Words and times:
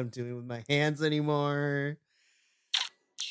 I'm 0.00 0.08
doing 0.08 0.34
with 0.34 0.46
my 0.46 0.64
hands 0.68 1.02
anymore. 1.02 1.98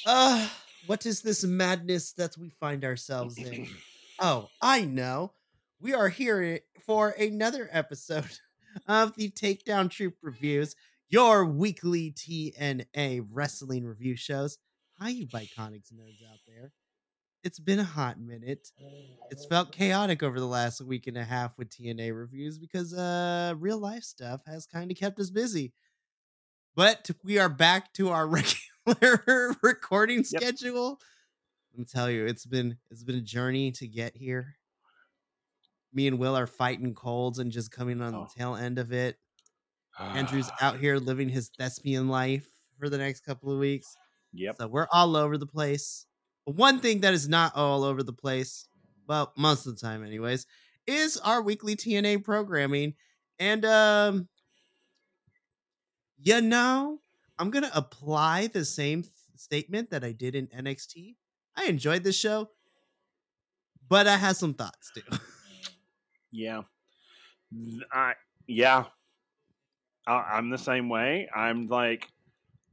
Uh, 0.06 0.48
what 0.86 1.06
is 1.06 1.22
this 1.22 1.44
madness 1.44 2.14
that 2.14 2.38
we 2.38 2.50
find 2.50 2.86
ourselves 2.86 3.38
in? 3.38 3.68
Oh, 4.22 4.50
I 4.62 4.84
know. 4.84 5.32
We 5.80 5.94
are 5.94 6.10
here 6.10 6.60
for 6.86 7.12
another 7.12 7.70
episode 7.72 8.28
of 8.88 9.16
the 9.16 9.30
Takedown 9.32 9.90
Troupe 9.90 10.18
Reviews, 10.22 10.76
your 11.08 11.46
weekly 11.46 12.12
TNA 12.12 13.26
wrestling 13.32 13.86
review 13.86 14.18
shows. 14.18 14.58
Hi, 15.00 15.08
you 15.08 15.26
Bi-Conics 15.26 15.94
nerds 15.94 16.22
out 16.30 16.40
there. 16.46 16.74
It's 17.46 17.60
been 17.60 17.80
a 17.80 17.86
hot 17.86 18.20
minute. 18.20 18.74
It's 19.32 19.46
felt 19.46 19.72
chaotic 19.72 20.22
over 20.22 20.38
the 20.38 20.46
last 20.46 20.82
week 20.82 21.08
and 21.08 21.18
a 21.18 21.24
half 21.24 21.58
with 21.58 21.70
TNA 21.70 22.14
reviews 22.14 22.58
because 22.58 22.94
uh 22.94 23.54
real 23.58 23.78
life 23.80 24.04
stuff 24.04 24.42
has 24.46 24.66
kind 24.66 24.92
of 24.92 24.98
kept 24.98 25.18
us 25.22 25.30
busy. 25.30 25.72
But 26.76 27.10
we 27.24 27.40
are 27.40 27.50
back 27.50 27.94
to 27.94 28.10
our 28.10 28.28
regular 28.88 29.56
recording 29.62 30.18
Yep. 30.30 30.42
schedule. 30.42 31.00
Let 31.72 31.80
me 31.80 31.86
tell 31.86 32.10
you, 32.10 32.26
it's 32.26 32.46
been 32.46 32.78
it's 32.90 33.04
been 33.04 33.16
a 33.18 33.22
journey 33.22 33.72
to 33.74 33.88
get 33.88 34.16
here. 34.16 34.56
Me 35.94 36.08
and 36.08 36.20
Will 36.20 36.36
are 36.36 36.48
fighting 36.48 36.94
colds 36.94 37.40
and 37.40 37.52
just 37.52 37.72
coming 37.72 38.02
on 38.02 38.14
Oh. 38.16 38.24
the 38.34 38.40
tail 38.40 38.56
end 38.56 38.78
of 38.80 38.92
it. 38.92 39.18
Andrew's 40.00 40.50
out 40.62 40.78
here 40.80 40.98
living 40.98 41.28
his 41.28 41.50
thespian 41.58 42.08
life 42.08 42.48
for 42.80 42.90
the 42.90 42.98
next 42.98 43.22
couple 43.22 43.52
of 43.52 43.60
weeks. 43.60 43.98
Yep. 44.34 44.56
So 44.60 44.68
we're 44.68 44.88
all 44.94 45.16
over 45.18 45.38
the 45.38 45.46
place. 45.48 46.06
But 46.46 46.56
one 46.56 46.80
thing 46.80 47.02
that 47.02 47.14
is 47.14 47.28
not 47.28 47.56
all 47.56 47.84
over 47.84 48.02
the 48.02 48.14
place, 48.14 48.66
well, 49.08 49.34
most 49.36 49.66
of 49.66 49.76
the 49.76 49.82
time, 49.82 50.06
anyways, 50.06 50.46
is 50.88 51.18
our 51.18 51.42
weekly 51.42 51.76
TNA 51.76 52.24
programming. 52.24 52.94
And 53.40 53.66
um 53.66 54.30
you 56.22 56.42
know, 56.42 57.00
I'm 57.38 57.50
gonna 57.50 57.72
apply 57.74 58.48
the 58.48 58.66
same 58.66 59.04
th- 59.04 59.14
statement 59.36 59.90
that 59.92 60.04
I 60.04 60.12
did 60.12 60.36
in 60.36 60.48
NXT. 60.48 61.16
I 61.56 61.66
enjoyed 61.66 62.04
this 62.04 62.18
show, 62.18 62.50
but 63.88 64.08
I 64.08 64.18
had 64.18 64.36
some 64.36 64.54
thoughts 64.54 64.92
too. 64.94 65.02
Yeah. 66.32 66.62
I 67.92 68.14
yeah. 68.46 68.86
I, 70.06 70.14
I'm 70.34 70.52
the 70.52 70.60
same 70.60 70.88
way. 70.88 71.28
I'm 71.36 71.68
like, 71.68 72.08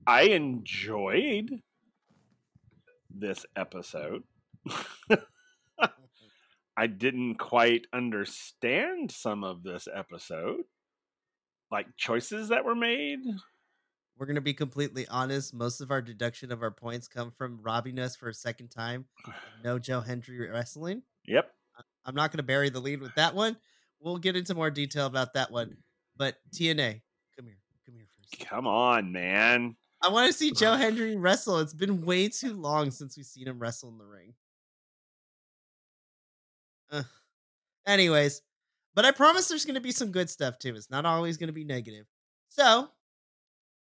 I 0.06 0.24
enjoyed 0.24 1.62
this 3.10 3.46
episode. 3.56 4.24
I 6.76 6.86
didn't 6.86 7.36
quite 7.36 7.86
understand 7.92 9.10
some 9.10 9.44
of 9.44 9.62
this 9.62 9.88
episode, 9.92 10.64
like 11.71 11.87
choices 11.97 12.49
that 12.49 12.65
were 12.65 12.75
made. 12.75 13.21
We're 14.19 14.27
gonna 14.27 14.41
be 14.41 14.54
completely 14.54 15.06
honest. 15.09 15.53
Most 15.53 15.81
of 15.81 15.91
our 15.91 16.00
deduction 16.00 16.53
of 16.53 16.62
our 16.62 16.71
points 16.71 17.09
come 17.09 17.32
from 17.37 17.60
robbing 17.62 17.99
us 17.99 18.16
for 18.16 18.28
a 18.28 18.34
second 18.34 18.69
time. 18.69 19.06
No 19.65 19.78
Joe 19.78 20.00
Hendry 20.00 20.49
wrestling. 20.49 21.03
Yep. 21.27 21.50
I'm 22.06 22.15
not 22.15 22.31
going 22.31 22.38
to 22.38 22.44
bury 22.44 22.71
the 22.71 22.81
lead 22.81 23.00
with 23.00 23.15
that 23.16 23.34
one. 23.34 23.56
We'll 24.00 24.19
get 24.19 24.37
into 24.37 24.54
more 24.54 24.71
detail 24.71 25.06
about 25.06 25.34
that 25.34 25.50
one. 25.50 25.77
But 26.16 26.37
TNA, 26.54 27.03
come 27.37 27.47
here, 27.47 27.59
come 27.84 27.97
here 27.97 28.06
first. 28.16 28.48
Come 28.48 28.66
on, 28.66 29.12
man. 29.12 29.77
I 30.03 30.09
want 30.10 30.28
to 30.28 30.33
see 30.33 30.53
Joe 30.53 30.75
Hendry 30.75 31.16
wrestle. 31.16 31.59
It's 31.59 31.75
been 31.75 32.04
way 32.04 32.28
too 32.28 32.54
long 32.54 32.91
since 32.91 33.16
we've 33.16 33.27
seen 33.27 33.48
him 33.48 33.59
wrestle 33.59 33.88
in 33.88 33.98
the 33.98 34.04
ring. 34.04 34.34
Ugh. 36.93 37.04
anyways, 37.87 38.43
but 38.96 39.04
I 39.04 39.12
promise 39.12 39.46
there's 39.46 39.66
going 39.66 39.74
to 39.76 39.80
be 39.80 39.92
some 39.92 40.10
good 40.10 40.28
stuff 40.30 40.58
too. 40.58 40.74
It's 40.74 40.90
not 40.90 41.04
always 41.04 41.36
going 41.36 41.48
to 41.48 41.52
be 41.52 41.64
negative. 41.64 42.06
So, 42.48 42.88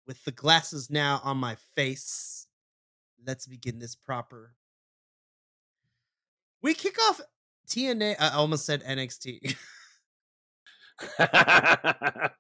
with 0.05 0.23
the 0.25 0.31
glasses 0.31 0.91
now 0.91 1.21
on 1.23 1.37
my 1.37 1.55
face, 1.75 2.47
let's 3.25 3.47
begin 3.47 3.79
this 3.79 3.95
proper. 3.95 4.53
We 6.61 6.73
kick 6.73 6.97
off 7.09 7.21
TNA. 7.67 8.17
I 8.19 8.31
almost 8.31 8.65
said 8.65 8.83
NXT. 8.83 9.55
That's 11.17 12.33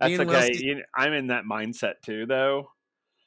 okay. 0.00 0.50
You 0.54 0.82
I'm 0.96 1.12
in 1.12 1.28
that 1.28 1.44
mindset 1.44 1.94
too, 2.04 2.26
though. 2.26 2.70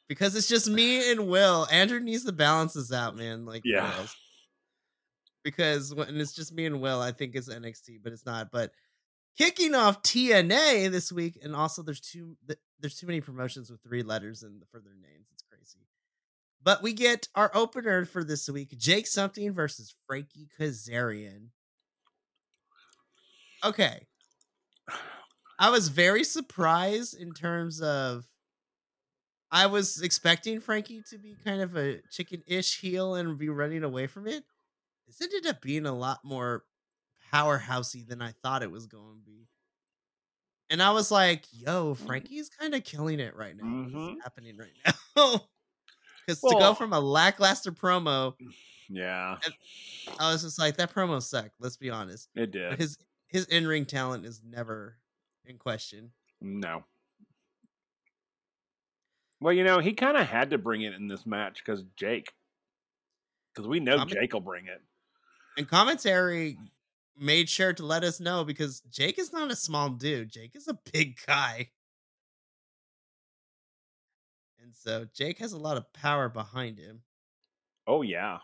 because 0.10 0.36
it's 0.36 0.50
just 0.50 0.70
me 0.70 1.12
and 1.12 1.30
Will. 1.30 1.66
Andrew 1.72 2.02
needs 2.02 2.26
to 2.26 2.34
balance 2.34 2.74
this 2.74 2.92
out, 2.92 3.16
man. 3.16 3.46
Like, 3.46 3.62
Yeah. 3.64 4.06
Because 5.44 5.94
when 5.94 6.20
it's 6.20 6.34
just 6.34 6.54
me 6.54 6.66
and 6.66 6.82
Will, 6.82 7.02
I 7.02 7.12
think 7.12 7.36
it's 7.36 7.50
NXT, 7.50 8.00
but 8.04 8.14
it's 8.14 8.26
not. 8.26 8.52
But 8.52 8.72
kicking 9.38 9.76
off 9.76 10.02
TNA 10.02 10.92
this 10.92 11.12
week, 11.12 11.40
and 11.44 11.56
also 11.56 11.82
there's 11.82 12.00
too 12.00 12.38
there's 12.80 12.98
too 12.98 13.08
many 13.08 13.22
promotions 13.22 13.70
with 13.70 13.82
three 13.82 14.04
letters 14.04 14.44
and 14.44 14.64
for 14.72 14.80
their 14.80 14.96
names. 14.96 15.28
It's 15.34 15.44
crazy. 15.44 15.88
But 16.62 16.82
we 16.82 16.94
get 16.94 17.28
our 17.36 17.52
opener 17.54 18.06
for 18.06 18.24
this 18.24 18.50
week: 18.50 18.78
Jake 18.78 19.08
something 19.08 19.52
versus 19.52 19.96
Frankie 20.08 20.48
Kazarian. 20.60 21.50
Okay, 23.66 24.08
I 25.60 25.70
was 25.70 25.88
very 25.90 26.24
surprised 26.24 27.16
in 27.18 27.34
terms 27.34 27.82
of 27.82 28.26
I 29.52 29.68
was 29.68 30.02
expecting 30.02 30.60
Frankie 30.60 31.04
to 31.10 31.18
be 31.18 31.36
kind 31.46 31.62
of 31.62 31.78
a 31.78 32.02
chicken-ish 32.12 32.80
heel 32.80 33.16
and 33.16 33.38
be 33.38 33.50
running 33.50 33.84
away 33.84 34.08
from 34.08 34.28
it. 34.28 34.44
This 35.08 35.22
ended 35.22 35.46
up 35.48 35.62
being 35.62 35.86
a 35.86 35.94
lot 35.94 36.24
more 36.24 36.64
powerhousey 37.32 38.08
than 38.08 38.22
I 38.22 38.32
thought 38.44 38.64
it 38.64 38.72
was 38.72 38.86
going 38.88 39.18
to 39.20 39.26
be. 39.26 39.48
And 40.70 40.82
I 40.82 40.92
was 40.92 41.12
like, 41.12 41.44
yo, 41.52 41.94
Frankie's 41.94 42.50
kind 42.50 42.74
of 42.74 42.84
killing 42.84 43.20
it 43.20 43.36
right 43.36 43.56
now. 43.56 43.64
What's 43.66 43.94
Mhm. 43.94 44.22
happening 44.24 44.58
right 44.58 44.72
now? 45.16 45.42
Because 46.26 46.40
to 46.40 46.56
go 46.58 46.74
from 46.74 46.94
a 46.94 47.00
lackluster 47.02 47.74
promo, 47.74 48.34
Yeah, 48.88 49.38
I 50.18 50.32
was 50.32 50.42
just 50.44 50.58
like, 50.58 50.78
that 50.78 50.94
promo 50.94 51.22
sucked. 51.22 51.56
Let's 51.60 51.76
be 51.76 51.90
honest. 51.90 52.30
it 52.34 52.40
But 52.40 52.52
did. 52.54 52.74
his 52.80 52.98
his 53.28 53.44
in 53.48 53.68
ring 53.68 53.86
talent 53.86 54.26
is 54.26 54.42
never 54.42 54.96
in 55.44 55.58
question. 55.58 56.14
No. 56.40 56.86
Well, 59.42 59.52
you 59.54 59.66
know, 59.66 59.80
he 59.80 59.92
kind 59.92 60.16
of 60.16 60.26
had 60.26 60.52
to 60.52 60.58
bring 60.58 60.84
it 60.84 60.94
in 60.94 61.10
this 61.10 61.26
match 61.26 61.62
because 61.64 61.84
Jake, 61.98 62.32
because 63.54 63.68
we 63.68 63.82
know 63.82 63.98
I'm- 63.98 64.08
Jake 64.08 64.32
will 64.32 64.40
bring 64.40 64.68
it. 64.68 64.82
And 65.58 65.68
commentary 65.68 66.58
made 67.18 67.50
sure 67.50 67.74
to 67.74 67.86
let 67.86 68.04
us 68.04 68.20
know 68.20 68.44
because 68.44 68.82
Jake 68.92 69.20
is 69.20 69.32
not 69.32 69.52
a 69.52 69.56
small 69.56 69.90
dude. 69.90 70.32
Jake 70.32 70.56
is 70.56 70.68
a 70.68 70.80
big 70.92 71.18
guy. 71.28 71.70
And 74.62 74.74
so 74.74 75.06
Jake 75.14 75.40
has 75.40 75.54
a 75.54 75.60
lot 75.60 75.78
of 75.78 75.92
power 75.94 76.30
behind 76.30 76.80
him. 76.80 77.02
Oh 77.86 78.02
yeah. 78.02 78.40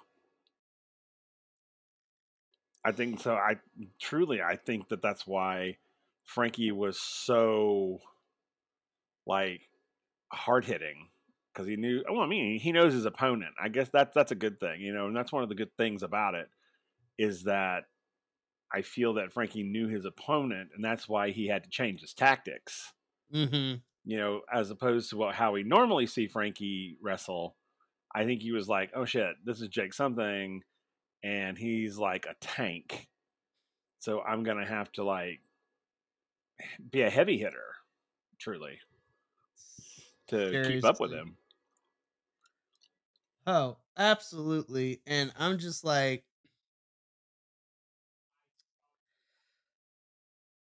I 2.86 2.92
think 2.92 3.20
so. 3.20 3.34
I 3.34 3.58
truly, 4.00 4.42
I 4.42 4.56
think 4.56 4.90
that 4.90 5.02
that's 5.02 5.26
why 5.26 5.78
Frankie 6.26 6.72
was 6.72 7.00
so 7.00 8.00
like 9.26 9.62
hard 10.32 10.66
hitting 10.66 11.08
because 11.54 11.68
he 11.68 11.76
knew. 11.76 12.04
Well, 12.10 12.22
I 12.22 12.28
mean, 12.28 12.60
he 12.60 12.72
knows 12.72 12.94
his 12.94 13.06
opponent. 13.06 13.54
I 13.62 13.70
guess 13.70 13.90
that's 13.90 14.14
that's 14.14 14.32
a 14.32 14.36
good 14.36 14.60
thing, 14.60 14.82
you 14.82 14.94
know, 14.94 15.08
and 15.08 15.16
that's 15.16 15.32
one 15.32 15.44
of 15.44 15.50
the 15.50 15.56
good 15.56 15.76
things 15.78 16.04
about 16.04 16.36
it 16.36 16.50
is 17.20 17.44
that 17.44 17.84
I 18.74 18.82
feel 18.82 19.14
that 19.16 19.32
Frankie 19.32 19.62
knew 19.62 19.88
his 19.88 20.06
opponent, 20.06 20.70
and 20.74 20.84
that's 20.84 21.08
why 21.08 21.30
he 21.30 21.48
had 21.48 21.64
to 21.66 21.70
change 21.70 22.02
his 22.02 22.16
tactics. 22.16 22.94
Mm-hmm. 23.34 23.76
You 24.06 24.18
know, 24.18 24.42
as 24.52 24.72
opposed 24.72 25.12
to 25.12 25.18
what 25.18 25.36
how 25.36 25.52
we 25.52 25.62
normally 25.62 26.08
see 26.08 26.28
Frankie 26.28 26.98
wrestle. 27.04 27.56
I 28.16 28.26
think 28.26 28.42
he 28.42 28.52
was 28.52 28.68
like, 28.68 28.90
"Oh 28.96 29.06
shit, 29.06 29.36
this 29.46 29.62
is 29.62 29.68
Jake 29.68 29.94
something." 29.94 30.64
and 31.24 31.58
he's 31.58 31.98
like 31.98 32.26
a 32.26 32.36
tank. 32.40 33.08
So 34.00 34.22
I'm 34.22 34.44
gonna 34.44 34.66
have 34.66 34.92
to 34.94 35.04
like 35.04 35.42
be 36.92 37.02
a 37.02 37.10
heavy 37.10 37.38
hitter, 37.38 37.76
truly, 38.38 38.80
to 40.28 40.64
keep 40.68 40.86
up 40.86 41.00
with 41.00 41.12
him. 41.12 41.36
Oh, 43.46 43.78
absolutely. 43.98 45.02
And 45.08 45.32
I'm 45.38 45.58
just 45.58 45.84
like, 45.84 46.24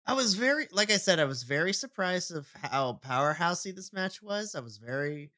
I 0.09 0.15
was 0.15 0.35
very, 0.35 0.67
like 0.73 0.91
I 0.91 0.97
said, 0.97 1.21
I 1.21 1.27
was 1.27 1.43
very 1.43 1.75
surprised 1.75 2.35
of 2.35 2.49
how 2.63 2.99
powerhousey 3.05 3.75
this 3.77 3.93
match 3.93 4.23
was. 4.23 4.55
I 4.55 4.61
was 4.61 4.79
very 4.79 5.33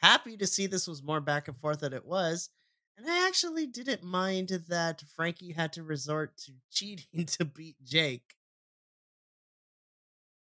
happy 0.00 0.38
to 0.38 0.46
see 0.46 0.66
this 0.66 0.88
was 0.88 1.02
more 1.02 1.20
back 1.20 1.48
and 1.48 1.56
forth 1.58 1.80
than 1.80 1.92
it 1.92 2.06
was. 2.06 2.48
And 2.96 3.06
I 3.06 3.26
actually 3.26 3.66
didn't 3.66 4.02
mind 4.02 4.48
that 4.68 5.04
Frankie 5.14 5.52
had 5.52 5.74
to 5.74 5.82
resort 5.82 6.38
to 6.46 6.52
cheating 6.72 7.26
to 7.26 7.44
beat 7.44 7.76
Jake 7.84 8.36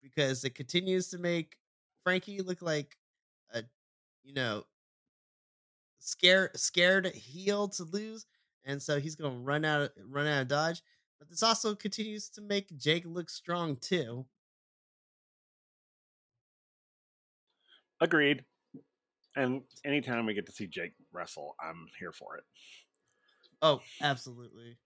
because 0.01 0.43
it 0.43 0.55
continues 0.55 1.07
to 1.11 1.17
make 1.17 1.55
Frankie 2.03 2.41
look 2.41 2.61
like 2.61 2.97
a, 3.53 3.63
you 4.25 4.33
know, 4.33 4.65
scared 5.99 6.59
scared 6.59 7.05
heel 7.05 7.69
to 7.69 7.85
lose, 7.85 8.25
and 8.65 8.81
so 8.81 8.99
he's 8.99 9.15
gonna 9.15 9.39
run 9.39 9.63
out 9.63 9.91
run 10.05 10.27
out 10.27 10.41
of 10.41 10.47
dodge. 10.49 10.81
But 11.23 11.29
this 11.29 11.41
also 11.41 11.73
continues 11.73 12.27
to 12.31 12.41
make 12.41 12.77
Jake 12.77 13.05
look 13.05 13.29
strong 13.29 13.77
too. 13.77 14.25
Agreed. 18.01 18.43
And 19.33 19.61
anytime 19.85 20.25
we 20.25 20.33
get 20.33 20.47
to 20.47 20.51
see 20.51 20.67
Jake 20.67 20.91
wrestle, 21.13 21.55
I'm 21.63 21.87
here 21.97 22.11
for 22.11 22.35
it. 22.35 22.43
Oh, 23.61 23.79
absolutely. 24.01 24.77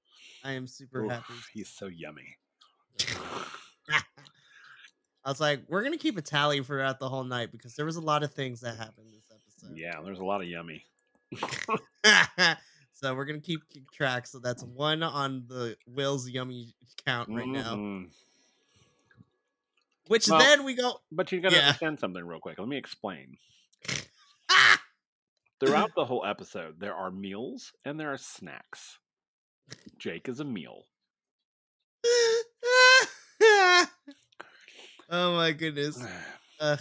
I 0.43 0.51
am 0.51 0.67
super 0.67 1.05
Oof, 1.05 1.11
happy. 1.11 1.33
He's 1.53 1.69
so 1.69 1.87
yummy. 1.87 2.37
I 3.89 4.03
was 5.25 5.41
like, 5.41 5.63
we're 5.67 5.81
gonna 5.81 5.97
keep 5.97 6.19
a 6.19 6.21
tally 6.21 6.61
throughout 6.61 6.99
the 6.99 7.09
whole 7.09 7.23
night 7.23 7.51
because 7.51 7.75
there 7.75 7.85
was 7.85 7.95
a 7.95 8.01
lot 8.01 8.21
of 8.21 8.31
things 8.31 8.61
that 8.61 8.77
happened 8.77 9.07
this 9.11 9.25
episode. 9.31 9.75
yeah, 9.75 9.99
there's 10.05 10.19
a 10.19 10.23
lot 10.23 10.41
of 10.41 10.47
yummy. 10.47 10.85
so 12.99 13.13
we're 13.13 13.25
gonna 13.25 13.39
keep, 13.39 13.61
keep 13.69 13.91
track. 13.91 14.25
So 14.25 14.39
that's 14.39 14.63
one 14.63 15.03
on 15.03 15.43
the 15.47 15.77
Will's 15.87 16.27
yummy 16.27 16.73
count 17.05 17.29
right 17.29 17.47
now. 17.47 17.75
Mm-mm. 17.75 18.07
Which 20.07 20.27
Well- 20.27 20.39
then 20.39 20.63
we 20.63 20.73
go. 20.73 20.99
But 21.11 21.31
you 21.31 21.39
got 21.41 21.49
to 21.51 21.55
Yeah. 21.57 21.67
understand 21.67 21.99
something 21.99 22.25
real 22.25 22.39
quick. 22.39 22.57
Let 22.57 22.67
me 22.67 22.77
explain. 22.77 23.37
Ah! 24.49 24.81
Throughout 25.59 25.91
the 25.95 26.05
whole 26.05 26.25
episode, 26.25 26.79
there 26.79 26.95
are 26.95 27.11
meals 27.11 27.71
and 27.85 27.99
there 27.99 28.11
are 28.11 28.17
snacks. 28.17 28.97
Jake 29.99 30.27
is 30.29 30.39
a 30.39 30.45
meal. 30.45 30.85
oh 33.43 33.87
my 35.09 35.51
goodness. 35.51 36.03
Ugh, 36.59 36.79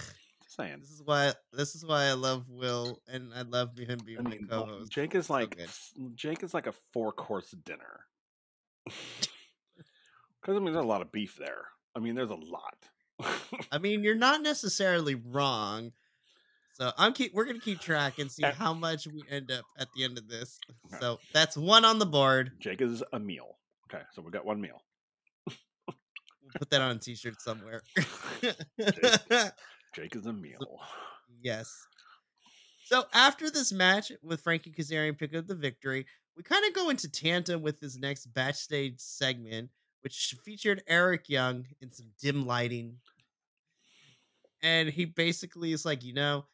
saying. 0.57 0.79
this 0.81 0.91
is 0.91 1.03
why 1.05 1.33
this 1.53 1.75
is 1.75 1.85
why 1.85 2.05
I 2.05 2.13
love 2.13 2.49
Will 2.49 3.01
and 3.09 3.33
I 3.35 3.43
love 3.43 3.77
him 3.79 3.99
being 4.05 4.19
I 4.19 4.23
mean, 4.23 4.47
co-host. 4.49 4.91
Jake 4.91 5.15
is 5.15 5.29
like 5.31 5.57
good. 5.57 5.69
Jake 6.15 6.43
is 6.43 6.55
like 6.55 6.67
a 6.67 6.75
four 6.93 7.13
course 7.13 7.51
dinner. 7.65 8.07
Because 8.85 10.57
I 10.57 10.59
mean, 10.59 10.73
there's 10.73 10.85
a 10.85 10.89
lot 10.89 11.03
of 11.03 11.13
beef 11.13 11.37
there. 11.39 11.67
I 11.95 12.01
mean, 12.01 12.15
there's 12.15 12.31
a 12.31 12.35
lot. 12.35 12.77
I 13.73 13.79
mean, 13.79 14.03
you're 14.03 14.15
not 14.15 14.43
necessarily 14.43 15.15
wrong. 15.15 15.93
So 16.75 16.93
I'm 16.99 17.13
keep 17.15 17.33
we're 17.35 17.47
gonna 17.47 17.59
keep 17.59 17.81
track 17.81 18.19
and 18.19 18.31
see 18.31 18.45
Uh, 18.45 18.53
how 18.53 18.75
much 18.75 19.07
we 19.07 19.23
end 19.31 19.51
up 19.51 19.65
at 19.79 19.89
the 19.97 20.05
end 20.05 20.19
of 20.19 20.29
this. 20.29 20.59
Okay. 20.89 20.99
So 21.01 21.19
that's 21.33 21.57
one 21.57 21.85
on 21.85 21.99
the 21.99 22.07
board. 22.07 22.53
Jake 22.61 22.83
is 22.83 23.03
a 23.13 23.19
meal. 23.19 23.57
Okay, 23.91 24.03
so 24.15 24.21
we 24.21 24.31
got 24.31 24.45
one 24.45 24.61
meal. 24.61 24.83
Put 26.59 26.71
that 26.71 26.81
on 26.81 26.97
a 26.97 26.99
t-shirt 26.99 27.41
somewhere. 27.41 27.83
Jake 29.97 30.15
is 30.15 30.27
a 30.27 30.33
meal. 30.33 30.59
yes. 31.43 31.87
So 32.85 33.05
after 33.15 33.51
this 33.51 33.73
match 33.73 34.13
with 34.23 34.43
Frankie 34.43 34.71
Kazarian 34.71 35.19
pick 35.19 35.35
up 35.35 35.47
the 35.47 35.55
victory, 35.55 36.05
we 36.37 36.43
kind 36.43 36.65
of 36.67 36.75
go 36.75 36.91
into 36.91 37.11
tandem 37.11 37.63
with 37.63 37.81
this 37.81 37.97
next 37.97 38.27
backstage 38.27 39.01
segment, 39.01 39.71
which 40.03 40.37
featured 40.45 40.83
Eric 40.87 41.31
Young 41.31 41.65
in 41.81 41.91
some 41.93 42.09
dim 42.21 42.47
lighting. 42.47 42.99
And 44.63 44.91
he 44.91 45.07
basically 45.07 45.73
is 45.73 45.87
like, 45.87 46.05
you 46.05 46.13
know, 46.13 46.45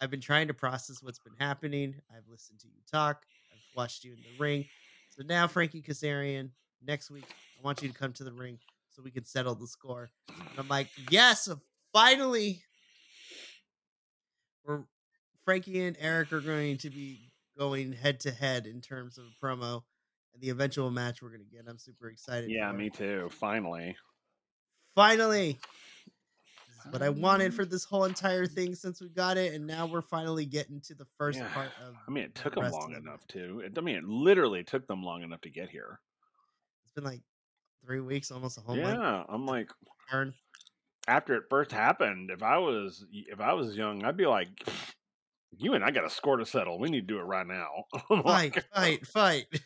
I've 0.00 0.10
been 0.10 0.20
trying 0.20 0.46
to 0.46 0.54
process 0.54 1.02
what's 1.02 1.18
been 1.18 1.34
happening. 1.38 1.96
I've 2.16 2.28
listened 2.30 2.60
to 2.60 2.68
you 2.68 2.80
talk. 2.90 3.24
I've 3.52 3.76
watched 3.76 4.04
you 4.04 4.12
in 4.12 4.18
the 4.18 4.38
ring. 4.38 4.66
So 5.10 5.24
now, 5.26 5.48
Frankie 5.48 5.82
Kazarian, 5.82 6.50
next 6.86 7.10
week, 7.10 7.24
I 7.28 7.64
want 7.64 7.82
you 7.82 7.88
to 7.88 7.94
come 7.94 8.12
to 8.12 8.24
the 8.24 8.32
ring 8.32 8.60
so 8.90 9.02
we 9.02 9.10
can 9.10 9.24
settle 9.24 9.56
the 9.56 9.66
score. 9.66 10.10
And 10.28 10.58
I'm 10.58 10.68
like, 10.68 10.88
yes, 11.10 11.48
finally. 11.92 12.62
We're 14.68 14.82
Frankie 15.46 15.82
and 15.82 15.96
Eric 15.98 16.30
are 16.34 16.40
going 16.40 16.76
to 16.78 16.90
be 16.90 17.30
going 17.58 17.92
head 17.92 18.20
to 18.20 18.30
head 18.30 18.66
in 18.66 18.82
terms 18.82 19.16
of 19.16 19.24
a 19.24 19.44
promo 19.44 19.82
and 20.34 20.42
the 20.42 20.50
eventual 20.50 20.90
match 20.90 21.22
we're 21.22 21.30
going 21.30 21.40
to 21.40 21.46
get. 21.46 21.64
I'm 21.66 21.78
super 21.78 22.10
excited. 22.10 22.50
Yeah, 22.50 22.70
me 22.72 22.90
too. 22.90 23.30
Finally. 23.32 23.96
Finally. 24.94 25.58
This 26.66 26.86
is 26.86 26.92
what 26.92 27.02
I 27.02 27.08
wanted 27.08 27.46
um 27.46 27.52
for 27.52 27.64
this 27.64 27.84
whole 27.84 28.04
entire 28.04 28.46
thing 28.46 28.74
since 28.74 29.00
we 29.00 29.08
got 29.08 29.38
it, 29.38 29.54
and 29.54 29.66
now 29.66 29.86
we're 29.86 30.02
finally 30.02 30.44
getting 30.44 30.82
to 30.82 30.94
the 30.94 31.06
first 31.16 31.38
Yeah. 31.38 31.48
part 31.54 31.70
of. 31.86 31.94
I 32.06 32.10
mean, 32.10 32.24
it 32.24 32.34
the 32.34 32.42
took 32.42 32.54
them 32.56 32.70
long 32.70 32.94
enough 32.94 33.26
to. 33.28 33.60
It, 33.60 33.78
I 33.78 33.80
mean, 33.80 33.96
it 33.96 34.04
literally 34.04 34.64
took 34.64 34.86
them 34.86 35.02
long 35.02 35.22
enough 35.22 35.40
to 35.42 35.50
get 35.50 35.70
here. 35.70 35.98
It's 36.84 36.94
been 36.94 37.04
like 37.04 37.22
three 37.86 38.00
weeks, 38.00 38.30
almost 38.30 38.58
a 38.58 38.60
whole 38.60 38.76
month. 38.76 38.98
yeah, 38.98 39.24
I'm 39.30 39.46
like, 39.46 39.70
Turn. 40.10 40.34
After 41.08 41.34
it 41.34 41.44
first 41.48 41.72
happened, 41.72 42.30
if 42.30 42.42
I 42.42 42.58
was 42.58 43.04
if 43.12 43.40
I 43.40 43.54
was 43.54 43.74
young, 43.76 44.04
I'd 44.04 44.16
be 44.16 44.26
like, 44.26 44.48
you 45.56 45.72
and 45.72 45.82
I 45.82 45.90
got 45.90 46.04
a 46.04 46.10
score 46.10 46.36
to 46.36 46.44
settle. 46.44 46.78
We 46.78 46.90
need 46.90 47.08
to 47.08 47.14
do 47.14 47.18
it 47.18 47.22
right 47.22 47.46
now. 47.46 47.84
Fight, 48.22 48.62
fight, 48.74 49.06
fight. 49.06 49.46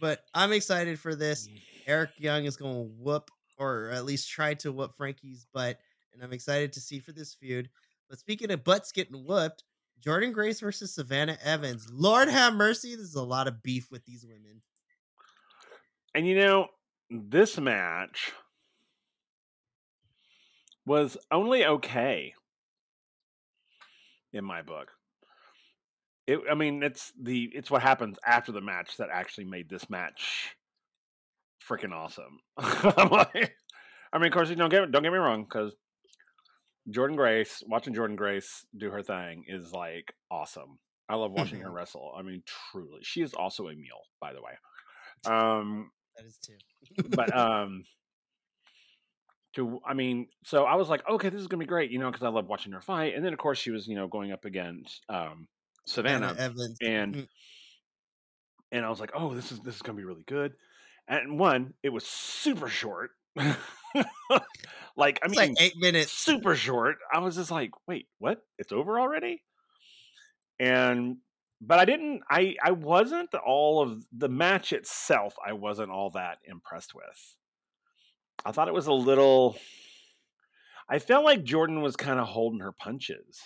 but 0.00 0.24
I'm 0.34 0.52
excited 0.52 0.98
for 0.98 1.14
this. 1.14 1.48
Mm. 1.48 1.62
Eric 1.86 2.10
Young 2.18 2.44
is 2.44 2.56
going 2.56 2.74
to 2.74 2.92
whoop, 2.98 3.30
or 3.56 3.90
at 3.90 4.04
least 4.04 4.30
try 4.30 4.54
to 4.54 4.72
whoop 4.72 4.96
Frankie's 4.96 5.46
butt, 5.52 5.78
and 6.12 6.22
I'm 6.22 6.32
excited 6.32 6.72
to 6.72 6.80
see 6.80 6.98
for 6.98 7.12
this 7.12 7.34
feud. 7.34 7.70
But 8.08 8.18
speaking 8.18 8.50
of 8.50 8.64
butts 8.64 8.90
getting 8.90 9.24
whooped, 9.24 9.62
Jordynne 10.04 10.32
Grace 10.32 10.60
versus 10.60 10.94
Savannah 10.94 11.38
Evans. 11.42 11.88
Lord 11.92 12.28
have 12.28 12.54
mercy, 12.54 12.96
there's 12.96 13.14
a 13.14 13.22
lot 13.22 13.48
of 13.48 13.62
beef 13.62 13.90
with 13.90 14.04
these 14.04 14.26
women. 14.26 14.60
And 16.14 16.26
you 16.26 16.36
know, 16.36 16.68
this 17.14 17.58
match 17.58 18.32
was 20.86 21.16
only 21.30 21.64
okay 21.64 22.34
in 24.32 24.44
my 24.44 24.62
book. 24.62 24.90
It, 26.26 26.40
I 26.50 26.54
mean, 26.54 26.82
it's 26.82 27.12
the 27.20 27.50
it's 27.54 27.70
what 27.70 27.82
happens 27.82 28.18
after 28.26 28.52
the 28.52 28.60
match 28.60 28.96
that 28.96 29.08
actually 29.12 29.44
made 29.44 29.68
this 29.68 29.88
match 29.90 30.56
freaking 31.68 31.92
awesome. 31.92 32.40
Like, 33.10 33.54
I 34.12 34.18
mean, 34.18 34.28
of 34.28 34.32
course, 34.32 34.48
you 34.48 34.56
don't 34.56 34.70
get 34.70 34.90
don't 34.90 35.02
get 35.02 35.12
me 35.12 35.18
wrong, 35.18 35.44
because 35.44 35.74
Jordynne 36.90 37.16
Grace, 37.16 37.62
watching 37.66 37.94
Jordynne 37.94 38.16
Grace 38.16 38.64
do 38.76 38.90
her 38.90 39.02
thing 39.02 39.44
is 39.48 39.72
like 39.72 40.12
awesome. 40.30 40.78
I 41.08 41.16
love 41.16 41.32
watching 41.32 41.60
her 41.60 41.70
wrestle. 41.70 42.14
I 42.16 42.22
mean, 42.22 42.42
truly, 42.46 43.00
she 43.02 43.20
is 43.20 43.34
also 43.34 43.68
a 43.68 43.74
meal, 43.74 44.00
by 44.20 44.32
the 44.32 44.40
way. 44.40 44.52
Um, 45.26 45.90
That 46.16 46.26
is 46.26 46.38
too. 46.38 46.54
but 47.08 47.36
um 47.36 47.84
to 49.54 49.80
i 49.86 49.94
mean 49.94 50.28
so 50.44 50.64
i 50.64 50.74
was 50.74 50.88
like 50.88 51.08
okay 51.08 51.28
this 51.28 51.40
is 51.40 51.46
gonna 51.46 51.60
be 51.60 51.66
great 51.66 51.90
you 51.90 51.98
know 51.98 52.10
because 52.10 52.24
i 52.24 52.28
love 52.28 52.46
watching 52.46 52.72
her 52.72 52.80
fight 52.80 53.14
and 53.14 53.24
then 53.24 53.32
of 53.32 53.38
course 53.38 53.58
she 53.58 53.70
was 53.70 53.86
you 53.86 53.94
know 53.94 54.08
going 54.08 54.32
up 54.32 54.44
against 54.44 55.02
um 55.08 55.46
savannah 55.86 56.34
Evans. 56.38 56.76
and 56.82 57.14
Mhm. 57.14 57.28
and 58.72 58.84
i 58.84 58.88
was 58.90 59.00
like 59.00 59.12
oh 59.14 59.34
this 59.34 59.52
is 59.52 59.60
this 59.60 59.76
is 59.76 59.82
gonna 59.82 59.96
be 59.98 60.04
really 60.04 60.24
good 60.26 60.54
and 61.08 61.38
one 61.38 61.74
it 61.82 61.90
was 61.90 62.04
super 62.06 62.68
short 62.68 63.10
like 63.36 65.20
i 65.22 65.26
It's 65.26 65.30
mean 65.30 65.50
like 65.50 65.54
eight 65.60 65.76
minutes. 65.76 66.12
super 66.12 66.56
short 66.56 66.96
i 67.12 67.18
was 67.20 67.36
just 67.36 67.50
like 67.50 67.70
wait 67.86 68.08
what 68.18 68.40
it's 68.58 68.72
over 68.72 68.98
already 68.98 69.42
and 70.58 71.18
but 71.66 71.78
i 71.78 71.84
didn't 71.84 72.22
i 72.30 72.54
i 72.62 72.70
wasn't 72.70 73.34
all 73.34 73.80
of 73.80 74.04
the 74.12 74.28
match 74.28 74.72
itself 74.72 75.34
i 75.46 75.52
wasn't 75.52 75.90
all 75.90 76.10
that 76.10 76.38
impressed 76.44 76.94
with. 76.94 77.36
I 78.44 78.52
thought 78.52 78.68
it 78.68 78.74
was 78.74 78.86
a 78.86 78.92
little 78.92 79.56
i 80.88 80.98
felt 80.98 81.24
like 81.24 81.44
jordynne 81.44 81.82
was 81.82 81.96
kind 81.96 82.20
of 82.20 82.28
holding 82.28 82.60
her 82.60 82.72
punches 82.72 83.40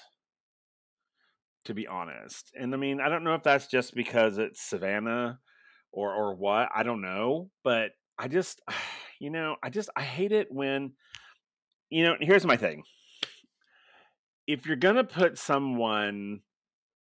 to 1.65 1.75
be 1.75 1.87
honest. 1.87 2.51
And 2.59 2.75
i 2.75 2.77
mean 2.77 3.01
i 3.01 3.09
don't 3.09 3.25
know 3.25 3.35
if 3.35 3.43
that's 3.43 3.67
just 3.67 3.95
because 3.95 4.39
it's 4.39 4.61
savannah 4.63 5.39
or 5.93 6.15
or 6.15 6.35
what 6.35 6.69
i 6.75 6.83
don't 6.83 7.01
know 7.01 7.51
but 7.65 7.93
i 8.19 8.29
just 8.29 8.61
you 9.21 9.31
know 9.31 9.57
i 9.63 9.71
just 9.71 9.91
i 9.97 10.03
hate 10.03 10.33
it 10.33 10.49
when 10.51 10.93
you 11.91 12.05
know 12.05 12.17
here's 12.21 12.47
my 12.47 12.57
thing. 12.57 12.83
If 14.47 14.67
you're 14.67 14.77
gonna 14.77 15.05
put 15.05 15.39
someone 15.39 16.41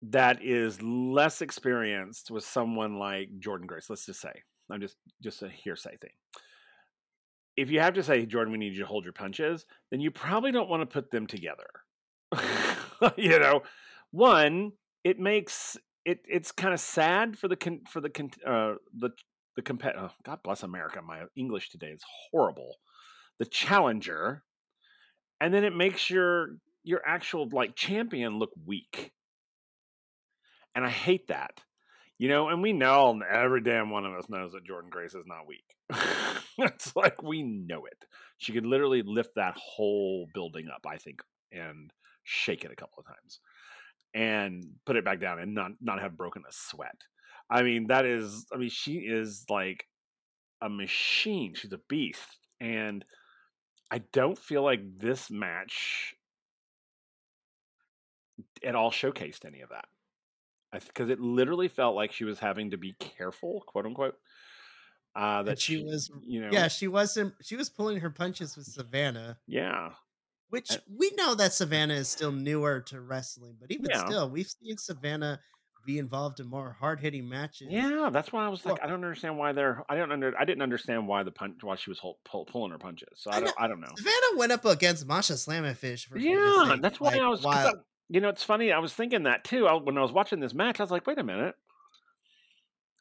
that 0.02 0.44
is 0.44 0.82
less 0.82 1.42
experienced 1.42 2.32
with 2.32 2.44
someone 2.44 2.98
like 2.98 3.30
jordynne 3.40 3.68
grace 3.68 3.90
let's 3.90 4.06
just 4.06 4.20
say 4.22 4.34
i'm 4.72 4.82
just 4.82 4.98
just 5.22 5.44
a 5.44 5.50
hearsay 5.50 5.98
thing. 5.98 6.12
If 7.58 7.70
you 7.70 7.82
have 7.82 7.94
to 7.96 8.04
say 8.04 8.26
jordynne 8.26 8.52
we 8.52 8.58
need 8.58 8.74
you 8.74 8.80
to 8.80 8.86
hold 8.86 9.04
your 9.04 9.14
punches 9.14 9.66
then 9.92 10.00
you 10.00 10.10
probably 10.12 10.52
don't 10.52 10.70
want 10.70 10.82
to 10.82 10.86
put 10.86 11.12
them 11.12 11.28
together. 11.28 11.68
You 13.18 13.40
know? 13.40 13.64
One 14.12 14.74
it 15.04 15.20
makes 15.20 15.78
it 16.06 16.20
it's 16.28 16.52
kind 16.52 16.74
of 16.74 16.80
sad 16.80 17.38
for 17.38 17.48
the 17.48 17.56
con, 17.56 17.82
for 17.90 18.00
the 18.00 18.10
con, 18.10 18.30
uh 18.46 18.76
the 18.96 19.10
the 19.56 19.62
comp- 19.62 19.86
oh, 19.86 20.12
god 20.24 20.40
bless 20.44 20.64
america 20.64 21.02
my 21.02 21.24
english 21.36 21.70
today 21.70 21.88
is 21.88 22.04
horrible. 22.32 22.78
The 23.40 23.46
challenger 23.46 24.44
and 25.40 25.54
then 25.54 25.64
it 25.64 25.76
makes 25.76 26.10
your 26.10 26.58
your 26.84 27.02
actual 27.06 27.50
like 27.52 27.76
champion 27.76 28.38
look 28.38 28.52
weak 28.66 29.12
and 30.76 30.86
i 30.86 30.90
hate 30.90 31.28
that 31.28 31.60
you 32.18 32.30
know 32.30 32.50
and 32.50 32.62
we 32.62 32.74
know 32.74 33.20
every 33.30 33.62
damn 33.62 33.90
one 33.90 34.06
of 34.06 34.14
us 34.14 34.30
knows 34.30 34.52
that 34.52 34.66
jordynne 34.66 34.90
grace 34.90 35.16
is 35.16 35.26
not 35.26 35.48
weak. 35.48 35.66
It's 36.58 36.96
like 36.96 37.24
we 37.24 37.42
know 37.42 37.86
it. 37.86 38.06
She 38.38 38.52
could 38.52 38.66
literally 38.66 39.02
lift 39.04 39.32
that 39.36 39.56
whole 39.58 40.28
building 40.34 40.68
up 40.74 40.86
i 40.88 40.98
think 40.98 41.22
and 41.52 41.92
shake 42.24 42.64
it 42.64 42.72
a 42.72 42.76
couple 42.76 43.00
of 43.00 43.08
times 43.08 43.40
and 44.14 44.64
put 44.86 44.96
it 44.96 45.06
back 45.06 45.20
down 45.20 45.40
and 45.40 45.56
not 45.56 45.72
not 45.82 46.02
have 46.02 46.18
broken 46.18 46.44
a 46.48 46.52
sweat. 46.52 46.98
I 47.50 47.64
mean 47.64 47.88
that 47.88 48.06
is 48.06 48.46
i 48.54 48.58
mean 48.58 48.70
she 48.70 48.98
is 48.98 49.46
like 49.50 49.86
a 50.62 50.70
machine. 50.70 51.54
She's 51.56 51.74
a 51.74 51.80
beast 51.90 52.38
and 52.60 53.04
I 53.90 54.00
don't 54.14 54.38
feel 54.38 54.64
like 54.64 54.82
this 55.00 55.30
match 55.30 56.16
at 58.64 58.76
all 58.76 58.92
showcased 58.92 59.46
any 59.46 59.62
of 59.62 59.70
that. 59.70 59.86
Because 60.74 61.10
it 61.10 61.20
literally 61.20 61.68
felt 61.68 61.96
like 61.96 62.12
she 62.14 62.24
was 62.24 62.40
having 62.40 62.72
to 62.72 62.78
be 62.78 62.94
careful, 62.94 63.64
quote 63.68 63.86
unquote. 63.86 64.16
Uh, 65.16 65.44
that 65.44 65.52
And 65.52 65.60
she 65.60 65.84
was 65.84 66.10
you 66.26 66.40
know, 66.42 66.50
yeah, 66.52 66.70
she 66.70 66.88
wasn't 66.88 67.34
she 67.44 67.56
was 67.58 67.70
pulling 67.70 68.00
her 68.00 68.10
punches 68.10 68.56
with 68.56 68.66
Savannah, 68.66 69.38
yeah, 69.48 69.90
which 70.50 70.72
Uh, 70.72 70.78
we 70.90 71.12
know 71.18 71.36
that 71.36 71.52
Savannah 71.52 71.96
is 71.96 72.08
still 72.08 72.32
newer 72.32 72.80
to 72.88 73.02
wrestling, 73.02 73.58
but 73.60 73.70
even 73.72 73.88
Yeah. 73.90 74.06
still, 74.06 74.30
we've 74.30 74.48
seen 74.48 74.78
Savannah 74.78 75.42
be 75.86 75.98
involved 75.98 76.40
in 76.40 76.46
more 76.48 76.78
hard-hitting 76.80 77.28
matches. 77.28 77.68
yeah. 77.72 78.10
That's 78.14 78.32
why 78.32 78.46
I 78.46 78.50
was 78.50 78.64
like, 78.66 78.76
Well- 78.76 78.84
I 78.84 78.88
don't 78.88 79.04
understand 79.04 79.38
why 79.38 79.52
they're. 79.52 79.84
I 79.90 79.96
don't 79.98 80.12
under. 80.14 80.32
I 80.40 80.46
didn't 80.46 80.62
understand 80.62 81.08
why 81.08 81.24
the 81.24 81.32
punch, 81.32 81.62
why 81.64 81.76
she 81.76 81.90
was 81.90 82.00
pull, 82.24 82.46
pulling 82.46 82.72
her 82.72 82.78
punches. 82.78 83.10
So 83.16 83.32
I, 83.32 83.38
I 83.38 83.40
don't. 83.40 83.46
know- 83.48 83.54
I 83.58 83.68
don't 83.68 83.82
know. 83.82 83.88
Savannah 83.98 84.38
went 84.38 84.52
up 84.54 84.64
against 84.64 85.06
Masha 85.08 85.34
Slamovich 85.34 86.06
for 86.08 86.18
Yeah, 86.20 86.78
that's 86.80 87.00
why 87.02 87.14
like, 87.14 87.20
I 87.22 87.28
was. 87.28 87.42
while- 87.42 87.68
I- 87.68 87.74
you 88.12 88.20
know, 88.20 88.30
it's 88.30 88.44
funny. 88.44 88.72
I 88.74 88.80
was 88.80 88.94
thinking 88.94 89.24
that 89.24 89.44
too. 89.46 89.68
I, 89.68 89.74
when 89.76 89.98
I 89.98 90.02
was 90.02 90.12
watching 90.12 90.40
this 90.42 90.54
match, 90.54 90.80
I 90.80 90.84
was 90.84 90.92
like, 90.92 91.08
wait 91.08 91.18
a 91.18 91.24
minute. 91.24 91.56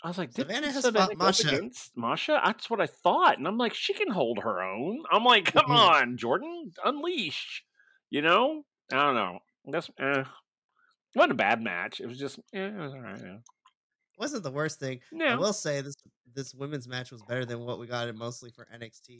I 0.02 0.09
was 0.09 0.17
like, 0.17 0.33
Savannah 0.33 0.71
has 0.71 0.83
Savannah 0.83 1.09
fought 1.09 1.19
Masha. 1.19 1.49
against 1.49 1.95
Masha. 1.97 2.40
That's 2.45 2.71
what 2.71 2.81
I 2.81 2.87
thought, 2.87 3.37
and 3.37 3.47
I'm 3.47 3.59
like, 3.59 3.75
she 3.75 3.93
can 3.93 4.09
hold 4.11 4.38
her 4.38 4.62
own. 4.62 5.02
I'm 5.12 5.25
like, 5.25 5.52
come 5.52 5.67
Mhm. 5.67 5.76
on, 5.76 6.17
Jordynne, 6.17 6.73
unleash. 6.85 7.64
You 8.09 8.23
know, 8.23 8.64
I 8.93 8.97
don't 8.97 9.14
know. 9.14 9.38
That's 9.67 9.90
eh. 9.99 10.21
It 10.21 11.19
wasn't 11.19 11.33
a 11.33 11.35
bad 11.35 11.61
match. 11.61 12.00
It 12.00 12.07
was 12.07 12.19
just, 12.19 12.38
eh, 12.55 12.69
it 12.69 12.75
was 12.76 12.93
all 12.95 13.00
right. 13.00 13.21
Yeah. 13.21 13.38
wasn't 14.17 14.43
the 14.45 14.50
worst 14.50 14.79
thing. 14.79 15.00
I 15.21 15.35
will 15.35 15.52
say 15.52 15.81
this 15.81 15.97
this 16.35 16.55
women's 16.55 16.87
match 16.87 17.11
was 17.11 17.23
better 17.23 17.45
than 17.45 17.61
what 17.61 17.79
we 17.81 17.87
got 17.88 18.07
it 18.07 18.14
mostly 18.14 18.50
for 18.52 18.67
NXT. 18.73 19.19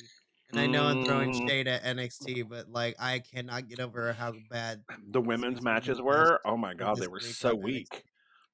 And 0.51 0.61
I 0.61 0.67
know 0.67 0.85
I'm 0.85 1.05
throwing 1.05 1.31
Mm. 1.31 1.49
shade 1.49 1.69
at 1.69 1.85
NXT, 1.85 2.43
but 2.49 2.69
like 2.69 2.97
I 2.99 3.21
cannot 3.21 3.69
get 3.69 3.81
over 3.81 4.13
how 4.13 4.33
bad 4.51 4.83
the 5.11 5.21
women's 5.21 5.63
matches 5.63 6.01
were. 6.01 6.41
Oh 6.45 6.57
my 6.57 6.75
god, 6.75 6.99
they 6.99 7.07
were 7.09 7.21
so 7.21 7.55
weak. 7.55 8.05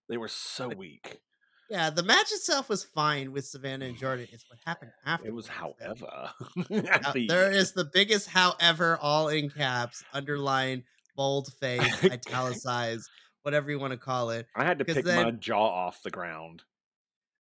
They 0.08 0.16
were 0.16 0.28
so 0.28 0.68
weak. 0.68 1.20
Yeah, 1.68 1.90
the 1.90 2.02
match 2.02 2.30
itself 2.30 2.68
was 2.68 2.84
fine 2.84 3.32
with 3.32 3.44
Savannah 3.44 3.86
and 3.86 3.96
Jordynne. 3.96 4.32
It's 4.32 4.44
what 4.48 4.58
happened 4.64 4.92
after. 5.04 5.26
It 5.26 5.34
was, 5.34 5.48
however, 5.48 6.30
Uh, 6.70 7.12
there 7.28 7.50
is 7.50 7.72
the 7.72 7.84
biggest 7.92 8.28
however 8.28 8.98
all 9.00 9.28
in 9.28 9.50
caps, 9.50 10.04
underline, 10.12 10.84
bold 11.16 11.52
face, 11.54 12.04
italicized, 12.04 13.08
whatever 13.42 13.70
you 13.70 13.78
want 13.78 13.92
to 13.92 13.96
call 13.98 14.30
it. 14.30 14.46
I 14.54 14.64
had 14.64 14.78
to 14.78 14.84
pick 14.84 15.04
my 15.04 15.30
jaw 15.32 15.66
off 15.66 16.02
the 16.02 16.10
ground. 16.10 16.62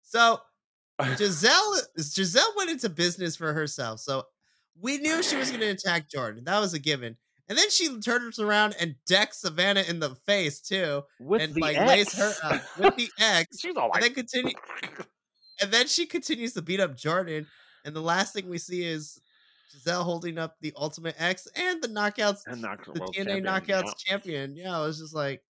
So 0.02 0.40
Gisele 1.18 1.76
Gisele 1.98 2.54
went 2.58 2.70
into 2.72 2.90
business 2.90 3.36
for 3.36 3.54
herself. 3.54 4.00
So 4.00 4.24
we 4.82 4.98
knew 4.98 5.24
she 5.24 5.36
was 5.36 5.50
going 5.50 5.62
to 5.62 5.68
attack 5.68 6.10
Jordynne. 6.10 6.46
That 6.46 6.60
was 6.60 6.74
a 6.74 6.80
given. 6.80 7.18
And 7.48 7.58
then 7.58 7.70
she 7.70 8.00
turns 8.00 8.40
around 8.40 8.76
and 8.80 8.96
decks 9.06 9.42
Savannah 9.42 9.84
in 9.88 10.00
the 10.00 10.16
face 10.26 10.60
too, 10.60 11.04
With 11.20 11.42
and 11.42 11.56
like 11.58 11.78
X. 11.78 11.88
lays 11.88 12.14
her 12.18 12.34
up 12.44 12.62
with 12.80 12.96
the 12.96 13.10
X. 13.20 13.60
She's 13.60 13.76
all 13.76 13.92
And 13.94 14.04
then 14.04 14.14
continue, 14.14 14.56
and 15.62 15.72
then 15.72 15.88
she 15.88 16.08
continues 16.08 16.54
to 16.54 16.64
beat 16.64 16.80
up 16.80 16.98
Jordynne. 16.98 17.46
And 17.84 17.96
the 17.96 18.02
last 18.02 18.34
thing 18.34 18.50
we 18.50 18.58
see 18.58 18.84
is 18.84 19.22
Gisele 19.72 20.04
holding 20.04 20.40
up 20.40 20.56
the 20.62 20.74
Ultimate 20.76 21.16
X 21.20 21.48
and 21.56 21.84
the 21.84 21.88
knockouts, 21.88 22.40
and 22.48 22.64
knocked 22.64 22.92
the 22.92 23.00
TNA 23.00 23.14
champion, 23.14 23.44
knockouts 23.44 23.84
yeah. 23.86 23.92
champion. 23.98 24.56
Yeah, 24.56 24.80
I 24.80 24.82
was 24.82 24.98
just 24.98 25.14
like, 25.14 25.44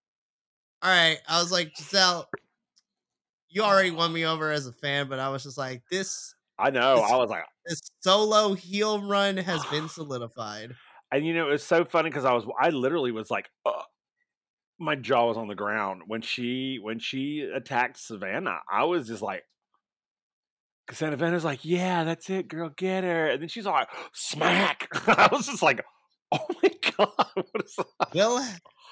all 0.81 0.89
right. 0.89 1.19
I 1.29 1.41
was 1.41 1.51
like, 1.51 1.73
Gisele, 1.75 2.27
you 3.47 3.63
already 3.63 3.91
won 3.91 4.11
me 4.11 4.25
over 4.25 4.51
as 4.51 4.67
a 4.67 4.73
fan, 4.73 5.07
but 5.07 5.19
I 5.19 5.29
was 5.29 5.43
just 5.43 5.57
like, 5.57 5.81
this 5.89 6.35
I 6.57 6.69
know. 6.71 6.97
It's- 6.97 7.11
I 7.11 7.17
was 7.17 7.29
like, 7.29 7.43
this 7.65 7.81
solo 8.01 8.53
heel 8.53 9.01
run 9.01 9.37
has 9.37 9.65
been 9.67 9.89
solidified. 9.89 10.75
and 11.11 11.25
you 11.25 11.33
know, 11.33 11.47
it 11.47 11.51
was 11.51 11.63
so 11.63 11.83
funny 11.85 12.09
because 12.09 12.25
I 12.25 12.33
was, 12.33 12.45
I 12.59 12.69
literally 12.69 13.11
was 13.11 13.29
like, 13.31 13.49
uh, 13.65 13.81
my 14.79 14.95
jaw 14.95 15.27
was 15.27 15.37
on 15.37 15.47
the 15.47 15.55
ground 15.55 16.03
when 16.07 16.21
she 16.21 16.77
when 16.81 16.99
she 16.99 17.41
attacked 17.53 17.97
Savannah. 17.99 18.59
I 18.71 18.83
was 18.83 19.07
just 19.07 19.21
like, 19.21 19.43
because 20.85 20.99
Savannah's 20.99 21.43
like, 21.45 21.63
yeah, 21.63 22.03
that's 22.03 22.29
it, 22.29 22.47
girl, 22.47 22.69
get 22.69 23.03
her, 23.03 23.29
and 23.29 23.41
then 23.41 23.49
she's 23.49 23.65
all 23.65 23.73
like, 23.73 23.89
smack. 24.13 24.87
I 25.07 25.29
was 25.31 25.47
just 25.47 25.63
like, 25.63 25.83
oh 26.31 26.45
my 26.61 26.69
god, 26.97 27.13
what 27.35 27.65
is 27.65 27.75
that? 27.77 28.13
Will 28.13 28.45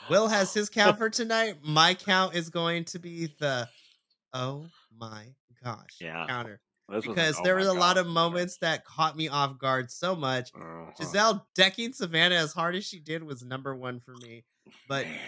Will 0.10 0.28
has 0.28 0.54
his 0.54 0.70
count 0.70 0.98
for 0.98 1.10
tonight. 1.12 1.56
My 1.64 1.94
count 1.94 2.34
is 2.36 2.50
going 2.50 2.86
to 2.86 3.00
be 3.00 3.28
the 3.40 3.68
oh 4.34 4.66
my 4.98 5.28
gosh 5.64 5.98
Yeah, 6.02 6.26
counter 6.28 6.60
This 6.90 7.06
an, 7.06 7.14
because 7.14 7.36
"Oh 7.40 7.44
there 7.44 7.56
my 7.56 7.60
was 7.62 7.70
a 7.70 7.74
lot 7.74 7.98
of 7.98 8.08
moments 8.08 8.58
that 8.60 8.84
caught 8.86 9.16
me 9.16 9.28
off 9.30 9.58
guard 9.58 9.90
so 9.90 10.16
much. 10.16 10.52
Uh-huh. 10.56 10.92
Gisele 11.00 11.48
decking 11.56 11.94
Savannah 11.94 12.36
as 12.36 12.54
hard 12.54 12.76
as 12.76 12.86
she 12.86 13.00
did 13.00 13.24
was 13.24 13.44
number 13.44 13.76
one 13.76 14.00
for 14.00 14.14
me. 14.16 14.44
But 14.88 15.06
Man. 15.06 15.20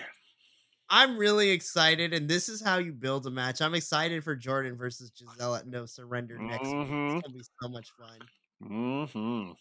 I'm 0.90 1.18
really 1.18 1.50
excited, 1.52 2.14
and 2.14 2.28
this 2.30 2.48
is 2.50 2.62
how 2.62 2.78
you 2.78 2.92
build 2.94 3.26
a 3.26 3.32
match. 3.32 3.62
I'm 3.62 3.74
excited 3.74 4.24
for 4.24 4.36
Jordynne 4.36 4.78
versus 4.78 5.12
Gisele 5.12 5.56
at 5.56 5.68
No 5.68 5.86
Surrender 5.86 6.38
next 6.38 6.66
week. 6.68 6.76
It's 6.90 6.90
gonna 6.90 7.34
be 7.34 7.44
so 7.62 7.70
much 7.70 7.88
fun. 7.98 8.20
Mm-hmm. 8.64 9.52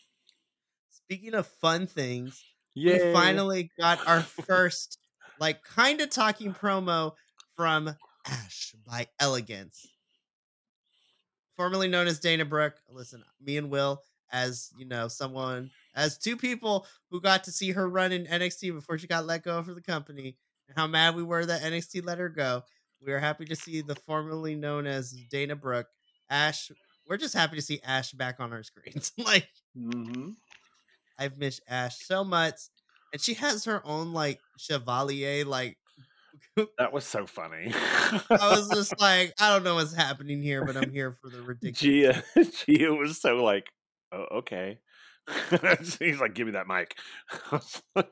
Speaking 0.90 1.34
of 1.34 1.46
fun 1.46 1.86
things, 1.86 2.42
Yeah. 2.74 3.06
we 3.06 3.12
finally 3.12 3.70
got 3.78 4.06
our 4.06 4.20
first 4.46 4.98
like 5.40 5.62
kind 5.64 6.00
of 6.00 6.10
talking 6.10 6.52
promo 6.52 7.12
from 7.56 7.94
Ash 8.26 8.74
by 8.86 9.06
Elegance. 9.20 9.86
Formerly 11.56 11.88
known 11.88 12.06
as 12.06 12.18
Dana 12.18 12.44
Brooke. 12.44 12.76
Listen, 12.90 13.22
me 13.40 13.56
and 13.56 13.70
Will, 13.70 14.02
as 14.32 14.70
you 14.76 14.86
know, 14.86 15.08
someone 15.08 15.70
as 15.94 16.18
two 16.18 16.36
people 16.36 16.86
who 17.10 17.20
got 17.20 17.44
to 17.44 17.52
see 17.52 17.70
her 17.72 17.88
run 17.88 18.12
in 18.12 18.26
NXT 18.26 18.74
before 18.74 18.98
she 18.98 19.06
got 19.06 19.26
let 19.26 19.44
go 19.44 19.62
for 19.62 19.74
the 19.74 19.82
company, 19.82 20.36
and 20.68 20.76
how 20.76 20.86
mad 20.86 21.14
we 21.14 21.22
were 21.22 21.44
that 21.46 21.62
NXT 21.62 22.04
let 22.04 22.18
her 22.18 22.28
go. 22.28 22.62
We 23.04 23.12
are 23.12 23.18
happy 23.20 23.44
to 23.44 23.56
see 23.56 23.82
the 23.82 23.94
formerly 23.94 24.54
known 24.54 24.86
as 24.86 25.12
Dana 25.30 25.56
Brooke, 25.56 25.88
Ash. 26.30 26.70
We're 27.08 27.18
just 27.18 27.34
happy 27.34 27.56
to 27.56 27.62
see 27.62 27.80
Ash 27.84 28.12
back 28.12 28.40
on 28.40 28.52
our 28.52 28.62
screens. 28.62 29.12
like 29.18 29.48
Mm-hmm. 29.76 30.30
I've 31.18 31.38
missed 31.38 31.62
Ash 31.68 31.96
so 31.98 32.24
much. 32.24 32.54
And 33.12 33.20
she 33.20 33.34
has 33.34 33.64
her 33.64 33.84
own 33.86 34.12
like 34.12 34.40
chevalier, 34.58 35.44
like 35.44 35.78
That 36.78 36.92
was 36.92 37.04
so 37.04 37.26
funny. 37.26 37.72
I 37.74 38.50
was 38.56 38.70
just 38.72 38.94
like, 39.00 39.34
I 39.40 39.52
don't 39.52 39.64
know 39.64 39.74
what's 39.76 39.94
happening 39.94 40.42
here, 40.42 40.62
but 40.64 40.76
I'm 40.76 40.92
here 40.92 41.12
for 41.12 41.28
the 41.30 41.42
ridiculous. 41.42 42.22
Gia, 42.34 42.44
Gia 42.66 42.94
was 42.94 43.20
so 43.20 43.36
like, 43.42 43.66
oh, 44.12 44.26
okay. 44.38 44.78
He's 45.98 46.20
like, 46.20 46.34
give 46.34 46.46
me 46.46 46.52
that 46.52 46.66
mic. 46.66 46.96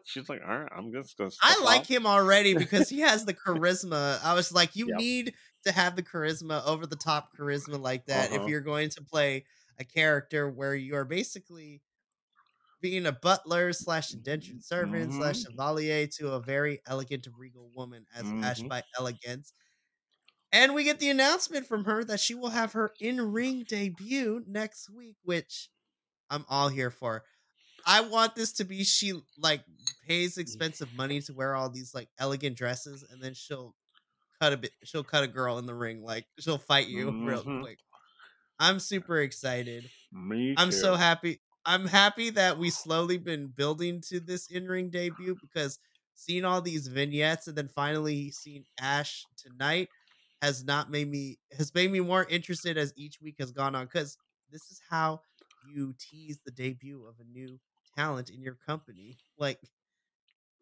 She's 0.04 0.28
like, 0.28 0.40
all 0.46 0.58
right, 0.58 0.72
I'm 0.74 0.92
just 0.92 1.16
gonna. 1.18 1.30
I 1.42 1.52
step 1.52 1.64
like 1.64 1.80
off." 1.82 1.86
him 1.90 2.06
already 2.06 2.54
because 2.54 2.88
he 2.88 3.00
has 3.00 3.24
the 3.26 3.34
charisma. 3.34 4.18
I 4.24 4.34
was 4.34 4.50
like, 4.52 4.74
you 4.76 4.86
Yep. 4.88 4.98
need 4.98 5.34
to 5.66 5.72
have 5.72 5.94
the 5.94 6.02
charisma, 6.02 6.64
over 6.66 6.86
the 6.86 6.96
top 6.96 7.28
charisma 7.38 7.78
like 7.78 8.06
that 8.06 8.30
Uh-huh. 8.32 8.42
if 8.42 8.48
you're 8.48 8.60
going 8.62 8.88
to 8.90 9.02
play 9.02 9.44
a 9.78 9.84
character 9.84 10.48
where 10.50 10.74
you 10.74 10.94
are 10.96 11.04
basically 11.04 11.82
being 12.82 13.06
a 13.06 13.12
butler 13.12 13.72
slash 13.74 14.14
indentured 14.14 14.62
servant 14.62 15.14
slash 15.14 15.40
Mhm. 15.40 15.44
chevalier 15.44 16.08
to 16.08 16.32
a 16.34 16.42
very 16.42 16.82
elegant 16.86 17.28
regal 17.36 17.70
woman 17.70 18.06
as 18.14 18.34
Ash 18.42 18.62
Mhm. 18.62 18.70
by 18.70 18.82
Elegance. 18.98 19.54
And 20.52 20.74
we 20.74 20.84
get 20.84 20.98
the 20.98 21.08
announcement 21.10 21.66
from 21.66 21.84
her 21.86 22.04
that 22.04 22.20
she 22.20 22.34
will 22.34 22.50
have 22.50 22.72
her 22.72 22.92
in 23.00 23.20
ring 23.32 23.64
debut 23.64 24.44
next 24.46 24.90
week, 24.90 25.16
which 25.22 25.70
I'm 26.30 26.44
all 26.48 26.68
here 26.70 26.90
for. 26.90 27.24
I 27.86 28.02
want 28.02 28.36
this 28.36 28.52
to 28.54 28.64
be 28.64 28.84
she 28.84 29.20
like 29.38 29.64
pays 30.02 30.38
expensive 30.38 30.92
money 30.94 31.20
to 31.22 31.34
wear 31.34 31.54
all 31.56 31.70
these 31.70 31.94
like 31.94 32.10
elegant 32.18 32.56
dresses, 32.58 33.04
and 33.04 33.22
then 33.22 33.34
she'll 33.34 33.76
cut 34.40 34.52
a 34.54 34.58
bit. 34.58 34.72
She'll 34.84 35.04
cut 35.04 35.24
a 35.24 35.28
girl 35.28 35.58
in 35.58 35.66
the 35.66 35.74
ring, 35.74 36.02
like 36.02 36.26
she'll 36.40 36.58
fight 36.58 36.88
you 36.88 37.16
real 37.22 37.44
Mhm. 37.44 37.62
quick. 37.62 37.80
I'm 38.58 38.80
super 38.80 39.20
excited. 39.20 39.90
Me 40.12 40.56
too. 40.56 40.56
I'm 40.56 40.72
so 40.72 40.96
happy. 40.96 41.42
I'm 41.64 41.86
happy 41.86 42.30
that 42.30 42.58
we 42.58 42.70
slowly 42.70 43.18
been 43.18 43.46
building 43.48 44.00
to 44.08 44.20
this 44.20 44.48
in-ring 44.48 44.90
debut 44.90 45.36
because 45.40 45.78
seeing 46.14 46.44
all 46.44 46.60
these 46.60 46.88
vignettes 46.88 47.46
and 47.46 47.56
then 47.56 47.68
finally 47.68 48.30
seeing 48.30 48.64
Ash 48.80 49.24
tonight 49.36 49.88
has 50.40 50.64
not 50.64 50.90
made 50.90 51.08
me 51.08 51.38
has 51.56 51.72
made 51.74 51.90
me 51.90 52.00
more 52.00 52.24
interested 52.28 52.76
as 52.76 52.92
each 52.96 53.20
week 53.20 53.36
has 53.38 53.52
gone 53.52 53.74
on 53.74 53.84
because 53.84 54.18
this 54.50 54.70
is 54.70 54.80
how 54.90 55.20
you 55.62 55.94
tease 55.98 56.40
the 56.44 56.50
debut 56.50 57.06
of 57.06 57.14
a 57.20 57.24
new 57.24 57.60
talent 57.96 58.28
in 58.30 58.42
your 58.42 58.56
company. 58.66 59.18
Like 59.38 59.60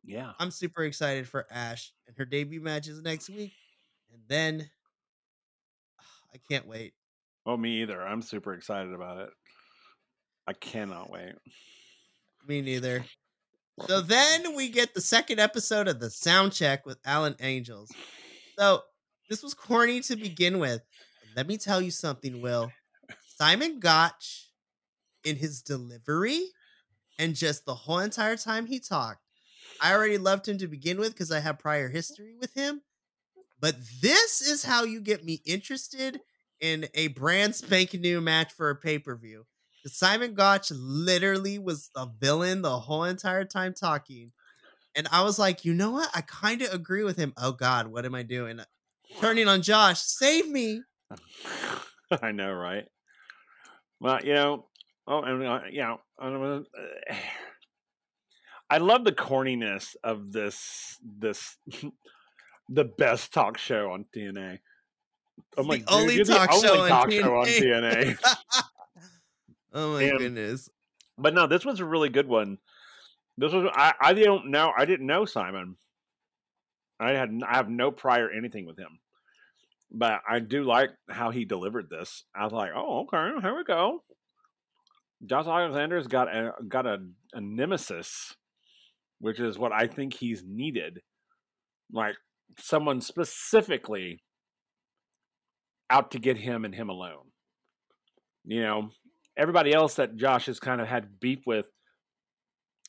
Yeah. 0.03 0.33
I'm 0.39 0.51
super 0.51 0.85
excited 0.85 1.29
for 1.29 1.47
Ash 1.51 1.93
and 2.07 2.17
her 2.17 2.25
debut 2.25 2.61
matches 2.61 3.01
next 3.03 3.29
week, 3.29 3.53
and 4.13 4.23
then 4.29 4.71
I 6.35 6.39
can't 6.39 6.67
wait. 6.67 6.95
Oh, 7.47 7.57
me 7.57 7.83
either. 7.83 8.01
I'm 8.03 8.23
super 8.23 8.55
excited 8.55 8.93
about 8.93 9.19
it. 9.19 9.31
I 10.51 10.53
cannot 10.55 11.11
wait. 11.11 11.35
Me 12.49 12.61
neither. 12.61 13.05
So 13.87 14.01
then 14.01 14.57
we 14.57 14.69
get 14.69 14.95
the 14.95 15.01
second 15.01 15.39
episode 15.39 15.87
of 15.87 16.01
the 16.01 16.11
sound 16.11 16.53
check 16.53 16.85
with 16.85 16.99
Alan 17.05 17.37
Angels. 17.39 17.89
So 18.59 18.81
this 19.29 19.45
was 19.45 19.55
corny 19.55 20.01
to 20.01 20.17
begin 20.17 20.59
with. 20.59 20.83
Let 21.37 21.47
me 21.47 21.57
tell 21.57 21.81
you 21.81 21.93
something, 21.93 22.43
Will. 22.43 22.73
Simon 23.39 23.79
Gotch, 23.79 24.49
in 25.23 25.37
his 25.37 25.63
delivery 25.63 26.41
and 27.17 27.37
just 27.37 27.65
the 27.65 27.75
whole 27.75 28.01
entire 28.01 28.37
time 28.37 28.67
he 28.67 28.81
talked, 28.81 29.21
I 29.81 29.95
already 29.95 30.19
loved 30.19 30.49
him 30.49 30.59
to 30.59 30.67
begin 30.67 30.99
with 30.99 31.13
because 31.13 31.31
I 31.31 31.39
have 31.39 31.61
prior 31.61 31.89
history 31.89 32.35
with 32.41 32.55
him. 32.55 32.83
But 33.61 33.77
this 34.03 34.43
is 34.43 34.65
how 34.65 34.83
you 34.83 35.01
get 35.01 35.25
me 35.25 35.43
interested 35.47 36.19
in 36.61 36.89
a 36.95 37.07
brand 37.09 37.55
spanking 37.55 38.01
new 38.01 38.21
match 38.21 38.53
for 38.53 38.69
a 38.69 38.75
pay 38.75 38.99
per 38.99 39.15
view. 39.15 39.47
Simon 39.87 40.35
Gotch 40.35 40.71
literally 40.71 41.59
was 41.59 41.91
a 41.97 42.07
villain 42.07 42.63
the 42.63 42.79
whole 42.79 43.05
entire 43.05 43.45
time 43.45 43.75
talking. 43.75 44.33
And 44.95 45.09
I 45.13 45.23
was 45.23 45.39
like, 45.39 45.65
you 45.65 45.73
know 45.75 45.91
what? 45.91 46.11
I 46.15 46.21
kind 46.23 46.63
of 46.63 46.73
agree 46.73 47.05
with 47.05 47.17
him. 47.17 47.33
Oh 47.37 47.53
God, 47.53 47.87
what 47.89 48.05
am 48.05 48.15
I 48.15 48.23
doing? 48.23 48.61
Turning 49.21 49.49
on 49.49 49.63
Josh, 49.63 50.01
save 50.01 50.49
me. 50.49 50.83
I 52.23 52.33
know, 52.33 52.53
right? 52.53 52.87
Well, 54.01 54.19
you 54.25 54.35
know, 54.35 54.67
oh, 55.07 55.23
and 55.23 55.47
uh, 55.47 55.61
you 55.71 55.81
know, 55.83 56.01
uh, 56.21 57.15
I 58.69 58.79
love 58.79 59.05
the 59.05 59.13
corniness 59.13 59.95
of 60.03 60.33
this 60.33 60.99
this 61.19 61.57
the 62.69 62.85
best 62.85 63.33
talk 63.33 63.59
show 63.59 63.91
on 63.91 64.07
TNA. 64.15 64.59
I'm 65.57 65.67
like, 65.67 65.87
the 65.87 65.93
only 65.93 66.25
talk, 66.25 66.51
the 66.51 66.61
show, 66.61 66.69
only 66.75 66.81
on 66.81 66.89
talk 66.89 67.11
show 67.11 67.37
on 67.37 67.47
TNA. 67.47 68.19
oh 69.73 69.95
my 69.95 70.03
And- 70.05 70.19
goodness. 70.19 70.69
but 71.19 71.35
no, 71.35 71.47
this 71.47 71.65
was 71.65 71.81
a 71.81 71.85
really 71.85 72.09
good 72.09 72.29
one. 72.29 72.59
This 73.39 73.53
was 73.53 73.71
I, 73.75 73.95
I 74.01 74.13
didn't 74.15 74.51
know 74.51 74.73
I 74.77 74.85
didn't 74.85 75.07
know 75.07 75.25
Simon. 75.25 75.77
I 76.99 77.13
had 77.13 77.31
I 77.47 77.57
have 77.57 77.69
no 77.71 77.91
prior 77.91 78.31
anything 78.31 78.67
with 78.67 78.79
him, 78.79 78.99
but 79.91 80.21
I 80.29 80.39
do 80.41 80.65
like 80.65 80.91
how 81.09 81.31
he 81.31 81.45
delivered 81.45 81.89
this. 81.89 82.25
I 82.35 82.45
was 82.45 82.53
like, 82.53 82.71
oh 82.75 83.01
okay, 83.13 83.41
here 83.41 83.57
we 83.57 83.65
go. 83.65 84.03
Josh 85.25 85.47
Alexander's 85.47 86.07
got 86.07 86.29
a 86.35 86.53
got 86.69 86.87
a, 86.87 86.99
a 87.33 87.41
nemesis, 87.41 88.35
which 89.21 89.41
is 89.41 89.59
what 89.59 89.73
I 89.73 89.87
think 89.87 90.15
he's 90.15 90.43
needed. 90.47 91.01
Like 91.93 92.17
someone 92.59 93.01
specifically 93.01 94.23
out 95.89 96.11
to 96.13 96.19
get 96.19 96.37
him 96.37 96.65
and 96.65 96.75
him 96.75 96.89
alone. 96.91 97.31
You 98.45 98.63
know, 98.63 98.91
everybody 99.37 99.73
else 99.73 99.95
that 99.95 100.17
Josh 100.17 100.47
has 100.47 100.61
kind 100.61 100.81
of 100.81 100.87
had 100.87 101.21
beef 101.21 101.41
with, 101.47 101.67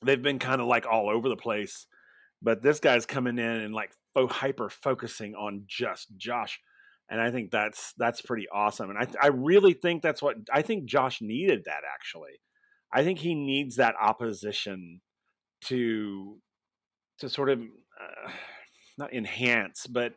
they've 0.03 0.21
been 0.21 0.39
kind 0.39 0.61
of 0.61 0.67
like 0.67 0.85
all 0.85 1.09
over 1.09 1.29
the 1.29 1.35
place. 1.35 1.85
But 2.41 2.61
this 2.61 2.79
guy's 2.79 3.05
coming 3.05 3.37
in 3.37 3.45
and 3.45 3.73
like 3.73 3.91
fo- 4.13 4.27
hyper 4.27 4.69
focusing 4.69 5.35
on 5.35 5.63
just 5.67 6.07
Josh, 6.17 6.59
and 7.09 7.21
I 7.21 7.29
think 7.29 7.51
that's 7.51 7.93
that's 7.97 8.21
pretty 8.21 8.47
awesome. 8.51 8.89
And 8.89 8.97
I 8.97 9.07
I 9.21 9.27
really 9.27 9.73
think 9.73 10.01
that's 10.01 10.21
what 10.21 10.37
I 10.51 10.63
think 10.63 10.85
Josh 10.85 11.21
needed 11.21 11.63
that 11.65 11.81
actually. 11.93 12.41
I 12.91 13.03
think 13.03 13.19
he 13.19 13.35
needs 13.35 13.75
that 13.75 13.95
opposition 14.01 15.01
to 15.65 16.39
to 17.19 17.29
sort 17.29 17.49
of 17.49 17.59
uh, 17.59 18.31
not 18.97 19.13
enhance, 19.13 19.85
but 19.87 20.13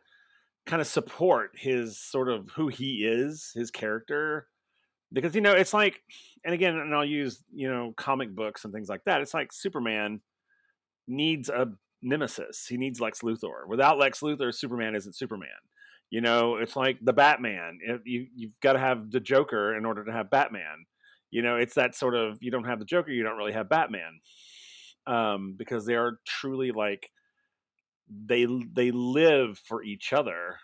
kind 0.65 0.81
of 0.81 0.87
support 0.87 1.51
his 1.55 1.99
sort 1.99 2.29
of 2.29 2.49
who 2.55 2.67
he 2.67 3.05
is, 3.05 3.51
his 3.53 3.71
character. 3.71 4.47
Because 5.13 5.35
you 5.35 5.41
know, 5.41 5.53
it's 5.53 5.73
like, 5.73 6.01
and 6.43 6.53
again, 6.53 6.75
and 6.75 6.93
I'll 6.93 7.05
use 7.05 7.43
you 7.53 7.69
know 7.69 7.93
comic 7.95 8.35
books 8.35 8.65
and 8.65 8.73
things 8.73 8.89
like 8.89 9.03
that. 9.05 9.21
It's 9.21 9.33
like 9.33 9.53
Superman 9.53 10.21
needs 11.07 11.49
a 11.49 11.67
nemesis. 12.01 12.65
He 12.67 12.77
needs 12.77 12.99
Lex 12.99 13.21
Luthor. 13.21 13.67
Without 13.67 13.97
Lex 13.97 14.19
Luthor, 14.19 14.53
Superman 14.53 14.95
isn't 14.95 15.15
Superman. 15.15 15.49
You 16.09 16.21
know, 16.21 16.57
it's 16.57 16.75
like 16.75 16.97
the 17.01 17.13
Batman. 17.13 17.79
If 17.81 18.01
you 18.05 18.27
you've 18.35 18.59
got 18.61 18.73
to 18.73 18.79
have 18.79 19.11
the 19.11 19.19
Joker 19.19 19.75
in 19.75 19.85
order 19.85 20.05
to 20.05 20.11
have 20.11 20.29
Batman. 20.29 20.85
You 21.31 21.41
know, 21.41 21.57
it's 21.57 21.73
that 21.75 21.95
sort 21.95 22.15
of 22.15 22.37
you 22.41 22.51
don't 22.51 22.65
have 22.65 22.79
the 22.79 22.85
Joker, 22.85 23.11
you 23.11 23.23
don't 23.23 23.37
really 23.37 23.53
have 23.53 23.67
Batman, 23.67 24.19
um, 25.07 25.55
because 25.57 25.85
they 25.85 25.95
are 25.95 26.19
truly 26.25 26.71
like 26.71 27.09
they 28.09 28.45
they 28.73 28.91
live 28.91 29.59
for 29.59 29.83
each 29.83 30.13
other 30.13 30.57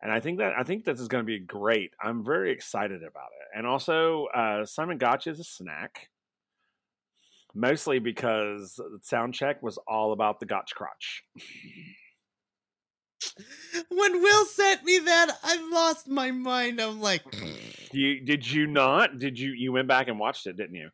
and 0.00 0.12
i 0.12 0.20
think 0.20 0.38
that 0.38 0.52
i 0.58 0.62
think 0.62 0.84
this 0.84 1.00
is 1.00 1.08
going 1.08 1.22
to 1.22 1.26
be 1.26 1.38
great. 1.38 1.92
I'm 2.02 2.24
very 2.24 2.52
excited 2.52 3.02
about 3.02 3.30
it. 3.40 3.56
And 3.58 3.66
also 3.66 4.26
uh, 4.26 4.64
simon 4.64 4.98
gotch 4.98 5.26
is 5.26 5.40
a 5.40 5.44
snack. 5.44 6.08
Mostly 7.54 7.98
because 7.98 8.74
the 8.76 9.00
sound 9.02 9.34
check 9.34 9.62
was 9.62 9.78
all 9.88 10.12
about 10.12 10.38
the 10.38 10.46
gotch 10.46 10.74
crotch. 10.74 11.24
When 13.88 14.22
Will 14.22 14.44
sent 14.44 14.84
me 14.84 14.98
that, 14.98 15.38
I 15.42 15.70
lost 15.70 16.08
my 16.08 16.30
mind. 16.30 16.80
I'm 16.80 17.00
like, 17.00 17.22
you 17.92 18.20
did 18.24 18.48
you 18.48 18.66
not? 18.66 19.18
Did 19.18 19.38
you 19.38 19.52
you 19.52 19.72
went 19.72 19.88
back 19.88 20.08
and 20.08 20.18
watched 20.18 20.46
it 20.46 20.56
didn't 20.56 20.76
you? 20.76 20.90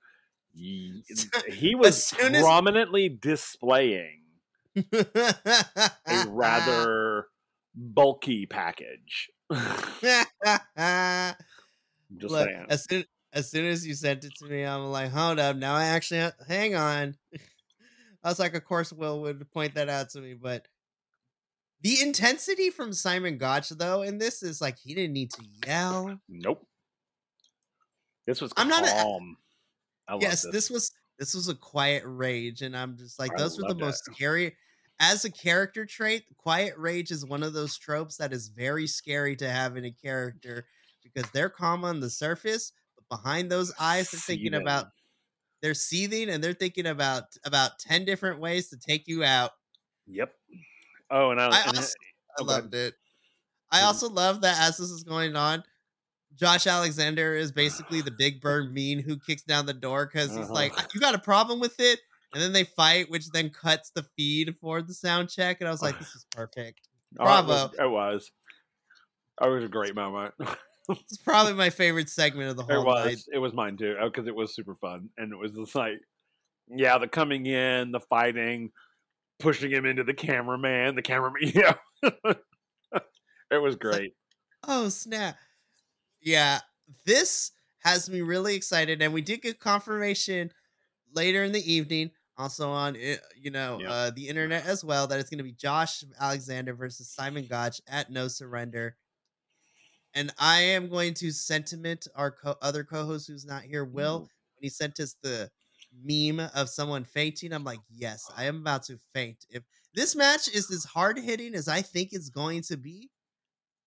He 1.52 1.74
was 1.74 2.04
soon 2.04 2.34
as- 2.36 2.42
prominently 2.42 3.08
displaying 3.08 4.20
a 4.92 6.24
rather 6.28 7.26
bulky 7.74 8.46
package 8.46 9.30
just 9.52 10.30
Look, 12.20 12.48
saying 12.48 12.66
as 12.68 12.84
soon 12.84 13.04
as 13.32 13.50
soon 13.50 13.66
as 13.66 13.86
you 13.86 13.94
sent 13.94 14.24
it 14.24 14.32
to 14.36 14.46
me, 14.46 14.62
I'm 14.62 14.84
like, 14.84 15.10
hold 15.10 15.38
up, 15.40 15.56
now 15.56 15.74
I 15.74 15.84
actually 15.86 16.20
ha- 16.20 16.32
hang 16.46 16.76
on. 16.76 17.16
I 18.24 18.28
was 18.28 18.38
like, 18.38 18.54
of 18.54 18.64
course, 18.64 18.92
Will 18.92 19.20
would 19.22 19.50
point 19.52 19.74
that 19.74 19.88
out 19.88 20.10
to 20.10 20.20
me, 20.20 20.34
but 20.34 20.66
the 21.82 22.00
intensity 22.00 22.70
from 22.70 22.92
Simon 22.92 23.36
Gotch 23.36 23.68
though 23.70 24.02
in 24.02 24.18
this 24.18 24.42
is 24.42 24.60
like 24.60 24.78
he 24.78 24.94
didn't 24.94 25.12
need 25.12 25.30
to 25.32 25.42
yell. 25.66 26.18
Nope. 26.28 26.66
This 28.26 28.40
was 28.40 28.52
I'm 28.56 28.68
not 28.68 28.84
a- 28.86 28.90
calm. 28.90 29.36
I 30.08 30.12
love 30.14 30.22
yes, 30.22 30.42
this. 30.42 30.52
this 30.52 30.70
was 30.70 30.92
this 31.18 31.34
was 31.34 31.48
a 31.48 31.54
quiet 31.54 32.02
rage, 32.06 32.62
and 32.62 32.76
I'm 32.76 32.96
just 32.96 33.18
like, 33.18 33.32
I 33.34 33.38
those 33.38 33.56
were 33.56 33.62
the 33.62 33.68
loved 33.68 33.80
it. 33.82 33.84
most 33.84 34.04
scary. 34.04 34.56
As 35.00 35.24
a 35.24 35.30
character 35.30 35.84
trait, 35.86 36.24
quiet 36.36 36.76
rage 36.78 37.10
is 37.10 37.24
one 37.26 37.42
of 37.42 37.52
those 37.52 37.76
tropes 37.76 38.16
that 38.18 38.32
is 38.32 38.48
very 38.48 38.86
scary 38.86 39.34
to 39.36 39.50
have 39.50 39.76
in 39.76 39.84
a 39.84 39.90
character 39.90 40.66
because 41.02 41.30
they're 41.30 41.50
calm 41.50 41.84
on 41.84 42.00
the 42.00 42.08
surface, 42.10 42.72
but 42.94 43.08
behind 43.08 43.50
those 43.50 43.72
eyes, 43.78 44.10
they're 44.10 44.20
thinking 44.20 44.54
Seething. 44.54 44.54
about 44.54 44.86
they're 45.62 45.74
seething 45.74 46.30
and 46.30 46.44
they're 46.44 46.54
thinking 46.54 46.86
about 46.86 47.24
about 47.44 47.78
10 47.80 48.04
different 48.04 48.40
ways 48.40 48.68
to 48.70 48.78
take 48.78 49.08
you 49.08 49.24
out. 49.24 49.52
Yep. 50.06 50.34
Oh, 51.10 51.30
and 51.30 51.40
I, 51.40 51.58
I 51.64 51.72
also- 51.76 51.94
I 52.38 52.42
oh, 52.42 52.44
loved 52.44 52.74
it. 52.74 52.94
I 53.72 53.82
Mhm. 53.82 53.84
also 53.84 54.08
love 54.10 54.42
that 54.42 54.60
as 54.60 54.78
this 54.78 54.90
is 54.90 55.04
going 55.04 55.36
on, 55.36 55.64
Josh 56.34 56.66
Alexander 56.66 57.34
is 57.34 57.52
basically 57.52 58.02
the 58.02 58.10
big 58.12 58.40
bird 58.42 58.72
mean 58.72 59.00
who 59.00 59.18
kicks 59.18 59.42
down 59.44 59.66
the 59.66 59.74
door 59.74 60.06
because 60.06 60.34
he's 60.34 60.52
Uh-huh. 60.52 60.52
like, 60.52 60.78
You 60.94 61.00
got 61.00 61.14
a 61.16 61.18
problem 61.20 61.60
with 61.60 61.80
it? 61.80 62.00
And 62.34 62.42
then 62.42 62.52
they 62.52 62.64
fight, 62.64 63.10
which 63.10 63.30
then 63.30 63.50
cuts 63.50 63.90
the 63.94 64.04
feed 64.16 64.56
for 64.60 64.82
the 64.82 64.92
sound 64.92 65.30
check. 65.30 65.60
And 65.60 65.68
I 65.68 65.70
was 65.70 65.82
like, 65.82 65.98
This 65.98 66.08
is 66.14 66.26
perfect. 66.30 66.88
Oh, 67.18 67.24
it 67.24 67.46
was- 67.46 67.68
bravo. 67.70 67.84
It 67.84 67.90
was. 67.90 68.30
It 69.42 69.48
was 69.48 69.64
a 69.64 69.68
great 69.68 69.94
moment. 69.94 70.34
It's 70.88 71.16
probably 71.16 71.54
my 71.54 71.70
favorite 71.70 72.10
segment 72.10 72.50
of 72.50 72.56
the 72.56 72.62
whole 72.62 72.82
it 72.82 72.84
was. 72.84 73.06
night. 73.06 73.18
It 73.32 73.38
was 73.38 73.54
mine 73.54 73.78
too 73.78 73.96
oh, 73.98 74.10
because 74.10 74.26
it 74.26 74.34
was 74.34 74.54
super 74.54 74.74
fun, 74.74 75.08
and 75.16 75.32
it 75.32 75.36
was 75.38 75.52
just 75.52 75.74
like, 75.74 75.98
yeah, 76.68 76.98
the 76.98 77.08
coming 77.08 77.46
in, 77.46 77.90
the 77.90 78.00
fighting, 78.00 78.70
pushing 79.38 79.70
him 79.70 79.86
into 79.86 80.04
the 80.04 80.12
cameraman, 80.12 80.94
the 80.94 81.00
cameraman. 81.02 81.40
Yeah, 81.54 81.74
it 83.50 83.62
was 83.62 83.76
great. 83.76 84.12
Oh 84.68 84.90
snap! 84.90 85.36
Yeah, 86.20 86.60
this 87.06 87.52
has 87.78 88.10
me 88.10 88.20
really 88.20 88.54
excited, 88.54 89.00
and 89.00 89.14
we 89.14 89.22
did 89.22 89.40
get 89.40 89.60
confirmation 89.60 90.50
later 91.14 91.44
in 91.44 91.52
the 91.52 91.72
evening, 91.72 92.10
also 92.36 92.70
on 92.70 92.96
you 93.36 93.50
know 93.50 93.80
Yeah. 93.80 93.90
uh, 93.90 94.10
the 94.10 94.28
internet 94.28 94.66
as 94.66 94.84
well, 94.84 95.06
that 95.06 95.20
it's 95.20 95.30
going 95.30 95.38
to 95.38 95.44
be 95.44 95.52
Josh 95.52 96.04
Alexander 96.18 96.74
versus 96.74 97.08
Simon 97.08 97.46
Gotch 97.46 97.80
at 97.88 98.10
No 98.10 98.28
Surrender. 98.28 98.96
And 100.14 100.32
I 100.38 100.60
am 100.60 100.88
going 100.88 101.14
to 101.14 101.32
sentiment 101.32 102.06
our 102.14 102.30
co- 102.30 102.56
other 102.62 102.84
co-host 102.84 103.26
who's 103.26 103.44
not 103.44 103.62
here, 103.62 103.84
Will, 103.84 104.20
when 104.20 104.28
he 104.62 104.68
sent 104.68 105.00
us 105.00 105.16
the 105.22 105.50
meme 105.92 106.48
of 106.54 106.68
someone 106.68 107.04
fainting. 107.04 107.52
I'm 107.52 107.64
like, 107.64 107.80
yes, 107.90 108.30
I 108.36 108.44
am 108.44 108.60
about 108.60 108.84
to 108.84 108.98
faint. 109.12 109.44
If 109.50 109.64
this 109.92 110.14
match 110.14 110.48
is 110.48 110.70
as 110.70 110.84
hard 110.84 111.18
hitting 111.18 111.54
as 111.54 111.66
I 111.68 111.82
think 111.82 112.10
it's 112.12 112.28
going 112.30 112.62
to 112.62 112.76
be, 112.76 113.10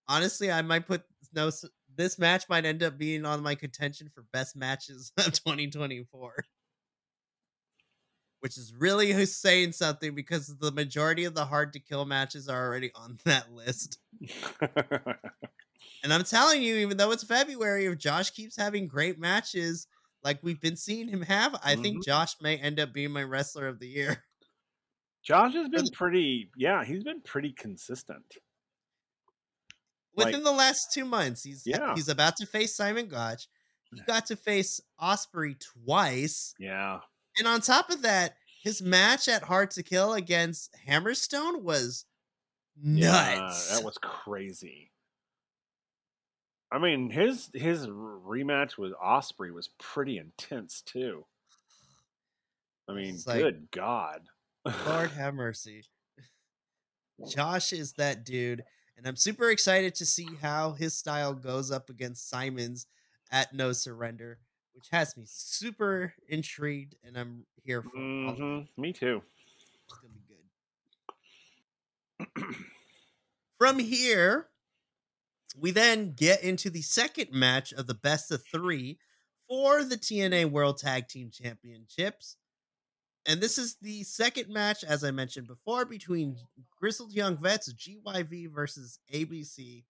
honestly, 0.07 0.51
I 0.51 0.61
might 0.61 0.87
put 0.87 1.03
no. 1.33 1.51
This 1.95 2.19
match 2.19 2.45
might 2.49 2.65
end 2.65 2.83
up 2.83 2.97
being 2.97 3.25
on 3.25 3.41
my 3.41 3.55
contention 3.55 4.09
for 4.13 4.23
best 4.33 4.55
matches 4.55 5.11
of 5.17 5.33
2024, 5.33 6.45
which 8.39 8.57
is 8.57 8.73
really 8.77 9.25
saying 9.25 9.71
something 9.71 10.13
because 10.15 10.47
the 10.59 10.71
majority 10.71 11.25
of 11.25 11.33
the 11.35 11.45
hard 11.45 11.73
to 11.73 11.79
kill 11.79 12.05
matches 12.05 12.47
are 12.47 12.65
already 12.65 12.91
on 12.95 13.17
that 13.25 13.51
list. 13.51 13.99
And 16.03 16.13
I'm 16.13 16.23
telling 16.23 16.61
you, 16.61 16.75
even 16.77 16.97
though 16.97 17.11
it's 17.11 17.23
February, 17.23 17.85
if 17.85 17.97
Josh 17.97 18.29
keeps 18.31 18.55
having 18.55 18.87
great 18.87 19.19
matches 19.19 19.87
like 20.23 20.39
we've 20.41 20.59
been 20.61 20.75
seeing 20.77 21.07
him 21.07 21.21
have, 21.23 21.55
I 21.63 21.75
think 21.75 21.97
Mhm. 21.97 22.05
Josh 22.05 22.35
may 22.41 22.57
end 22.57 22.79
up 22.79 22.93
being 22.93 23.11
my 23.11 23.23
wrestler 23.23 23.67
of 23.67 23.79
the 23.79 23.87
year. 23.87 24.23
Josh 25.23 25.53
has 25.53 25.67
been 25.69 25.89
pretty. 25.91 26.49
Yeah, 26.55 26.83
he's 26.83 27.03
been 27.03 27.21
pretty 27.21 27.51
consistent. 27.51 28.25
Like- 30.15 30.27
Within 30.27 30.43
the 30.43 30.51
last 30.51 30.93
two 30.93 31.05
months, 31.05 31.43
he's 31.43 31.63
Yeah. 31.65 31.93
he's 31.95 32.09
about 32.09 32.35
to 32.37 32.45
face 32.45 32.75
Simon 32.75 33.07
Gotch. 33.07 33.47
He 33.93 34.01
got 34.01 34.25
to 34.27 34.35
face 34.35 34.79
Ospreay 35.01 35.59
twice, 35.59 36.53
Yeah, 36.59 36.99
And 37.37 37.47
on 37.47 37.61
top 37.61 37.89
of 37.89 38.01
that, 38.01 38.35
his 38.61 38.81
match 38.81 39.27
at 39.27 39.43
Hard 39.43 39.71
to 39.71 39.83
Kill 39.83 40.13
against 40.13 40.75
Hammerstone 40.87 41.61
was 41.61 42.05
nuts. 42.81 43.69
Yeah, 43.69 43.75
that 43.77 43.85
was 43.85 43.97
crazy. 43.97 44.91
I 46.71 46.79
mean, 46.79 47.09
his 47.09 47.49
his 47.53 47.87
rematch 47.87 48.77
with 48.77 48.93
Ospreay 48.93 49.53
was 49.53 49.69
pretty 49.79 50.17
intense 50.17 50.81
too. 50.81 51.25
I 52.89 52.93
mean, 52.93 53.17
like- 53.25 53.39
good 53.39 53.71
God. 53.71 54.21
Lord 54.85 55.11
have 55.17 55.33
mercy. 55.33 55.85
Josh 57.29 57.73
is 57.73 57.93
that 57.93 58.25
dude, 58.25 58.63
and 58.97 59.07
I'm 59.07 59.15
super 59.15 59.49
excited 59.49 59.95
to 59.95 60.05
see 60.05 60.27
how 60.41 60.73
his 60.73 60.93
style 60.93 61.33
goes 61.33 61.71
up 61.71 61.89
against 61.89 62.29
Simon's 62.29 62.85
at 63.31 63.53
No 63.53 63.71
Surrender, 63.71 64.39
which 64.77 64.87
has 64.91 65.17
me 65.17 65.23
super 65.25 66.13
intrigued, 66.29 66.95
and 67.03 67.17
I'm 67.17 67.45
here 67.63 67.81
for 67.81 67.89
all 68.23 68.29
of 68.33 68.39
it. 68.39 68.43
hmm 68.43 68.59
Me 68.77 68.93
too. 68.93 69.23
It's 69.89 69.97
gonna 69.99 70.13
be 70.13 70.21
good. 70.27 70.37
From 73.57 73.79
here, 73.79 74.49
we 75.57 75.71
then 75.71 76.13
get 76.13 76.43
into 76.43 76.69
the 76.69 76.83
second 76.83 77.31
match 77.31 77.73
of 77.73 77.87
the 77.87 77.95
best 77.95 78.29
of 78.31 78.43
three 78.51 78.99
for 79.49 79.83
the 79.83 79.97
TNA 79.97 80.51
World 80.51 80.77
Tag 80.77 81.07
Team 81.07 81.31
Championships. 81.31 82.37
And 83.25 83.41
this 83.41 83.57
is 83.57 83.77
the 83.81 84.03
second 84.03 84.49
match, 84.49 84.83
as 84.83 85.03
I 85.03 85.09
mentioned 85.11 85.47
before, 85.47 85.85
between 85.85 86.37
Grizzled 86.79 87.13
Young 87.13 87.37
Vets 87.37 87.73
GYV 87.73 88.53
versus 88.53 88.99
ABC. 89.11 89.83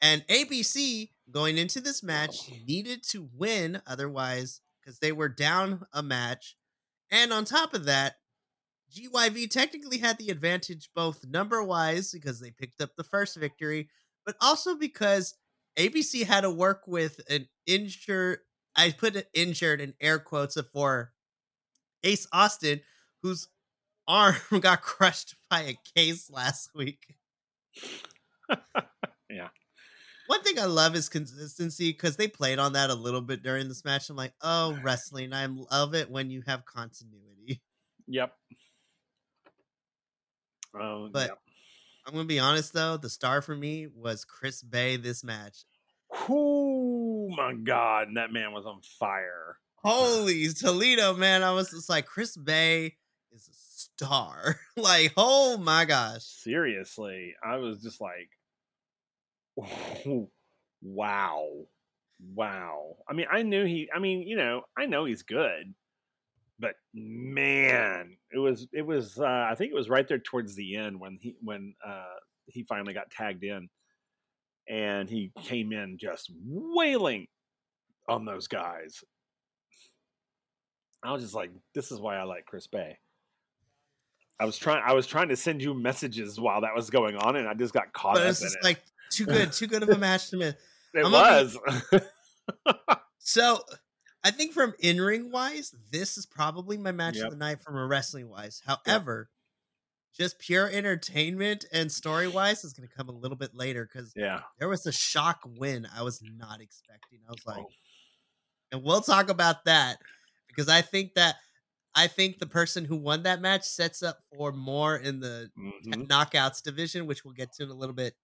And 0.00 0.24
ABC, 0.28 1.10
going 1.30 1.58
into 1.58 1.80
this 1.80 2.02
match, 2.02 2.50
needed 2.66 3.02
to 3.10 3.28
win 3.34 3.80
otherwise, 3.86 4.60
because 4.80 4.98
they 4.98 5.12
were 5.12 5.28
down 5.28 5.86
a 5.92 6.02
match. 6.02 6.56
And 7.10 7.32
on 7.32 7.44
top 7.44 7.74
of 7.74 7.84
that, 7.84 8.16
GYV 8.94 9.50
technically 9.50 9.98
had 9.98 10.18
the 10.18 10.30
advantage 10.30 10.90
both 10.94 11.26
number 11.26 11.62
wise 11.62 12.12
because 12.12 12.40
they 12.40 12.50
picked 12.50 12.80
up 12.80 12.96
the 12.96 13.04
first 13.04 13.36
victory, 13.36 13.90
but 14.24 14.36
also 14.40 14.76
because 14.76 15.34
ABC 15.78 16.24
had 16.24 16.40
to 16.42 16.50
work 16.50 16.82
with 16.86 17.20
an 17.28 17.48
injured, 17.66 18.38
I 18.74 18.92
put 18.92 19.16
it 19.16 19.28
injured 19.34 19.80
in 19.80 19.94
air 20.00 20.18
quotes 20.18 20.56
uh, 20.56 20.62
for 20.72 21.12
Ace 22.02 22.26
Austin, 22.32 22.80
whose 23.22 23.48
arm 24.06 24.36
got 24.60 24.80
crushed 24.80 25.34
by 25.50 25.60
a 25.62 25.78
case 25.96 26.30
last 26.30 26.70
week. 26.74 27.14
Yeah. 29.30 29.48
One 30.28 30.42
thing 30.42 30.58
I 30.58 30.66
love 30.66 30.94
is 30.94 31.08
consistency 31.08 31.90
because 31.90 32.16
they 32.16 32.28
played 32.28 32.58
on 32.58 32.74
that 32.74 32.90
a 32.90 32.94
little 32.94 33.22
bit 33.22 33.42
during 33.42 33.66
this 33.66 33.82
match. 33.82 34.10
I'm 34.10 34.16
like, 34.16 34.34
oh, 34.42 34.78
wrestling. 34.82 35.32
I 35.32 35.46
love 35.46 35.94
it 35.94 36.10
when 36.10 36.30
you 36.30 36.42
have 36.46 36.66
continuity. 36.66 37.62
Yep. 38.06 38.32
Um, 40.78 41.10
But 41.12 41.28
yep. 41.28 41.38
I'm 42.06 42.12
gonna 42.12 42.26
be 42.26 42.38
honest 42.38 42.72
though, 42.72 42.96
the 42.96 43.10
star 43.10 43.42
for 43.42 43.56
me 43.56 43.86
was 43.86 44.24
Chris 44.24 44.62
Bey 44.62 44.96
this 44.96 45.24
match. 45.24 45.64
Oh 46.28 47.28
my 47.34 47.54
God, 47.54 48.08
that 48.14 48.32
man 48.32 48.52
was 48.52 48.66
on 48.66 48.80
fire. 48.98 49.58
Holy 49.76 50.48
Toledo, 50.48 51.14
man. 51.14 51.42
I 51.42 51.52
was 51.52 51.70
just 51.70 51.88
like, 51.88 52.06
Chris 52.06 52.36
Bey 52.36 52.96
is 53.32 53.48
a 53.48 53.54
star. 53.54 54.56
like, 54.76 55.12
oh 55.16 55.56
my 55.56 55.84
gosh. 55.84 56.22
Seriously, 56.22 57.34
I 57.42 57.56
was 57.56 57.82
just 57.82 58.00
like, 58.00 58.28
wow, 60.82 61.48
wow. 62.34 62.96
I 63.08 63.12
mean, 63.14 63.26
I 63.30 63.42
knew 63.42 63.64
he. 63.64 63.88
I 63.94 63.98
mean, 63.98 64.22
you 64.26 64.36
know, 64.36 64.62
I 64.76 64.86
know 64.86 65.04
he's 65.04 65.22
good, 65.22 65.74
but 66.58 66.74
man, 66.94 68.16
it 68.32 68.38
was 68.38 68.66
it 68.72 68.82
was. 68.86 69.18
Uh, 69.18 69.46
I 69.50 69.54
think 69.56 69.72
it 69.72 69.76
was 69.76 69.88
right 69.88 70.06
there 70.06 70.18
towards 70.18 70.54
the 70.54 70.76
end 70.76 70.98
when 71.00 71.18
he 71.20 71.36
when 71.42 71.74
uh, 71.86 72.16
he 72.46 72.64
finally 72.64 72.94
got 72.94 73.10
tagged 73.10 73.44
in, 73.44 73.68
and 74.68 75.08
he 75.08 75.32
came 75.42 75.72
in 75.72 75.98
just 75.98 76.30
wailing 76.44 77.26
on 78.08 78.24
those 78.24 78.48
guys. 78.48 79.02
I 81.02 81.12
was 81.12 81.22
just 81.22 81.34
like, 81.34 81.50
this 81.74 81.92
is 81.92 82.00
why 82.00 82.16
I 82.16 82.24
like 82.24 82.44
Chris 82.46 82.66
Bey. 82.66 82.98
I 84.40 84.44
was 84.44 84.56
trying. 84.56 84.82
I 84.84 84.94
was 84.94 85.06
trying 85.06 85.28
to 85.28 85.36
send 85.36 85.62
you 85.62 85.74
messages 85.74 86.38
while 86.38 86.60
that 86.60 86.74
was 86.74 86.90
going 86.90 87.16
on, 87.16 87.36
and 87.36 87.48
I 87.48 87.54
just 87.54 87.74
got 87.74 87.92
caught 87.92 88.14
But 88.14 88.26
up 88.26 88.36
in 88.40 88.46
it. 88.46 88.64
like 88.64 88.82
too 89.18 89.26
good, 89.26 89.52
too 89.52 89.66
good 89.66 89.82
of 89.82 89.88
a 89.88 89.98
match 89.98 90.30
to 90.30 90.36
miss. 90.36 90.54
it 90.94 91.04
I'm 91.04 91.12
was. 91.12 91.58
So 93.28 93.60
I 94.24 94.30
think 94.30 94.54
from 94.54 94.72
in 94.80 94.98
ring 95.02 95.30
wise, 95.30 95.74
this 95.92 96.16
is 96.16 96.24
probably 96.24 96.78
my 96.78 96.92
match 96.92 97.16
Yep. 97.16 97.24
of 97.26 97.30
the 97.32 97.36
night 97.36 97.62
from 97.62 97.76
a 97.76 97.86
wrestling 97.86 98.30
wise. 98.30 98.62
However, 98.64 99.28
just 100.16 100.38
pure 100.38 100.66
entertainment 100.70 101.66
and 101.70 101.92
story 101.92 102.26
wise 102.26 102.64
is 102.64 102.72
gonna 102.72 102.88
come 102.88 103.10
a 103.10 103.12
little 103.12 103.36
bit 103.36 103.54
later 103.54 103.84
because 103.84 104.14
yeah. 104.16 104.40
there 104.58 104.68
was 104.70 104.86
a 104.86 104.92
shock 104.92 105.40
win 105.44 105.86
I 105.94 106.02
was 106.02 106.22
not 106.22 106.62
expecting. 106.62 107.18
I 107.28 107.32
was 107.32 107.44
like, 107.44 107.58
Oh, 107.58 107.70
and 108.72 108.82
we'll 108.82 109.02
talk 109.02 109.28
about 109.28 109.66
that 109.66 109.98
because 110.46 110.70
I 110.70 110.80
think 110.80 111.12
that 111.14 111.36
I 111.94 112.06
think 112.06 112.38
the 112.38 112.46
person 112.46 112.86
who 112.86 112.96
won 112.96 113.24
that 113.24 113.42
match 113.42 113.64
sets 113.64 114.02
up 114.02 114.20
for 114.34 114.52
more 114.52 114.96
in 114.96 115.20
the 115.20 115.50
mhm. 115.58 116.08
knockouts 116.08 116.62
division, 116.62 117.06
which 117.06 117.26
we'll 117.26 117.34
get 117.34 117.52
to 117.54 117.64
in 117.64 117.70
a 117.70 117.74
little 117.74 117.94
bit. 117.94 118.14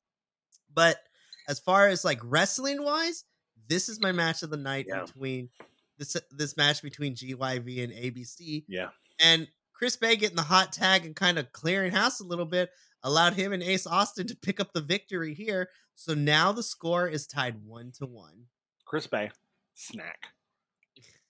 But 0.74 1.02
as 1.48 1.58
far 1.60 1.88
as 1.88 2.04
like 2.04 2.20
wrestling 2.22 2.82
wise, 2.82 3.24
this 3.68 3.88
is 3.88 4.00
my 4.00 4.12
match 4.12 4.42
of 4.42 4.50
the 4.50 4.56
night 4.56 4.86
Yeah. 4.88 5.04
between 5.04 5.50
this 5.98 6.16
this 6.30 6.56
match 6.56 6.82
between 6.82 7.14
GYV 7.14 7.84
and 7.84 7.92
ABC, 7.92 8.64
Yeah. 8.68 8.90
and 9.20 9.48
Chris 9.72 9.96
Bey 9.96 10.16
getting 10.16 10.36
the 10.36 10.42
hot 10.42 10.72
tag 10.72 11.04
and 11.06 11.14
kind 11.14 11.38
of 11.38 11.52
clearing 11.52 11.92
house 11.92 12.20
a 12.20 12.24
little 12.24 12.46
bit 12.46 12.70
allowed 13.02 13.34
him 13.34 13.52
and 13.52 13.62
Ace 13.62 13.86
Austin 13.86 14.26
to 14.26 14.34
pick 14.36 14.58
up 14.60 14.72
the 14.72 14.80
victory 14.80 15.34
here. 15.34 15.68
So 15.94 16.14
now 16.14 16.52
the 16.52 16.62
score 16.62 17.06
is 17.06 17.26
tied 17.26 17.64
one 17.64 17.92
to 17.98 18.06
one. 18.06 18.46
Chris 18.84 19.06
Bey, 19.06 19.30
snack. 19.74 20.28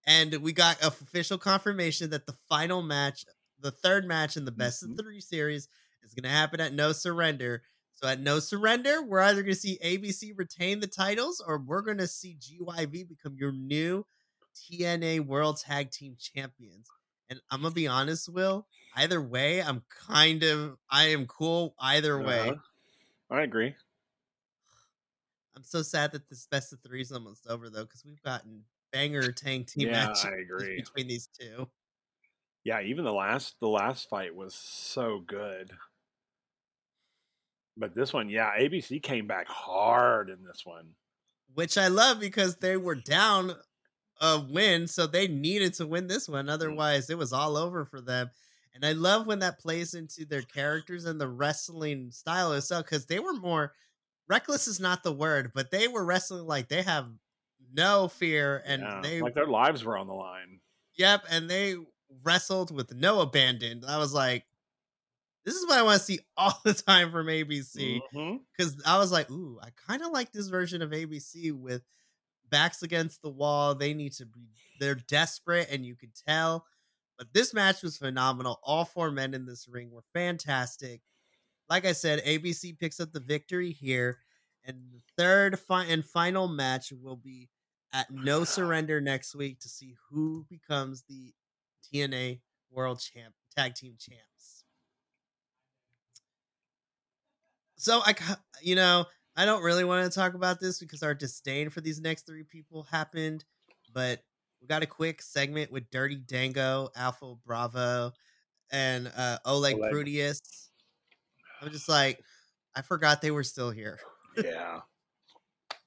and 0.07 0.35
we 0.37 0.53
got 0.53 0.83
official 0.83 1.39
confirmation 1.39 2.11
that 2.11 2.27
the 2.27 2.37
final 2.49 2.83
match, 2.83 3.25
the 3.61 3.71
third 3.71 4.07
match 4.07 4.37
in 4.37 4.45
the 4.45 4.53
best 4.53 4.83
Mhm. 4.85 4.93
of 4.93 4.99
three 4.99 5.21
series, 5.21 5.69
is 6.05 6.15
going 6.15 6.25
to 6.25 6.29
happen 6.37 6.61
at 6.61 6.73
No 6.73 6.93
Surrender. 6.93 7.63
So 7.95 8.09
at 8.09 8.21
No 8.21 8.39
Surrender, 8.41 9.03
we're 9.03 9.21
either 9.21 9.43
going 9.43 9.55
to 9.55 9.61
see 9.61 9.79
ABC 9.85 10.33
retain 10.37 10.81
the 10.81 10.87
titles 10.87 11.43
or 11.47 11.59
we're 11.59 11.83
going 11.83 11.99
to 11.99 12.07
see 12.09 12.37
GYV 12.39 13.09
become 13.09 13.37
your 13.39 13.53
new 13.53 14.05
TNA 14.55 15.21
World 15.27 15.59
Tag 15.61 15.91
Team 15.91 16.17
Champions. 16.19 16.87
And 17.31 17.41
I'm 17.51 17.63
going 17.63 17.71
to 17.73 17.75
be 17.75 17.87
honest, 17.89 18.29
Will, 18.29 18.67
either 18.97 19.21
way, 19.21 19.63
I'm 19.63 19.83
kind 20.09 20.43
of, 20.43 20.77
I 20.91 21.05
am 21.09 21.27
cool 21.27 21.75
either 21.81 22.21
way. 22.21 22.51
Uh-huh. 22.51 22.55
I 23.31 23.43
agree. 23.43 23.75
I'm 25.57 25.63
so 25.63 25.83
sad 25.83 26.13
that 26.13 26.29
this 26.29 26.47
best 26.51 26.73
of 26.73 26.81
three 26.81 27.01
is 27.01 27.13
almost 27.13 27.47
over 27.47 27.71
though, 27.71 27.85
because 27.85 28.05
we've 28.05 28.23
gotten 28.23 28.65
banger 28.93 29.33
tag 29.33 29.67
team 29.67 29.89
Yeah, 29.89 30.07
matches 30.07 30.25
I 30.25 30.37
agree. 30.43 30.77
between 30.77 31.09
these 31.09 31.29
two. 31.29 31.69
Yeah, 32.65 32.81
even 32.81 33.05
the 33.05 33.13
last 33.13 33.57
the 33.61 33.69
last 33.69 34.09
fight 34.09 34.35
was 34.35 34.55
so 34.55 35.21
good. 35.27 35.71
But 37.77 37.95
this 37.95 38.13
one, 38.13 38.29
yeah, 38.29 38.51
ABC 38.59 39.03
came 39.03 39.27
back 39.27 39.49
hard 39.49 40.31
in 40.31 40.43
this 40.45 40.63
one. 40.65 40.91
which 41.55 41.77
I 41.79 41.89
love 41.89 42.21
because 42.21 42.57
they 42.57 42.77
were 42.77 42.95
down 42.95 43.53
a 44.21 44.41
win, 44.41 44.87
so 44.87 45.07
they 45.07 45.27
needed 45.29 45.75
to 45.75 45.87
win 45.87 46.07
this 46.07 46.29
one. 46.29 46.45
Mm-hmm. 46.47 46.55
Otherwise, 46.55 47.11
it 47.11 47.19
was 47.19 47.33
all 47.33 47.57
over 47.57 47.85
for 47.85 48.01
them. 48.01 48.31
And 48.75 48.85
I 48.85 48.93
love 48.93 49.27
when 49.27 49.39
that 49.41 49.61
plays 49.61 49.95
into 49.95 50.25
their 50.25 50.43
characters 50.43 51.05
and 51.05 51.21
the 51.21 51.29
wrestling 51.29 52.11
style 52.11 52.53
itself 52.53 52.85
because 52.87 53.07
they 53.07 53.21
were 53.21 53.35
more 53.35 53.73
reckless 54.29 54.67
is 54.67 54.81
not 54.81 55.03
the 55.05 55.13
word, 55.13 55.53
but 55.55 55.71
they 55.71 55.87
were 55.87 56.05
wrestling 56.05 56.47
like 56.47 56.69
they 56.69 56.83
have 56.83 57.07
no 57.73 58.09
fear 58.09 58.63
and 58.67 58.83
Yeah, 58.83 59.01
they 59.03 59.21
like 59.21 59.35
their 59.35 59.47
lives 59.47 59.85
were 59.85 59.97
on 59.99 60.07
the 60.07 60.15
line. 60.15 60.61
yep, 60.97 61.25
and 61.31 61.49
they 61.49 61.77
wrestled 62.23 62.75
with 62.75 62.93
no 62.95 63.21
abandon. 63.21 63.85
I 63.87 63.99
was 63.99 64.13
like, 64.15 64.45
this 65.45 65.55
is 65.55 65.67
what 65.67 65.79
I 65.79 65.83
want 65.83 65.99
to 65.99 66.05
see 66.05 66.21
all 66.37 66.59
the 66.65 66.75
time 66.75 67.11
from 67.11 67.27
ABC 67.27 68.01
because 68.13 68.77
mm-hmm. 68.77 68.89
I 68.89 68.99
was 68.99 69.13
like, 69.13 69.31
ooh, 69.31 69.59
I 69.63 69.69
kind 69.89 70.03
of 70.03 70.13
like 70.13 70.33
this 70.33 70.49
version 70.49 70.83
of 70.83 70.91
ABC 70.91 71.53
with 71.53 71.83
backs 72.51 72.83
against 72.83 73.23
the 73.23 73.31
wall. 73.31 73.75
They 73.75 73.95
need 73.95 74.13
to 74.15 74.27
be, 74.27 74.49
they're 74.81 74.95
desperate, 74.95 75.69
and 75.71 75.85
you 75.85 75.97
could 75.97 76.13
tell. 76.27 76.65
But 77.19 77.33
this 77.33 77.55
match 77.55 77.83
was 77.83 77.97
phenomenal. 77.97 78.59
All 78.63 78.85
four 78.85 79.11
men 79.11 79.35
in 79.35 79.47
this 79.47 79.69
ring 79.69 79.91
were 79.91 80.05
fantastic. 80.13 81.01
Like 81.69 81.87
I 81.87 81.93
said, 81.93 82.25
ABC 82.25 82.79
picks 82.79 83.01
up 83.01 83.13
the 83.13 83.21
victory 83.21 83.71
here, 83.71 84.19
and 84.65 84.79
the 84.93 85.01
third 85.17 85.59
fi- 85.59 85.85
and 85.85 86.05
final 86.05 86.49
match 86.49 86.93
will 86.93 87.17
be 87.17 87.49
at 87.93 88.11
No 88.11 88.45
Surrender 88.45 89.01
next 89.01 89.35
week 89.35 89.61
to 89.61 89.69
see 89.69 89.95
who 90.11 90.45
becomes 90.51 91.05
the 91.09 91.33
TNA 91.93 92.41
World 92.71 93.01
Champ 93.01 93.35
Tag 93.57 93.75
Team 93.75 93.95
Champs. 93.99 94.34
So 97.85 98.01
I, 98.03 98.15
you 98.63 98.77
know, 98.77 99.05
I 99.37 99.45
don't 99.45 99.63
really 99.63 99.85
want 99.85 100.11
to 100.11 100.19
talk 100.19 100.33
about 100.33 100.59
this 100.59 100.79
because 100.81 101.03
our 101.03 101.13
disdain 101.13 101.69
for 101.69 101.83
these 101.83 102.01
next 102.01 102.27
three 102.27 102.43
people 102.43 102.85
happened, 102.85 103.45
but 103.93 104.23
we 104.63 104.67
got 104.67 104.83
a 104.83 104.87
quick 104.87 105.21
segment 105.21 105.71
with 105.71 105.91
Dirty 105.91 106.17
Dango, 106.17 106.89
Alpha 106.97 107.35
Bravo, 107.45 108.13
and 108.73 109.13
uh, 109.15 109.37
Oleg, 109.45 109.77
Oleg. 109.77 109.93
Prudius. 109.93 110.41
I'm 111.61 111.71
just 111.71 111.87
like, 111.87 112.19
I 112.75 112.81
forgot 112.81 113.21
they 113.21 113.31
were 113.31 113.45
still 113.45 113.71
here. 113.71 113.99
Yeah. 114.43 114.81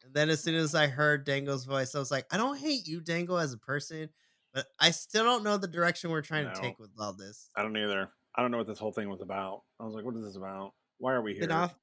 And 0.06 0.14
then 0.14 0.30
as 0.30 0.42
soon 0.42 0.56
as 0.56 0.74
I 0.74 0.88
heard 0.88 1.26
Dango's 1.26 1.66
voice, 1.66 1.94
I 1.94 2.00
was 2.00 2.12
like, 2.12 2.26
I 2.32 2.38
don't 2.38 2.58
hate 2.58 2.88
you, 2.88 3.02
Dango, 3.02 3.36
as 3.36 3.52
a 3.52 3.58
person, 3.58 4.08
but 4.54 4.66
I 4.80 4.92
still 4.92 5.26
don't 5.26 5.44
know 5.44 5.58
the 5.58 5.68
direction 5.68 6.12
we're 6.12 6.22
trying 6.22 6.46
to 6.46 6.56
take 6.62 6.80
with 6.80 6.92
all 6.98 7.12
this. 7.12 7.50
I 7.58 7.62
don't 7.62 7.76
either. 7.76 8.10
I 8.34 8.42
don't 8.42 8.52
know 8.52 8.58
what 8.58 8.68
this 8.68 8.80
whole 8.80 8.94
thing 8.94 9.10
was 9.10 9.20
about. 9.20 9.64
I 9.82 9.84
was 9.84 9.96
like, 9.96 10.06
what 10.06 10.16
is 10.16 10.24
this 10.24 10.38
about? 10.38 10.72
Why 11.00 11.12
are 11.12 11.22
we 11.22 11.34
Been 11.38 11.50
here? 11.50 11.60
off- 11.60 11.76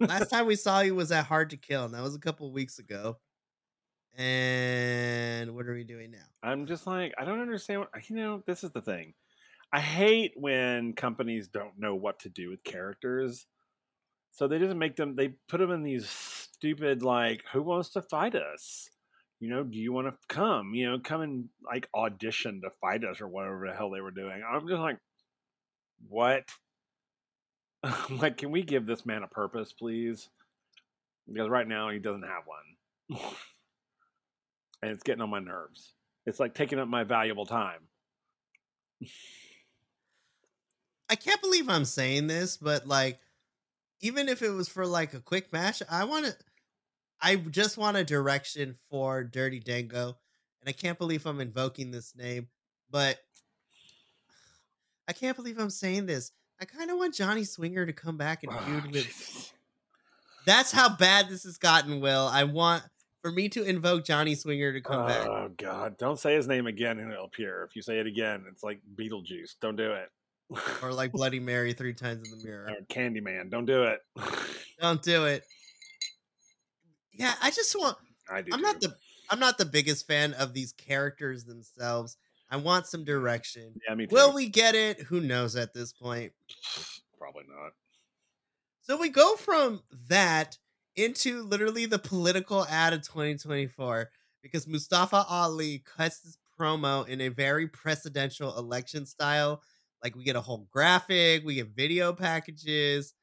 Last 0.00 0.30
time 0.30 0.46
we 0.46 0.56
saw 0.56 0.80
you 0.80 0.94
was 0.94 1.12
at 1.12 1.26
Hard 1.26 1.50
to 1.50 1.56
Kill, 1.56 1.84
and 1.84 1.94
that 1.94 2.02
was 2.02 2.14
a 2.14 2.20
couple 2.20 2.50
weeks 2.52 2.78
ago. 2.78 3.18
And 4.16 5.54
what 5.54 5.66
are 5.66 5.74
we 5.74 5.84
doing 5.84 6.12
now? 6.12 6.26
I'm 6.42 6.66
just 6.66 6.86
like, 6.86 7.12
I 7.18 7.24
don't 7.24 7.40
understand 7.40 7.80
what, 7.80 8.08
you 8.08 8.16
know, 8.16 8.42
this 8.46 8.62
is 8.62 8.70
the 8.70 8.80
thing. 8.80 9.14
I 9.72 9.80
hate 9.80 10.32
when 10.36 10.92
companies 10.92 11.48
don't 11.48 11.78
know 11.78 11.96
what 11.96 12.20
to 12.20 12.28
do 12.28 12.50
with 12.50 12.62
characters. 12.62 13.46
So 14.30 14.46
they 14.46 14.58
just 14.58 14.76
make 14.76 14.94
them, 14.96 15.16
they 15.16 15.34
put 15.48 15.58
them 15.58 15.72
in 15.72 15.82
these 15.82 16.08
stupid, 16.08 17.02
like, 17.02 17.42
who 17.52 17.62
wants 17.62 17.90
to 17.90 18.02
fight 18.02 18.36
us? 18.36 18.88
You 19.40 19.50
know, 19.50 19.64
do 19.64 19.78
you 19.78 19.92
want 19.92 20.06
to 20.06 20.14
come? 20.28 20.74
You 20.74 20.90
know, 20.90 20.98
come 21.02 21.20
and 21.20 21.48
like 21.64 21.88
audition 21.94 22.60
to 22.62 22.70
fight 22.80 23.04
us 23.04 23.20
or 23.20 23.28
whatever 23.28 23.66
the 23.68 23.76
hell 23.76 23.90
they 23.90 24.00
were 24.00 24.12
doing. 24.12 24.42
I'm 24.48 24.66
just 24.68 24.80
like, 24.80 24.98
what? 26.08 26.44
I'm 28.08 28.18
like, 28.18 28.38
can 28.38 28.50
we 28.50 28.62
give 28.62 28.86
this 28.86 29.04
man 29.04 29.22
a 29.22 29.28
purpose, 29.28 29.72
please? 29.72 30.28
Because 31.30 31.48
right 31.50 31.68
now 31.68 31.90
he 31.90 31.98
doesn't 31.98 32.22
have 32.22 32.44
one. 32.46 33.20
and 34.82 34.90
it's 34.90 35.02
getting 35.02 35.22
on 35.22 35.30
my 35.30 35.38
nerves. 35.38 35.92
It's 36.26 36.40
like 36.40 36.54
taking 36.54 36.78
up 36.78 36.88
my 36.88 37.04
valuable 37.04 37.46
time. 37.46 37.80
I 41.10 41.16
can't 41.16 41.42
believe 41.42 41.68
I'm 41.68 41.84
saying 41.84 42.26
this, 42.26 42.56
but 42.56 42.86
like, 42.86 43.20
even 44.00 44.28
if 44.28 44.42
it 44.42 44.50
was 44.50 44.68
for 44.68 44.86
like 44.86 45.12
a 45.12 45.20
quick 45.20 45.52
match, 45.52 45.82
I 45.90 46.04
want 46.04 46.26
to. 46.26 46.36
I 47.20 47.36
just 47.36 47.78
want 47.78 47.96
a 47.96 48.04
direction 48.04 48.76
for 48.90 49.24
Dirty 49.24 49.60
Dango, 49.60 50.16
and 50.60 50.68
I 50.68 50.72
can't 50.72 50.98
believe 50.98 51.26
I'm 51.26 51.40
invoking 51.40 51.90
this 51.90 52.14
name, 52.16 52.48
but 52.90 53.18
I 55.08 55.12
can't 55.12 55.36
believe 55.36 55.58
I'm 55.58 55.70
saying 55.70 56.06
this. 56.06 56.32
I 56.60 56.64
kind 56.64 56.90
of 56.90 56.96
want 56.98 57.14
Johnny 57.14 57.44
Swinger 57.44 57.84
to 57.86 57.92
come 57.92 58.16
back 58.16 58.42
and 58.44 58.52
feud 58.60 58.92
with. 58.92 59.52
That's 60.46 60.70
how 60.70 60.94
bad 60.94 61.28
this 61.28 61.44
has 61.44 61.56
gotten, 61.56 62.00
Will. 62.00 62.28
I 62.30 62.44
want 62.44 62.82
for 63.22 63.32
me 63.32 63.48
to 63.50 63.64
invoke 63.64 64.04
Johnny 64.04 64.34
Swinger 64.34 64.72
to 64.72 64.80
come 64.80 65.06
back. 65.06 65.26
Oh 65.26 65.50
God! 65.56 65.96
Don't 65.96 66.18
say 66.18 66.34
his 66.34 66.46
name 66.46 66.66
again, 66.66 66.98
and 66.98 67.10
it'll 67.10 67.24
appear. 67.24 67.64
If 67.64 67.74
you 67.74 67.82
say 67.82 67.98
it 67.98 68.06
again, 68.06 68.44
it's 68.50 68.62
like 68.62 68.80
Beetlejuice. 68.94 69.54
Don't 69.60 69.76
do 69.76 69.92
it. 69.92 70.10
Or 70.82 70.92
like 70.92 71.12
Bloody 71.12 71.40
Mary 71.40 71.72
three 71.72 71.94
times 71.94 72.30
in 72.30 72.38
the 72.38 72.44
mirror. 72.44 72.68
or 72.68 72.84
Candyman. 72.86 73.50
Don't 73.50 73.64
do 73.64 73.84
it. 73.84 74.00
Don't 74.80 75.02
do 75.02 75.24
it. 75.24 75.42
Yeah, 77.14 77.32
I 77.42 77.50
just 77.50 77.74
want 77.78 77.96
I 78.30 78.42
do. 78.42 78.50
I'm 78.52 78.60
not 78.60 78.80
the 78.80 78.94
I'm 79.30 79.40
not 79.40 79.56
the 79.56 79.64
biggest 79.64 80.06
fan 80.06 80.34
of 80.34 80.52
these 80.52 80.72
characters 80.72 81.44
themselves. 81.44 82.18
I 82.54 82.56
want 82.56 82.86
some 82.86 83.04
direction. 83.04 83.74
Yeah, 83.86 83.96
me 83.96 84.06
too. 84.06 84.14
Will 84.14 84.32
we 84.32 84.48
get 84.48 84.76
it? 84.76 85.00
Who 85.00 85.20
knows 85.20 85.56
at 85.56 85.74
this 85.74 85.92
point. 85.92 86.32
Probably 87.18 87.42
not. 87.48 87.72
So 88.82 88.96
we 88.96 89.08
go 89.08 89.34
from 89.34 89.82
that 90.08 90.56
into 90.94 91.42
literally 91.42 91.86
the 91.86 91.98
political 91.98 92.64
ad 92.66 92.92
of 92.92 93.02
2024 93.02 94.08
because 94.40 94.68
Mustafa 94.68 95.24
Ali 95.28 95.82
cuts 95.84 96.22
his 96.22 96.38
promo 96.56 97.08
in 97.08 97.20
a 97.22 97.28
very 97.28 97.66
presidential 97.66 98.56
election 98.56 99.04
style. 99.04 99.60
Like 100.04 100.14
we 100.14 100.22
get 100.22 100.36
a 100.36 100.40
whole 100.40 100.68
graphic, 100.70 101.44
we 101.44 101.56
get 101.56 101.74
video 101.74 102.12
packages, 102.12 103.14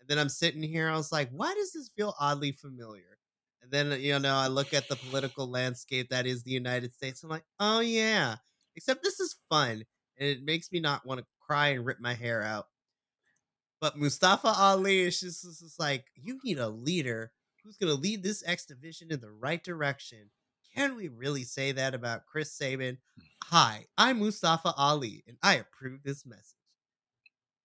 and 0.00 0.08
then 0.08 0.18
I'm 0.18 0.30
sitting 0.30 0.62
here. 0.62 0.88
I 0.88 0.96
was 0.96 1.12
like, 1.12 1.28
why 1.30 1.52
does 1.52 1.72
this 1.72 1.90
feel 1.94 2.14
oddly 2.18 2.52
familiar? 2.52 3.18
And 3.60 3.70
then 3.70 4.00
you 4.00 4.18
know, 4.18 4.34
I 4.34 4.46
look 4.46 4.72
at 4.72 4.88
the 4.88 4.96
political 4.96 5.46
landscape 5.46 6.08
that 6.08 6.26
is 6.26 6.42
the 6.42 6.52
United 6.52 6.94
States. 6.94 7.22
I'm 7.22 7.28
like, 7.28 7.44
oh 7.60 7.80
yeah. 7.80 8.36
Except 8.78 9.02
this 9.02 9.18
is 9.18 9.34
fun, 9.50 9.84
and 10.18 10.28
it 10.28 10.44
makes 10.44 10.70
me 10.70 10.78
not 10.78 11.04
want 11.04 11.18
to 11.18 11.26
cry 11.44 11.70
and 11.70 11.84
rip 11.84 11.98
my 11.98 12.14
hair 12.14 12.44
out. 12.44 12.66
But 13.80 13.98
Mustafa 13.98 14.54
Ali 14.56 15.00
is 15.00 15.18
just, 15.18 15.44
it's 15.44 15.58
just 15.58 15.80
like, 15.80 16.04
you 16.14 16.38
need 16.44 16.60
a 16.60 16.68
leader 16.68 17.32
who's 17.64 17.76
going 17.76 17.92
to 17.92 18.00
lead 18.00 18.22
this 18.22 18.44
X 18.46 18.66
division 18.66 19.10
in 19.10 19.18
the 19.18 19.32
right 19.32 19.60
direction. 19.64 20.30
Can 20.76 20.94
we 20.94 21.08
really 21.08 21.42
say 21.42 21.72
that 21.72 21.92
about 21.92 22.26
Chris 22.26 22.52
Sabin? 22.52 22.98
Hmm. 23.16 23.24
Hi, 23.46 23.86
I'm 23.98 24.20
Mustafa 24.20 24.72
Ali, 24.76 25.24
and 25.26 25.36
I 25.42 25.56
approve 25.56 26.04
this 26.04 26.24
message. 26.24 26.54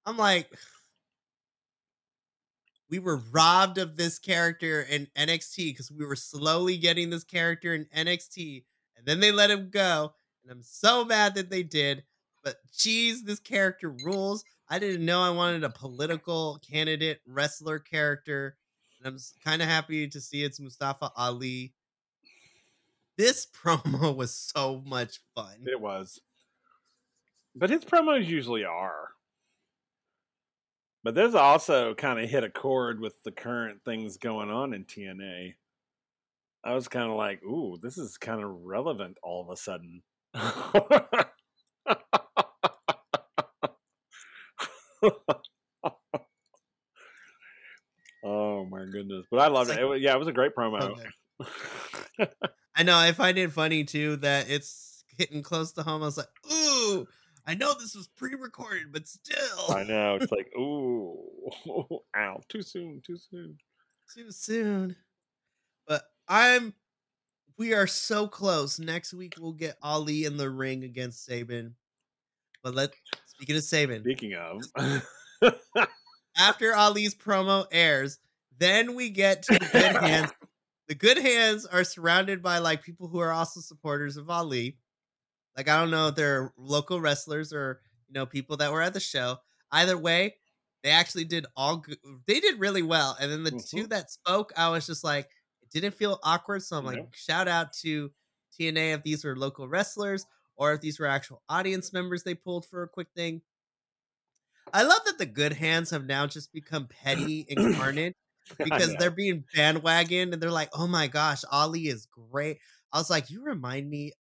I'm 0.07 0.17
like, 0.17 0.49
we 2.89 2.97
were 2.97 3.21
robbed 3.31 3.77
of 3.77 3.97
this 3.97 4.17
character 4.17 4.81
in 4.81 5.09
NXT 5.15 5.57
because 5.73 5.91
we 5.91 6.07
were 6.07 6.15
slowly 6.15 6.77
getting 6.77 7.11
this 7.11 7.23
character 7.23 7.75
in 7.75 7.85
NXT, 7.95 8.63
and 8.97 9.05
then 9.05 9.19
they 9.19 9.31
let 9.31 9.51
him 9.51 9.69
go. 9.69 10.13
And 10.43 10.51
I'm 10.51 10.63
so 10.63 11.05
mad 11.05 11.35
that 11.35 11.49
they 11.49 11.63
did. 11.63 12.03
But 12.43 12.57
geez, 12.77 13.23
this 13.23 13.39
character 13.39 13.89
rules. 13.89 14.43
I 14.69 14.79
didn't 14.79 15.05
know 15.05 15.21
I 15.21 15.29
wanted 15.29 15.63
a 15.63 15.69
political 15.69 16.59
candidate 16.69 17.21
wrestler 17.25 17.79
character. 17.79 18.57
And 18.99 19.07
I'm 19.07 19.19
kind 19.43 19.61
of 19.61 19.67
happy 19.67 20.07
to 20.07 20.21
see 20.21 20.43
it's 20.43 20.59
Mustafa 20.59 21.11
Ali. 21.15 21.73
This 23.17 23.47
promo 23.63 24.15
was 24.15 24.35
so 24.35 24.83
much 24.85 25.19
fun. 25.35 25.65
It 25.65 25.79
was. 25.79 26.19
But 27.55 27.69
his 27.69 27.85
promos 27.85 28.25
usually 28.25 28.65
are. 28.65 29.09
But 31.03 31.15
this 31.15 31.35
also 31.35 31.93
kind 31.93 32.19
of 32.19 32.29
hit 32.29 32.45
a 32.45 32.49
chord 32.49 32.99
with 32.99 33.21
the 33.23 33.31
current 33.31 33.81
things 33.83 34.17
going 34.17 34.49
on 34.49 34.73
in 34.73 34.85
TNA. 34.85 35.55
I 36.63 36.73
was 36.73 36.87
kind 36.87 37.11
of 37.11 37.17
like, 37.17 37.43
ooh, 37.43 37.77
this 37.81 37.97
is 37.97 38.17
kind 38.17 38.41
of 38.41 38.49
relevant 38.63 39.17
all 39.21 39.41
of 39.41 39.49
a 39.49 39.57
sudden. 39.57 40.01
oh 48.23 48.65
my 48.65 48.85
goodness. 48.91 49.25
But 49.29 49.39
I 49.39 49.47
loved 49.47 49.69
It's 49.69 49.77
it. 49.79 49.81
it 49.83 49.85
was, 49.85 50.01
yeah, 50.01 50.13
it 50.13 50.19
was 50.19 50.27
a 50.27 50.31
great 50.31 50.55
promo. 50.55 50.95
Okay. 52.19 52.29
I 52.75 52.83
know. 52.83 52.97
I 52.97 53.11
find 53.11 53.37
it 53.37 53.51
funny 53.51 53.83
too 53.83 54.15
that 54.17 54.49
it's 54.49 55.03
hitting 55.17 55.43
close 55.43 55.73
to 55.73 55.83
home. 55.83 56.01
I 56.01 56.05
was 56.05 56.17
like, 56.17 56.27
ooh, 56.51 57.05
I 57.45 57.53
know 57.55 57.73
this 57.73 57.95
was 57.95 58.07
pre 58.07 58.35
recorded, 58.35 58.91
but 58.91 59.07
still. 59.07 59.75
I 59.75 59.83
know. 59.83 60.17
It's 60.19 60.31
like, 60.31 60.51
ooh, 60.57 61.19
ow, 62.15 62.41
too 62.49 62.61
soon, 62.61 63.01
too 63.05 63.17
soon. 63.17 63.57
too 64.13 64.31
soon. 64.31 64.95
But 65.87 66.03
I'm 66.27 66.73
we 67.57 67.73
are 67.73 67.87
so 67.87 68.27
close. 68.27 68.79
Next 68.79 69.13
week 69.13 69.35
we'll 69.39 69.53
get 69.53 69.77
Ali 69.81 70.25
in 70.25 70.37
the 70.37 70.49
ring 70.49 70.83
against 70.83 71.25
Sabin. 71.25 71.75
But 72.63 72.75
let 72.75 72.93
speaking 73.25 73.55
of 73.57 73.63
Sabin, 73.63 74.01
Speaking 74.03 74.35
of, 74.35 74.61
after 76.37 76.73
Ali's 76.75 77.15
promo 77.15 77.65
airs, 77.71 78.19
then 78.57 78.95
we 78.95 79.09
get 79.09 79.43
to 79.43 79.57
the 79.57 79.65
good 79.67 79.93
hands. 80.01 80.31
The 80.89 80.95
good 80.95 81.17
hands 81.17 81.65
are 81.65 81.85
surrounded 81.85 82.43
by 82.43 82.57
like 82.57 82.83
people 82.83 83.07
who 83.07 83.19
are 83.19 83.31
also 83.31 83.61
supporters 83.61 84.17
of 84.17 84.29
Ali. 84.29 84.79
Like 85.57 85.69
I 85.69 85.79
don't 85.79 85.91
know 85.91 86.09
if 86.09 86.15
they're 86.15 86.53
local 86.57 87.01
wrestlers 87.01 87.53
or 87.53 87.81
you 88.07 88.13
know 88.13 88.25
people 88.25 88.57
that 88.57 88.71
were 88.71 88.81
at 88.81 88.93
the 88.93 88.99
show. 88.99 89.37
Either 89.71 89.97
way, 89.97 90.35
they 90.83 90.89
actually 90.91 91.25
did 91.25 91.45
all 91.55 91.77
good. 91.77 91.97
They 92.27 92.39
did 92.41 92.59
really 92.59 92.83
well. 92.83 93.17
And 93.19 93.31
then 93.31 93.43
the 93.43 93.51
two 93.51 93.85
Mhm. 93.85 93.89
that 93.89 94.11
spoke, 94.11 94.53
I 94.57 94.69
was 94.69 94.85
just 94.87 95.03
like, 95.03 95.29
didn't 95.73 95.95
feel 95.95 96.19
awkward. 96.23 96.63
So 96.63 96.77
I'm 96.77 96.85
like, 96.85 96.99
No. 96.99 97.09
shout 97.13 97.47
out 97.47 97.73
to 97.81 98.11
TNA 98.59 98.93
if 98.95 99.03
these 99.03 99.23
were 99.25 99.35
local 99.35 99.67
wrestlers 99.67 100.25
or 100.55 100.73
if 100.73 100.81
these 100.81 100.99
were 100.99 101.07
actual 101.07 101.41
audience 101.49 101.91
members 101.93 102.23
they 102.23 102.35
pulled 102.35 102.65
for 102.65 102.83
a 102.83 102.87
quick 102.87 103.07
thing. 103.15 103.41
I 104.73 104.83
love 104.83 105.01
that 105.05 105.17
the 105.17 105.25
good 105.25 105.53
hands 105.53 105.91
have 105.91 106.05
now 106.05 106.25
just 106.25 106.51
become 106.51 106.87
petty 106.87 107.45
incarnate 107.47 108.15
because 108.63 108.95
they're 108.95 109.11
being 109.11 109.43
bandwagoned 109.55 110.33
and 110.33 110.41
they're 110.41 110.51
like, 110.51 110.69
oh 110.73 110.87
my 110.87 111.07
gosh, 111.07 111.43
Ali 111.51 111.87
is 111.87 112.07
great. 112.07 112.59
I 112.91 112.97
was 112.97 113.09
like, 113.09 113.29
you 113.29 113.43
remind 113.43 113.89
me, 113.89 114.13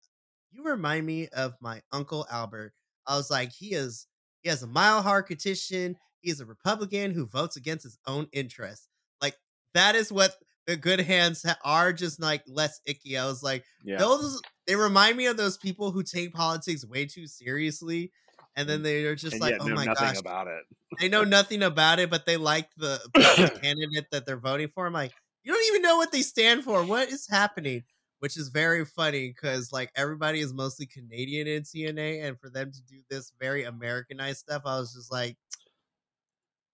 you 0.50 0.64
remind 0.64 1.06
me 1.06 1.28
of 1.28 1.54
my 1.60 1.80
uncle 1.92 2.26
Albert. 2.30 2.74
I 3.06 3.16
was 3.16 3.30
like, 3.30 3.52
he 3.52 3.72
is, 3.72 4.06
he 4.42 4.48
has 4.50 4.62
a 4.62 4.66
mile 4.66 5.02
hard 5.02 5.26
petition. 5.26 5.96
He's 6.20 6.40
a 6.40 6.46
Republican 6.46 7.12
who 7.12 7.26
votes 7.26 7.56
against 7.56 7.84
his 7.84 7.98
own 8.06 8.28
interests. 8.32 8.88
Like 9.20 9.36
that 9.74 9.94
is 9.94 10.12
what 10.12 10.36
the 10.66 10.76
good 10.76 11.00
hands 11.00 11.44
are. 11.64 11.92
Just 11.92 12.20
like 12.20 12.42
less 12.46 12.80
icky. 12.86 13.18
I 13.18 13.26
was 13.26 13.42
like, 13.42 13.64
yeah. 13.84 13.98
those 13.98 14.40
they 14.66 14.76
remind 14.76 15.16
me 15.16 15.26
of 15.26 15.36
those 15.36 15.56
people 15.58 15.90
who 15.90 16.02
take 16.02 16.32
politics 16.32 16.84
way 16.84 17.06
too 17.06 17.26
seriously. 17.26 18.12
And 18.54 18.68
then 18.68 18.80
mm, 18.80 18.84
they're 18.84 19.14
just 19.14 19.34
and 19.34 19.40
like, 19.42 19.56
oh 19.60 19.68
my 19.68 19.86
gosh, 19.86 20.18
about 20.18 20.46
it. 20.46 20.62
they 21.00 21.08
know 21.08 21.24
nothing 21.24 21.62
about 21.62 21.98
it, 21.98 22.10
but 22.10 22.26
they 22.26 22.36
like 22.36 22.68
the, 22.76 23.00
the 23.14 23.58
candidate 23.62 24.10
that 24.12 24.26
they're 24.26 24.36
voting 24.36 24.68
for. 24.74 24.86
I'm 24.86 24.92
like, 24.92 25.12
you 25.42 25.52
don't 25.52 25.66
even 25.68 25.82
know 25.82 25.96
what 25.96 26.12
they 26.12 26.22
stand 26.22 26.64
for. 26.64 26.84
What 26.84 27.08
is 27.08 27.26
happening? 27.28 27.84
which 28.22 28.36
is 28.36 28.50
very 28.50 28.84
funny 28.84 29.26
because 29.26 29.72
like 29.72 29.90
everybody 29.96 30.38
is 30.38 30.52
mostly 30.52 30.86
Canadian 30.86 31.48
in 31.48 31.64
TNA, 31.64 32.22
and 32.24 32.38
for 32.38 32.48
them 32.48 32.70
to 32.70 32.80
do 32.82 33.00
this 33.10 33.32
very 33.40 33.64
Americanized 33.64 34.38
stuff, 34.38 34.62
I 34.64 34.78
was 34.78 34.94
just 34.94 35.10
like, 35.10 35.36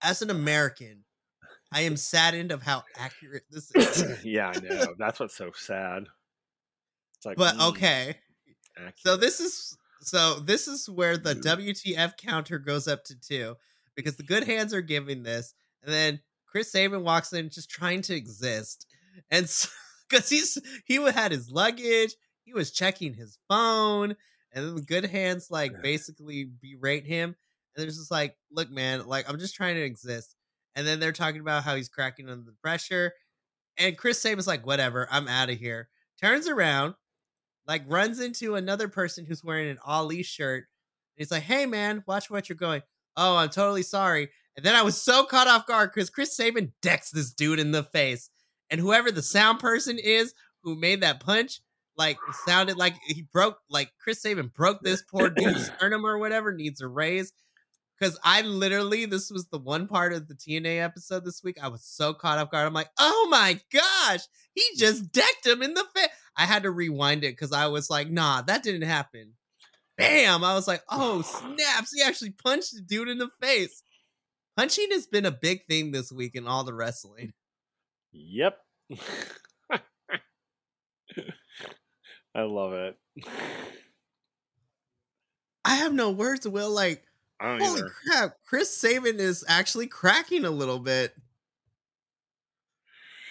as 0.03 0.20
an 0.20 0.29
American, 0.29 1.07
I 1.73 1.83
am 1.83 1.97
saddened 1.97 2.53
of 2.53 2.63
how 2.63 2.85
accurate 2.97 3.45
this 3.51 3.71
is. 3.75 4.25
yeah, 4.25 4.53
I 4.55 4.59
know. 4.63 4.95
That's 4.99 5.21
what's 5.21 5.37
so 5.37 5.51
sad. 5.55 6.05
It's 7.17 7.27
like, 7.27 7.37
but 7.37 7.57
mm, 7.57 7.69
okay, 7.71 8.17
accurate. 8.77 8.95
so 8.99 9.17
this 9.17 9.41
is 9.41 9.77
so 10.01 10.35
this 10.41 10.69
is 10.69 10.89
where 10.89 11.17
the 11.17 11.35
WTF 11.35 12.17
counter 12.17 12.59
goes 12.59 12.87
up 12.89 13.05
to 13.05 13.19
two 13.21 13.57
because 13.97 14.17
the 14.17 14.23
good 14.23 14.45
hands 14.45 14.73
are 14.73 14.83
giving 14.83 15.23
this, 15.23 15.55
and 15.83 15.93
then 15.93 16.21
Chris 16.47 16.71
Sabin 16.73 17.03
walks 17.03 17.33
in 17.33 17.51
just 17.51 17.69
trying 17.71 18.03
to 18.03 18.15
exist, 18.15 18.87
and 19.31 19.45
because 20.09 20.29
he's 20.31 20.59
he 20.87 20.95
had 20.97 21.33
his 21.33 21.51
luggage, 21.51 22.15
he 22.45 22.53
was 22.55 22.71
checking 22.71 23.15
his 23.15 23.39
phone, 23.49 24.15
and 24.53 24.65
then 24.67 24.75
the 24.77 24.83
good 24.83 25.05
hands 25.07 25.49
like 25.51 25.83
basically 25.83 26.49
berate 26.63 27.05
him, 27.07 27.31
and 27.31 27.35
they're 27.77 27.87
just 27.87 28.11
like, 28.11 28.37
"Look, 28.53 28.71
man, 28.71 29.07
like 29.07 29.29
I'm 29.29 29.39
just 29.41 29.57
trying 29.57 29.75
to 29.75 29.83
exist," 29.83 30.37
and 30.79 30.87
then 30.87 31.01
they're 31.01 31.11
talking 31.11 31.41
about 31.41 31.64
how 31.64 31.75
he's 31.75 31.88
cracking 31.88 32.31
under 32.31 32.45
the 32.45 32.57
pressure, 32.62 33.12
and 33.77 33.99
Chris 33.99 34.23
Sabin's 34.23 34.47
like, 34.47 34.64
"Whatever, 34.64 35.09
I'm 35.11 35.27
out 35.27 35.51
of 35.51 35.59
here." 35.59 35.88
Turns 36.23 36.47
around, 36.47 36.95
like 37.67 37.83
runs 37.88 38.21
into 38.21 38.55
another 38.55 38.87
person 38.87 39.27
who's 39.27 39.43
wearing 39.43 39.69
an 39.69 39.79
Ali 39.85 40.23
shirt. 40.23 40.69
And 41.17 41.25
he's 41.25 41.33
like, 41.33 41.43
"Hey, 41.43 41.67
man, 41.67 42.05
watch 42.07 42.31
what 42.31 42.49
you're 42.49 42.57
going." 42.57 42.83
Oh, 43.17 43.37
I'm 43.37 43.51
totally 43.51 43.83
sorry. 43.83 44.31
And 44.57 44.64
then 44.64 44.77
I 44.77 44.83
was 44.83 45.01
so 45.01 45.25
caught 45.25 45.49
off 45.49 45.67
guard 45.67 45.91
because 45.93 46.11
Chris 46.11 46.37
Sabin 46.37 46.73
decks 46.81 47.11
this 47.11 47.33
dude 47.33 47.59
in 47.59 47.73
the 47.73 47.83
face, 47.83 48.31
and 48.71 48.81
whoever 48.81 49.11
the 49.11 49.23
sound 49.23 49.59
person 49.59 49.99
is 49.99 50.33
who 50.62 50.77
made 50.77 51.01
that 51.01 51.19
punch, 51.19 51.61
like 51.97 52.19
sounded 52.47 52.77
like 52.77 52.95
he 53.09 53.23
broke, 53.33 53.59
like 53.69 53.91
Chris 54.01 54.23
Sabin 54.23 54.53
broke 54.55 54.81
this 54.83 55.03
poor 55.03 55.29
dude's 55.29 55.67
sternum 55.77 56.07
or 56.07 56.19
whatever, 56.19 56.53
needs 56.53 56.81
a 56.81 56.87
raise. 56.87 57.33
Because 57.99 58.19
I 58.23 58.43
literally, 58.43 59.07
this 59.07 59.31
was 59.31 59.47
the 59.47 59.59
one 59.59 59.89
part 59.89 60.13
of 60.13 60.29
the 60.29 60.35
TNA 60.35 60.83
episode 60.83 61.25
this 61.25 61.43
week. 61.43 61.59
I 61.61 61.69
was 61.69 61.83
so 61.85 62.15
caught 62.15 62.39
off 62.39 62.51
guard. 62.51 62.67
I'm 62.67 62.73
like, 62.73 62.91
oh 62.99 63.29
my 63.31 63.61
gosh, 63.73 64.21
he 64.55 64.63
just 64.77 65.11
decked 65.13 65.47
him 65.47 65.63
in 65.63 65.75
the 65.75 65.85
face. 65.95 66.09
I 66.37 66.45
had 66.45 66.63
to 66.63 66.71
rewind 66.71 67.25
it 67.25 67.33
because 67.33 67.53
I 67.53 67.67
was 67.67 67.91
like, 67.91 68.09
nah, 68.09 68.43
that 68.43 68.63
didn't 68.63 68.83
happen. 68.83 69.33
Bam! 69.97 70.45
I 70.45 70.55
was 70.55 70.69
like, 70.69 70.83
oh 70.89 71.23
snaps, 71.23 71.93
he 71.93 72.03
actually 72.03 72.31
punched 72.31 72.73
the 72.73 72.83
dude 72.83 73.09
in 73.09 73.19
the 73.19 73.31
face. 73.43 73.83
Punching 74.57 74.89
has 74.93 75.07
been 75.09 75.27
a 75.27 75.33
big 75.33 75.67
thing 75.67 75.91
this 75.91 76.13
week 76.13 76.37
in 76.37 76.47
all 76.47 76.63
the 76.63 76.75
wrestling. 76.75 77.33
Yep. 78.13 78.59
I 82.35 82.43
love 82.43 82.73
it. 82.73 82.97
I 85.65 85.75
have 85.75 85.93
no 85.93 86.11
words, 86.11 86.47
Will. 86.49 86.71
Like, 86.71 87.03
I 87.40 87.59
holy 87.59 87.81
either. 87.81 87.90
crap, 88.05 88.37
Chris 88.46 88.77
Sabin 88.77 89.20
is 89.20 89.44
actually 89.48 89.87
cracking 89.87 90.44
a 90.44 90.51
little 90.51 90.79
bit. 90.79 91.14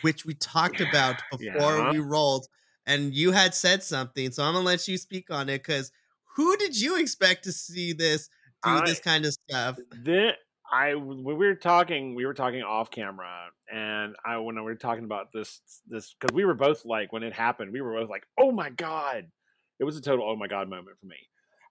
Which 0.02 0.26
we 0.26 0.36
talked 0.36 0.80
about 0.80 1.22
before 1.32 1.78
Yeah. 1.78 1.92
we 1.92 2.00
rolled, 2.00 2.48
and 2.86 3.14
you 3.14 3.32
had 3.32 3.56
said 3.56 3.84
something, 3.84 4.32
so 4.32 4.44
I'm 4.44 4.54
gonna 4.54 4.64
let 4.66 4.88
you 4.88 4.98
speak 4.98 5.32
on 5.32 5.50
it 5.50 5.64
because 5.64 5.92
who 6.36 6.56
did 6.58 6.80
you 6.80 7.00
expect 7.00 7.44
to 7.46 7.52
see 7.52 7.94
this 7.94 8.30
do 8.64 8.70
I- 8.70 8.86
this 8.86 9.00
kind 9.00 9.26
of 9.26 9.34
stuff? 9.34 9.80
Then 10.04 10.34
I 10.72 10.94
when 10.96 11.24
we 11.24 11.34
were 11.34 11.56
talking, 11.56 12.14
we 12.14 12.26
were 12.26 12.34
talking 12.36 12.62
off 12.62 12.92
camera, 12.92 13.50
and 13.72 14.16
I 14.24 14.38
when 14.38 14.56
we 14.56 14.62
were 14.62 14.76
talking 14.76 15.04
about 15.04 15.32
this 15.34 15.62
this 15.88 16.14
because 16.14 16.34
we 16.34 16.46
were 16.46 16.54
both 16.54 16.86
like 16.86 17.12
when 17.12 17.24
it 17.24 17.34
happened, 17.34 17.72
we 17.74 17.82
were 17.82 17.94
both 17.94 18.10
like, 18.10 18.26
oh 18.38 18.52
my 18.52 18.70
god, 18.70 19.32
it 19.80 19.84
was 19.84 19.98
a 19.98 20.02
total 20.02 20.30
oh 20.30 20.36
my 20.36 20.48
god 20.48 20.70
moment 20.70 20.98
for 21.00 21.08
me. 21.08 21.18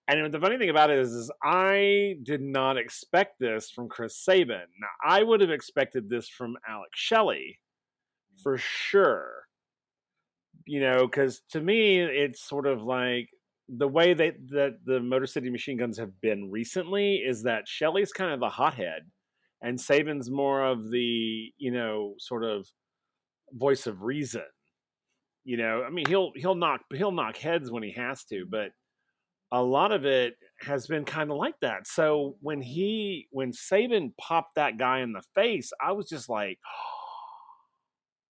And 0.09 0.33
the 0.33 0.39
funny 0.39 0.57
thing 0.57 0.71
about 0.71 0.91
it 0.91 1.01
is, 1.01 1.13
is 1.13 1.31
I 1.43 2.15
did 2.23 2.41
not 2.41 2.79
expect 2.79 3.41
this 3.41 3.71
from 3.71 3.89
Chris 3.89 4.17
Sabin. 4.17 4.67
Now 4.81 4.89
I 5.05 5.23
would 5.23 5.41
have 5.41 5.51
expected 5.51 6.09
this 6.09 6.29
from 6.29 6.57
Alex 6.69 6.91
Shelley, 6.95 7.59
for 8.43 8.57
sure. 8.57 9.47
You 10.65 10.81
know, 10.81 11.07
because 11.07 11.43
to 11.51 11.61
me, 11.61 12.01
it's 12.01 12.43
sort 12.43 12.67
of 12.67 12.83
like 12.83 13.29
the 13.69 13.89
way 13.89 14.15
that 14.15 14.35
that 14.51 14.79
the 14.85 15.01
Motor 15.01 15.27
City 15.27 15.51
Machine 15.51 15.77
Guns 15.77 15.99
have 15.99 16.21
been 16.21 16.51
recently 16.51 17.17
is 17.17 17.43
that 17.43 17.67
Shelley's 17.67 18.13
kind 18.13 18.33
of 18.33 18.39
the 18.39 18.49
hothead, 18.49 19.11
and 19.61 19.81
Sabin's 19.81 20.31
more 20.31 20.65
of 20.65 20.91
the 20.91 21.53
you 21.59 21.73
know 21.73 22.15
sort 22.19 22.45
of 22.45 22.69
voice 23.53 23.89
of 23.89 24.03
reason. 24.03 24.45
You 25.45 25.57
know, 25.57 25.83
I 25.85 25.91
mean 25.91 26.07
he'll 26.07 26.31
he'll 26.37 26.55
knock 26.55 26.83
he'll 26.95 27.13
knock 27.13 27.37
heads 27.37 27.73
when 27.73 27.83
he 27.83 27.93
has 27.93 28.25
to, 28.27 28.45
but 28.49 28.71
a 29.53 29.63
lot 29.63 29.93
of 29.93 30.05
it 30.05 30.35
has 30.61 30.87
been 30.87 31.05
kind 31.05 31.31
of 31.31 31.37
like 31.37 31.55
that. 31.61 31.87
So 31.87 32.37
when 32.41 32.61
he 32.61 33.29
when 33.31 33.53
Sabin 33.53 34.13
popped 34.21 34.57
that 34.57 34.79
guy 34.79 35.01
in 35.01 35.13
the 35.13 35.23
face, 35.35 35.73
I 35.83 35.93
was 35.93 36.09
just 36.09 36.29
like. 36.29 36.59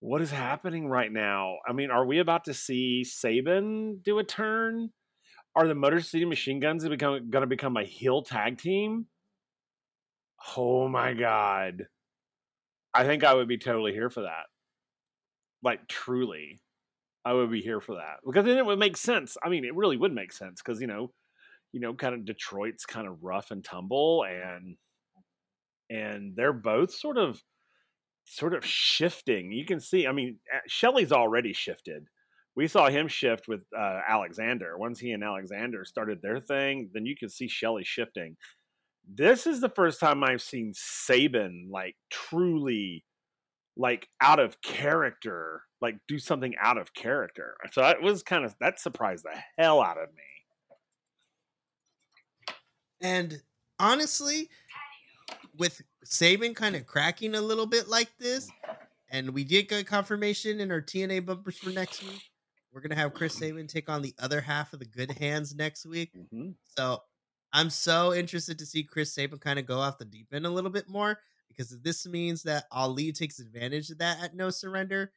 What 0.00 0.20
is 0.20 0.30
happening 0.30 0.86
right 0.88 1.10
now? 1.10 1.56
I 1.66 1.72
mean, 1.72 1.90
are 1.90 2.04
we 2.04 2.18
about 2.18 2.44
to 2.44 2.54
see 2.54 3.02
Sabin 3.02 4.00
do 4.04 4.18
a 4.18 4.24
turn? 4.24 4.90
are 5.56 5.66
the 5.66 5.74
Motor 5.74 6.02
City 6.02 6.26
Machine 6.26 6.60
Guns 6.60 6.86
become 6.86 7.30
going 7.30 7.40
to 7.40 7.46
become 7.46 7.78
a 7.78 7.82
heel 7.82 8.22
tag 8.22 8.58
team? 8.58 9.06
Oh 10.56 10.86
my 10.86 11.14
god! 11.14 11.86
I 12.92 13.04
think 13.04 13.24
I 13.24 13.34
would 13.34 13.48
be 13.48 13.56
totally 13.56 13.92
here 13.92 14.10
for 14.10 14.22
that. 14.22 14.44
Like 15.62 15.88
truly, 15.88 16.60
I 17.26 17.32
would 17.32 17.50
be 17.50 17.60
here 17.60 17.80
for 17.80 17.96
that 17.96 18.18
because 18.24 18.44
then 18.44 18.58
it 18.58 18.66
would 18.66 18.78
make 18.78 18.96
sense. 18.96 19.36
I 19.42 19.48
mean, 19.48 19.64
it 19.64 19.74
really 19.74 19.96
would 19.96 20.14
make 20.14 20.32
sense 20.32 20.62
because 20.64 20.80
you 20.80 20.86
know, 20.86 21.12
you 21.72 21.80
know, 21.80 21.92
kind 21.94 22.14
of 22.14 22.24
Detroit's 22.24 22.86
kind 22.86 23.06
of 23.06 23.22
rough 23.22 23.50
and 23.50 23.64
tumble, 23.64 24.24
and 24.24 24.76
and 25.90 26.34
they're 26.36 26.52
both 26.52 26.94
sort 26.94 27.18
of 27.18 27.42
sort 28.24 28.54
of 28.54 28.64
shifting. 28.64 29.52
You 29.52 29.66
can 29.66 29.80
see. 29.80 30.06
I 30.06 30.12
mean, 30.12 30.38
Shelley's 30.66 31.12
already 31.12 31.52
shifted 31.52 32.08
we 32.56 32.66
saw 32.66 32.88
him 32.88 33.06
shift 33.06 33.46
with 33.46 33.60
uh, 33.78 34.00
Alexander. 34.08 34.78
Once 34.78 34.98
he 34.98 35.12
and 35.12 35.22
Alexander 35.22 35.84
started 35.84 36.22
their 36.22 36.40
thing, 36.40 36.88
then 36.92 37.04
you 37.04 37.14
could 37.14 37.30
see 37.30 37.48
Shelley 37.48 37.84
shifting. 37.84 38.36
This 39.06 39.46
is 39.46 39.60
the 39.60 39.68
first 39.68 40.00
time 40.00 40.24
I've 40.24 40.42
seen 40.42 40.72
Sabin 40.74 41.68
like 41.70 41.94
truly 42.10 43.04
like 43.76 44.08
out 44.22 44.40
of 44.40 44.60
character, 44.62 45.62
like 45.80 45.98
do 46.08 46.18
something 46.18 46.54
out 46.60 46.78
of 46.78 46.94
character. 46.94 47.56
So 47.72 47.82
that 47.82 48.02
was 48.02 48.22
kind 48.22 48.44
of 48.44 48.54
that 48.60 48.80
surprised 48.80 49.24
the 49.24 49.38
hell 49.58 49.82
out 49.82 49.98
of 49.98 50.08
me. 50.14 50.22
And 53.00 53.42
honestly, 53.78 54.48
with 55.56 55.82
Sabin 56.04 56.54
kind 56.54 56.76
of 56.76 56.86
cracking 56.86 57.34
a 57.34 57.40
little 57.40 57.66
bit 57.66 57.88
like 57.88 58.10
this, 58.18 58.48
and 59.10 59.30
we 59.30 59.44
did 59.44 59.68
get 59.68 59.86
confirmation 59.86 60.60
in 60.60 60.70
our 60.70 60.80
TNA 60.80 61.26
bumpers 61.26 61.58
for 61.58 61.70
next 61.70 62.02
week. 62.02 62.22
We're 62.72 62.80
gonna 62.80 62.96
have 62.96 63.14
Chris 63.14 63.34
Sabin 63.38 63.66
take 63.66 63.88
on 63.88 64.02
the 64.02 64.14
other 64.18 64.40
half 64.40 64.72
of 64.72 64.78
the 64.78 64.86
Good 64.86 65.12
Hands 65.12 65.54
next 65.54 65.86
week. 65.86 66.12
Mm-hmm. 66.16 66.50
So 66.76 67.02
I'm 67.52 67.70
so 67.70 68.12
interested 68.12 68.58
to 68.58 68.66
see 68.66 68.82
Chris 68.82 69.14
Sabin 69.14 69.38
kind 69.38 69.58
of 69.58 69.66
go 69.66 69.78
off 69.78 69.98
the 69.98 70.04
deep 70.04 70.28
end 70.32 70.46
a 70.46 70.50
little 70.50 70.70
bit 70.70 70.88
more 70.88 71.18
because 71.48 71.70
this 71.80 72.06
means 72.06 72.42
that 72.42 72.64
Ali 72.70 73.12
takes 73.12 73.38
advantage 73.38 73.90
of 73.90 73.98
that 73.98 74.22
at 74.22 74.34
No 74.34 74.50
Surrender. 74.50 75.12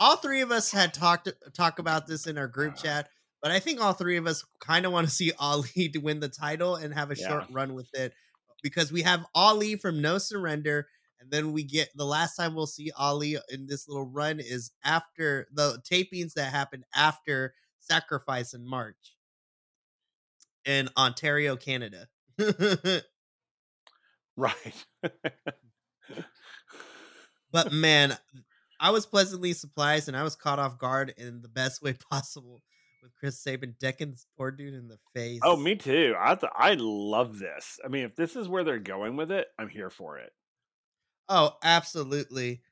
All 0.00 0.16
three 0.16 0.40
of 0.40 0.50
us 0.50 0.72
had 0.72 0.94
talked 0.94 1.28
talk 1.54 1.78
about 1.78 2.06
this 2.06 2.26
in 2.26 2.38
our 2.38 2.48
group 2.48 2.74
chat, 2.74 3.08
but 3.42 3.50
I 3.50 3.60
think 3.60 3.80
all 3.80 3.92
three 3.92 4.16
of 4.16 4.26
us 4.26 4.44
kind 4.58 4.86
of 4.86 4.92
want 4.92 5.06
to 5.06 5.12
see 5.14 5.32
Ali 5.38 5.88
to 5.92 5.98
win 5.98 6.20
the 6.20 6.28
title 6.28 6.74
and 6.76 6.92
have 6.94 7.10
a 7.10 7.16
Yeah. 7.16 7.28
short 7.28 7.44
run 7.50 7.74
with 7.74 7.88
it 7.94 8.14
because 8.62 8.90
we 8.90 9.02
have 9.02 9.26
Ali 9.34 9.76
from 9.76 10.00
No 10.00 10.18
Surrender 10.18 10.88
and 11.20 11.30
then 11.30 11.52
we 11.52 11.62
get 11.64 11.90
the 11.94 12.06
last 12.06 12.34
time 12.34 12.54
we'll 12.54 12.66
see 12.66 12.90
Ali 12.96 13.36
in 13.50 13.66
this 13.66 13.86
little 13.86 14.06
run 14.10 14.40
is 14.40 14.70
after 14.84 15.46
the 15.52 15.82
tapings 15.90 16.32
that 16.34 16.50
happened 16.50 16.84
after 16.94 17.54
Sacrifice 17.80 18.54
in 18.54 18.66
March 18.66 19.16
in 20.64 20.88
Ontario, 20.96 21.56
Canada. 21.56 22.08
Right. 24.36 24.86
but 27.52 27.72
man, 27.72 28.16
I 28.80 28.90
was 28.90 29.04
pleasantly 29.06 29.52
surprised 29.52 30.08
and 30.08 30.16
I 30.16 30.22
was 30.22 30.34
caught 30.34 30.58
off 30.58 30.78
guard 30.78 31.12
in 31.18 31.42
the 31.42 31.48
best 31.48 31.82
way 31.82 31.92
possible 32.10 32.62
with 33.02 33.12
Chris 33.18 33.42
Sabin 33.42 33.74
decking 33.80 34.10
this 34.10 34.26
poor 34.36 34.50
dude 34.50 34.74
in 34.74 34.88
the 34.88 34.98
face. 35.14 35.40
oh, 35.42 35.56
me 35.56 35.74
too. 35.74 36.14
I 36.18 36.34
th- 36.34 36.52
I 36.56 36.76
love 36.78 37.38
this. 37.38 37.78
I 37.84 37.88
mean, 37.88 38.04
if 38.04 38.16
this 38.16 38.36
is 38.36 38.48
where 38.48 38.64
they're 38.64 38.78
going 38.78 39.16
with 39.16 39.30
it, 39.30 39.46
I'm 39.58 39.68
here 39.68 39.90
for 39.90 40.18
it. 40.18 40.30
Oh, 41.28 41.56
absolutely. 41.62 42.62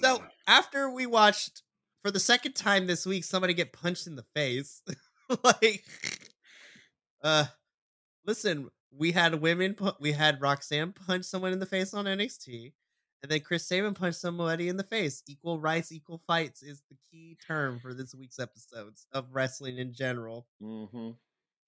So 0.00 0.22
after 0.46 0.90
we 0.90 1.06
watched 1.06 1.62
for 2.02 2.10
the 2.10 2.20
second 2.20 2.54
time 2.54 2.86
this 2.86 3.06
week 3.06 3.24
somebody 3.24 3.54
get 3.54 3.72
punched 3.72 4.06
in 4.06 4.16
the 4.16 4.26
face, 4.34 4.82
like, 5.44 5.84
uh, 7.22 7.44
listen, 8.26 8.68
we 8.96 9.12
had 9.12 9.40
women, 9.40 9.74
pu- 9.74 9.92
we 10.00 10.12
had 10.12 10.40
Roxanne 10.40 10.92
punch 10.92 11.24
someone 11.24 11.52
in 11.52 11.58
the 11.60 11.66
face 11.66 11.94
on 11.94 12.04
NXT, 12.04 12.72
And 13.22 13.30
then 13.30 13.40
Chris 13.40 13.66
Sabin 13.66 13.94
punched 13.94 14.18
somebody 14.18 14.68
in 14.68 14.76
the 14.76 14.82
face. 14.82 15.22
Equal 15.28 15.60
rights, 15.60 15.92
equal 15.92 16.20
fights 16.26 16.62
is 16.62 16.82
the 16.90 16.96
key 17.10 17.36
term 17.46 17.78
for 17.78 17.94
this 17.94 18.14
week's 18.14 18.40
episodes 18.40 19.06
of 19.12 19.26
wrestling 19.32 19.78
in 19.78 19.94
general. 19.94 20.46
Mm-hmm. 20.60 21.10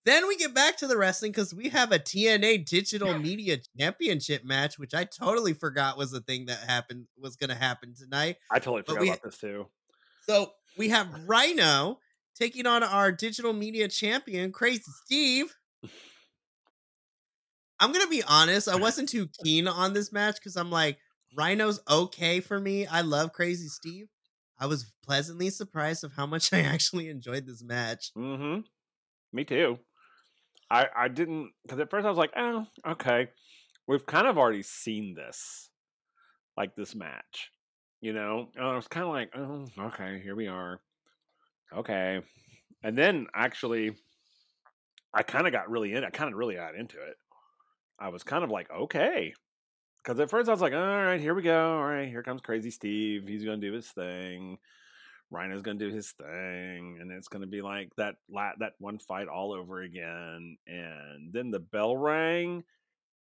Then 0.04 0.28
we 0.28 0.36
get 0.36 0.52
back 0.52 0.76
to 0.78 0.86
the 0.86 0.98
wrestling 0.98 1.30
because 1.32 1.54
we 1.54 1.68
have 1.70 1.92
a 1.92 1.98
TNA 1.98 2.66
Digital 2.66 3.16
Media 3.18 3.58
Championship 3.78 4.44
match, 4.44 4.78
which 4.78 4.92
I 4.94 5.04
totally 5.04 5.54
forgot 5.54 5.96
was 5.96 6.12
a 6.12 6.20
thing 6.20 6.46
that 6.46 6.58
happened 6.58 7.06
was 7.16 7.36
going 7.36 7.48
to 7.50 7.56
happen 7.56 7.94
tonight. 7.94 8.36
I 8.50 8.58
totally 8.58 8.82
But 8.82 8.94
forgot 8.94 9.00
we- 9.00 9.08
about 9.10 9.22
this 9.22 9.38
too. 9.38 9.66
So 10.26 10.52
we 10.76 10.88
have 10.88 11.08
Rhino 11.26 12.00
taking 12.34 12.66
on 12.66 12.82
our 12.82 13.12
digital 13.12 13.52
media 13.52 13.88
champion, 13.88 14.52
Crazy 14.52 14.82
Steve. 15.04 15.54
I'm 17.80 17.92
gonna 17.92 18.06
be 18.06 18.22
honest, 18.22 18.68
I 18.68 18.76
wasn't 18.76 19.08
too 19.08 19.28
keen 19.42 19.68
on 19.68 19.92
this 19.92 20.12
match 20.12 20.36
because 20.36 20.56
I'm 20.56 20.70
like, 20.70 20.96
Rhino's 21.34 21.80
okay 21.90 22.40
for 22.40 22.60
me. 22.60 22.86
I 22.86 23.00
love 23.00 23.32
Crazy 23.32 23.68
Steve. 23.68 24.08
I 24.58 24.66
was 24.66 24.92
pleasantly 25.04 25.50
surprised 25.50 26.04
of 26.04 26.12
how 26.12 26.26
much 26.26 26.52
I 26.52 26.60
actually 26.60 27.08
enjoyed 27.08 27.46
this 27.46 27.62
match. 27.62 28.12
Mm-hmm. 28.16 28.60
Me 29.32 29.44
too. 29.44 29.78
I 30.70 30.86
I 30.96 31.08
didn't 31.08 31.52
because 31.62 31.80
at 31.80 31.90
first 31.90 32.06
I 32.06 32.08
was 32.08 32.18
like, 32.18 32.32
oh, 32.36 32.66
okay. 32.86 33.28
We've 33.86 34.06
kind 34.06 34.26
of 34.26 34.38
already 34.38 34.62
seen 34.62 35.14
this, 35.14 35.68
like 36.56 36.74
this 36.74 36.94
match, 36.94 37.50
you 38.00 38.14
know. 38.14 38.48
And 38.56 38.64
I 38.64 38.76
was 38.76 38.88
kind 38.88 39.04
of 39.04 39.12
like, 39.12 39.30
oh, 39.36 39.66
okay, 39.88 40.20
here 40.22 40.34
we 40.34 40.46
are. 40.46 40.80
Okay, 41.76 42.20
and 42.82 42.96
then 42.96 43.26
actually, 43.34 43.94
I 45.12 45.22
kind 45.22 45.46
of 45.46 45.52
got 45.52 45.68
really 45.68 45.92
in. 45.92 46.04
I 46.04 46.10
kind 46.10 46.32
of 46.32 46.38
really 46.38 46.54
got 46.54 46.76
into 46.76 46.96
it. 46.96 47.16
I 47.98 48.08
was 48.08 48.22
kind 48.22 48.42
of 48.42 48.50
like, 48.50 48.70
okay, 48.70 49.34
because 50.04 50.20
at 50.20 50.30
first 50.30 50.48
I 50.48 50.52
was 50.52 50.60
like, 50.60 50.74
all 50.74 50.78
right, 50.78 51.20
here 51.20 51.34
we 51.34 51.42
go. 51.42 51.78
All 51.78 51.84
right, 51.84 52.08
here 52.08 52.22
comes 52.22 52.42
Crazy 52.42 52.70
Steve. 52.70 53.26
He's 53.26 53.44
gonna 53.44 53.56
do 53.56 53.72
his 53.72 53.88
thing. 53.88 54.58
Rhino's 55.30 55.62
gonna 55.62 55.78
do 55.78 55.90
his 55.90 56.12
thing, 56.12 56.98
and 57.00 57.10
it's 57.10 57.28
gonna 57.28 57.46
be 57.46 57.62
like 57.62 57.90
that 57.96 58.16
la- 58.30 58.52
that 58.58 58.74
one 58.78 58.98
fight 58.98 59.28
all 59.28 59.52
over 59.52 59.80
again. 59.80 60.56
And 60.66 61.32
then 61.32 61.50
the 61.50 61.60
bell 61.60 61.96
rang, 61.96 62.64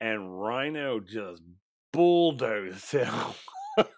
and 0.01 0.41
Rhino 0.41 0.99
just 0.99 1.41
bulldozed 1.93 2.91
him. 2.91 3.13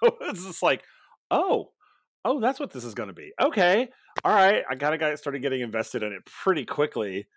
it's 0.02 0.46
just 0.46 0.62
like, 0.62 0.84
oh, 1.32 1.72
oh, 2.24 2.40
that's 2.40 2.60
what 2.60 2.72
this 2.72 2.84
is 2.84 2.94
gonna 2.94 3.14
be. 3.14 3.32
Okay, 3.42 3.90
all 4.24 4.34
right. 4.34 4.64
I 4.70 4.76
gotta 4.76 5.00
got 5.00 5.18
started 5.18 5.42
getting 5.42 5.62
invested 5.62 6.04
in 6.04 6.14
it 6.14 6.26
pretty 6.26 6.66
quickly, 6.66 7.28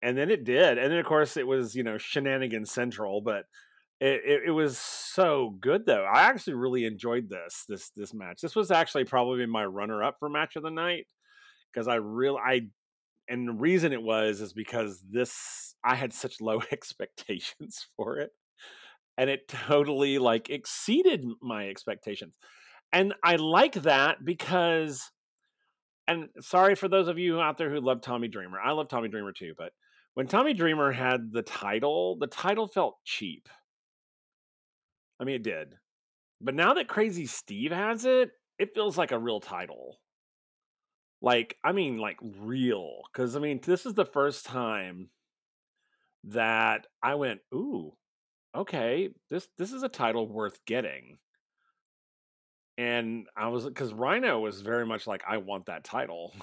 and 0.00 0.16
then 0.16 0.30
it 0.30 0.44
did. 0.44 0.78
And 0.78 0.90
then 0.90 0.98
of 0.98 1.06
course 1.06 1.36
it 1.36 1.46
was 1.46 1.74
you 1.74 1.82
know 1.82 1.98
shenanigan 1.98 2.64
central, 2.64 3.20
but 3.20 3.44
it, 4.02 4.20
it, 4.24 4.42
it 4.46 4.50
was 4.50 4.78
so 4.78 5.56
good 5.60 5.86
though. 5.86 6.02
I 6.02 6.22
actually 6.22 6.54
really 6.54 6.84
enjoyed 6.84 7.30
this 7.30 7.64
this 7.68 7.90
this 7.90 8.12
match. 8.12 8.40
This 8.40 8.56
was 8.56 8.72
actually 8.72 9.04
probably 9.04 9.46
my 9.46 9.64
runner 9.64 10.02
up 10.02 10.16
for 10.18 10.28
match 10.28 10.56
of 10.56 10.64
the 10.64 10.72
night 10.72 11.06
because 11.72 11.86
I 11.86 11.96
really 11.96 12.38
I 12.44 12.62
and 13.28 13.46
the 13.46 13.52
reason 13.52 13.92
it 13.92 14.02
was 14.02 14.40
is 14.40 14.52
because 14.52 15.00
this 15.08 15.76
I 15.84 15.94
had 15.94 16.12
such 16.12 16.40
low 16.40 16.60
expectations 16.72 17.86
for 17.96 18.18
it 18.18 18.30
and 19.16 19.30
it 19.30 19.46
totally 19.46 20.18
like 20.18 20.50
exceeded 20.50 21.24
my 21.40 21.68
expectations. 21.68 22.34
And 22.92 23.14
I 23.22 23.36
like 23.36 23.74
that 23.82 24.24
because 24.24 25.12
and 26.08 26.28
sorry 26.40 26.74
for 26.74 26.88
those 26.88 27.06
of 27.06 27.20
you 27.20 27.40
out 27.40 27.56
there 27.56 27.70
who 27.70 27.80
love 27.80 28.00
Tommy 28.00 28.26
Dreamer. 28.26 28.58
I 28.58 28.72
love 28.72 28.88
Tommy 28.88 29.08
Dreamer 29.08 29.30
too, 29.30 29.54
but 29.56 29.70
when 30.14 30.26
Tommy 30.26 30.54
Dreamer 30.54 30.90
had 30.90 31.30
the 31.30 31.42
title, 31.42 32.16
the 32.18 32.26
title 32.26 32.66
felt 32.66 32.96
cheap. 33.04 33.48
I 35.22 35.24
mean, 35.24 35.36
it 35.36 35.44
did. 35.44 35.76
But 36.40 36.56
now 36.56 36.74
that 36.74 36.88
Crazy 36.88 37.26
Steve 37.26 37.70
has 37.70 38.04
it, 38.04 38.32
it 38.58 38.74
feels 38.74 38.98
like 38.98 39.12
a 39.12 39.18
real 39.18 39.38
title. 39.38 40.00
Like, 41.20 41.56
I 41.62 41.70
mean, 41.70 41.98
like 41.98 42.16
real. 42.40 43.02
Because, 43.12 43.36
I 43.36 43.38
mean, 43.38 43.60
this 43.62 43.86
is 43.86 43.94
the 43.94 44.04
first 44.04 44.44
time 44.44 45.10
that 46.24 46.88
I 47.00 47.14
went, 47.14 47.40
ooh, 47.54 47.92
okay, 48.52 49.10
this 49.30 49.46
this 49.58 49.72
is 49.72 49.84
a 49.84 49.88
title 49.88 50.26
worth 50.26 50.58
getting. 50.66 51.18
And 52.76 53.28
I 53.36 53.46
was 53.46 53.64
because 53.64 53.92
Rhino 53.92 54.40
was 54.40 54.60
very 54.60 54.84
much 54.84 55.06
like, 55.06 55.22
I 55.28 55.36
want 55.36 55.66
that 55.66 55.84
title. 55.84 56.34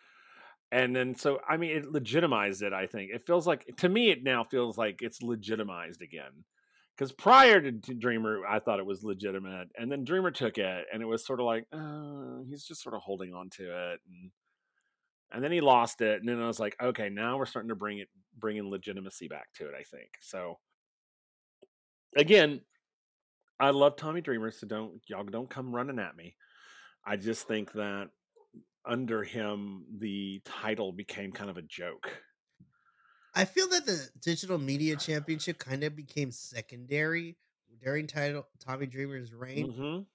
and 0.72 0.96
then 0.96 1.14
so 1.16 1.40
I 1.46 1.58
mean 1.58 1.76
it 1.76 1.92
legitimized 1.92 2.62
it, 2.62 2.72
I 2.72 2.86
think. 2.86 3.10
It 3.12 3.26
feels 3.26 3.46
like 3.46 3.66
to 3.76 3.90
me 3.90 4.10
it 4.10 4.24
now 4.24 4.42
feels 4.42 4.78
like 4.78 5.02
it's 5.02 5.20
legitimized 5.20 6.00
again 6.00 6.44
because 6.96 7.12
prior 7.12 7.60
to, 7.60 7.72
Dreamer, 7.72 8.46
I 8.46 8.58
thought 8.58 8.78
it 8.78 8.86
was 8.86 9.04
legitimate, 9.04 9.68
and 9.76 9.92
then 9.92 10.04
Dreamer 10.04 10.30
took 10.30 10.56
it, 10.56 10.86
and 10.92 11.02
it 11.02 11.06
was 11.06 11.26
sort 11.26 11.40
of 11.40 11.46
like, 11.46 11.66
oh, 11.72 12.44
he's 12.48 12.64
just 12.64 12.82
sort 12.82 12.94
of 12.94 13.02
holding 13.02 13.34
on 13.34 13.50
to 13.50 13.64
it, 13.92 14.00
and 14.08 14.30
and 15.32 15.42
then 15.42 15.52
he 15.52 15.60
lost 15.60 16.00
it, 16.00 16.20
and 16.20 16.28
then 16.28 16.40
I 16.40 16.46
was 16.46 16.60
like, 16.60 16.76
okay, 16.80 17.08
now 17.08 17.36
we're 17.36 17.46
starting 17.46 17.68
to 17.70 17.74
bring 17.74 17.98
it, 17.98 18.08
bring 18.38 18.56
in 18.58 18.70
legitimacy 18.70 19.28
back 19.28 19.48
to 19.56 19.64
it. 19.66 19.74
I 19.78 19.82
think 19.82 20.10
so. 20.20 20.58
Again, 22.16 22.60
I 23.58 23.70
love 23.70 23.96
Tommy 23.96 24.20
Dreamer, 24.20 24.50
so 24.50 24.66
don't 24.66 25.00
y'all 25.08 25.24
don't 25.24 25.50
come 25.50 25.74
running 25.74 25.98
at 25.98 26.16
me. 26.16 26.36
I 27.04 27.16
just 27.16 27.46
think 27.46 27.72
that 27.72 28.08
under 28.86 29.24
him, 29.24 29.84
the 29.98 30.40
title 30.44 30.92
became 30.92 31.32
kind 31.32 31.50
of 31.50 31.56
a 31.56 31.62
joke. 31.62 32.08
I 33.36 33.44
feel 33.44 33.68
that 33.68 33.86
the 33.86 34.10
digital 34.18 34.58
media 34.58 34.96
championship 34.96 35.58
kind 35.58 35.84
of 35.84 35.94
became 35.94 36.30
secondary 36.32 37.38
during 37.78 38.06
title 38.08 38.48
Tommy 38.58 38.86
Dreamer's 38.86 39.32
reign, 39.32 39.70
hmm 39.70 40.06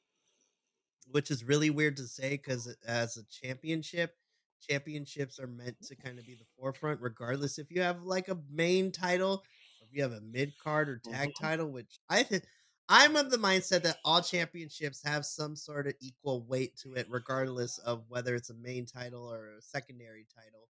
which 1.07 1.31
is 1.31 1.43
really 1.43 1.69
weird 1.69 1.97
to 1.97 2.07
say 2.07 2.31
because 2.31 2.67
as 2.85 3.17
a 3.17 3.25
championship, 3.25 4.15
championships 4.61 5.39
are 5.39 5.47
meant 5.47 5.81
to 5.81 5.95
kind 5.95 6.19
of 6.19 6.25
be 6.25 6.35
the 6.35 6.45
forefront, 6.57 7.01
regardless 7.01 7.57
if 7.57 7.71
you 7.71 7.81
have 7.81 8.03
like 8.03 8.27
a 8.29 8.39
main 8.49 8.91
title, 8.91 9.43
if 9.81 9.89
you 9.91 10.01
have 10.03 10.11
a 10.13 10.21
mid 10.21 10.57
card 10.57 10.89
or 10.89 10.97
tag 10.99 11.33
Mhm. 11.33 11.33
title. 11.35 11.71
Which 11.71 11.99
I 12.09 12.23
think 12.23 12.45
I'm 12.87 13.15
of 13.15 13.31
the 13.31 13.37
mindset 13.37 13.83
that 13.83 13.97
all 14.05 14.21
championships 14.21 15.01
have 15.03 15.25
some 15.25 15.55
sort 15.55 15.87
of 15.87 15.95
equal 15.99 16.45
weight 16.45 16.77
to 16.77 16.93
it, 16.93 17.07
regardless 17.09 17.77
of 17.79 18.05
whether 18.09 18.35
it's 18.35 18.49
a 18.51 18.53
main 18.55 18.85
title 18.85 19.23
or 19.31 19.55
a 19.57 19.61
secondary 19.61 20.25
title. 20.33 20.69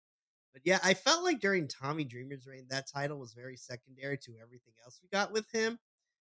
But 0.52 0.62
yeah, 0.64 0.78
I 0.84 0.94
felt 0.94 1.24
like 1.24 1.40
during 1.40 1.68
Tommy 1.68 2.04
Dreamer's 2.04 2.46
reign, 2.46 2.66
that 2.70 2.86
title 2.92 3.18
was 3.18 3.32
very 3.32 3.56
secondary 3.56 4.18
to 4.18 4.32
everything 4.42 4.74
else 4.84 5.00
we 5.02 5.08
got 5.08 5.32
with 5.32 5.50
him, 5.50 5.78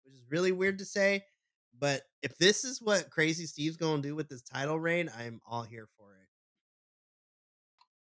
which 0.04 0.14
is 0.14 0.24
really 0.30 0.52
weird 0.52 0.80
to 0.80 0.86
say. 0.86 1.24
But 1.78 2.02
if 2.22 2.38
this 2.38 2.66
is 2.66 2.82
what 2.82 3.10
Crazy 3.10 3.46
Steve's 3.46 3.78
going 3.78 4.02
to 4.02 4.08
do 4.10 4.16
with 4.16 4.28
this 4.28 4.42
title 4.42 4.80
reign, 4.80 5.10
I'm 5.18 5.40
all 5.50 5.64
here 5.64 5.88
for 5.98 6.14
it. 6.14 6.28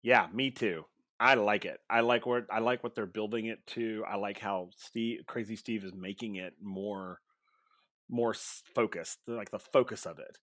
Yeah, 0.02 0.26
me 0.32 0.50
too. 0.50 0.84
I 1.20 1.34
like 1.34 1.64
it. 1.64 1.80
I 1.90 2.00
like 2.00 2.26
where 2.26 2.46
I 2.50 2.60
like 2.60 2.84
what 2.84 2.94
they're 2.94 3.06
building 3.06 3.46
it 3.46 3.58
to. 3.68 4.04
I 4.08 4.16
like 4.16 4.38
how 4.38 4.70
Steve, 4.76 5.22
Crazy 5.26 5.56
Steve, 5.56 5.84
is 5.84 5.92
making 5.92 6.36
it 6.36 6.54
more, 6.62 7.20
more 8.08 8.34
focused, 8.74 9.18
like 9.26 9.50
the 9.50 9.58
focus 9.58 10.06
of 10.06 10.20
it. 10.20 10.38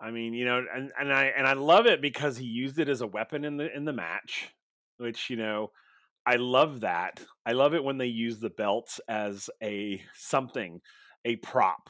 I 0.00 0.12
mean, 0.12 0.32
you 0.32 0.44
know, 0.44 0.64
and 0.72 0.92
and 0.98 1.12
I 1.12 1.24
and 1.36 1.46
I 1.46 1.54
love 1.54 1.86
it 1.86 2.00
because 2.00 2.36
he 2.36 2.44
used 2.44 2.78
it 2.78 2.88
as 2.88 3.00
a 3.00 3.06
weapon 3.06 3.44
in 3.44 3.56
the 3.56 3.74
in 3.74 3.84
the 3.84 3.92
match, 3.92 4.54
which 4.98 5.30
you 5.30 5.36
know, 5.36 5.70
I 6.26 6.36
love 6.36 6.80
that. 6.80 7.24
I 7.44 7.52
love 7.52 7.74
it 7.74 7.84
when 7.84 7.98
they 7.98 8.06
use 8.06 8.40
the 8.40 8.50
belts 8.50 9.00
as 9.08 9.48
a 9.62 10.02
something, 10.14 10.80
a 11.24 11.36
prop, 11.36 11.88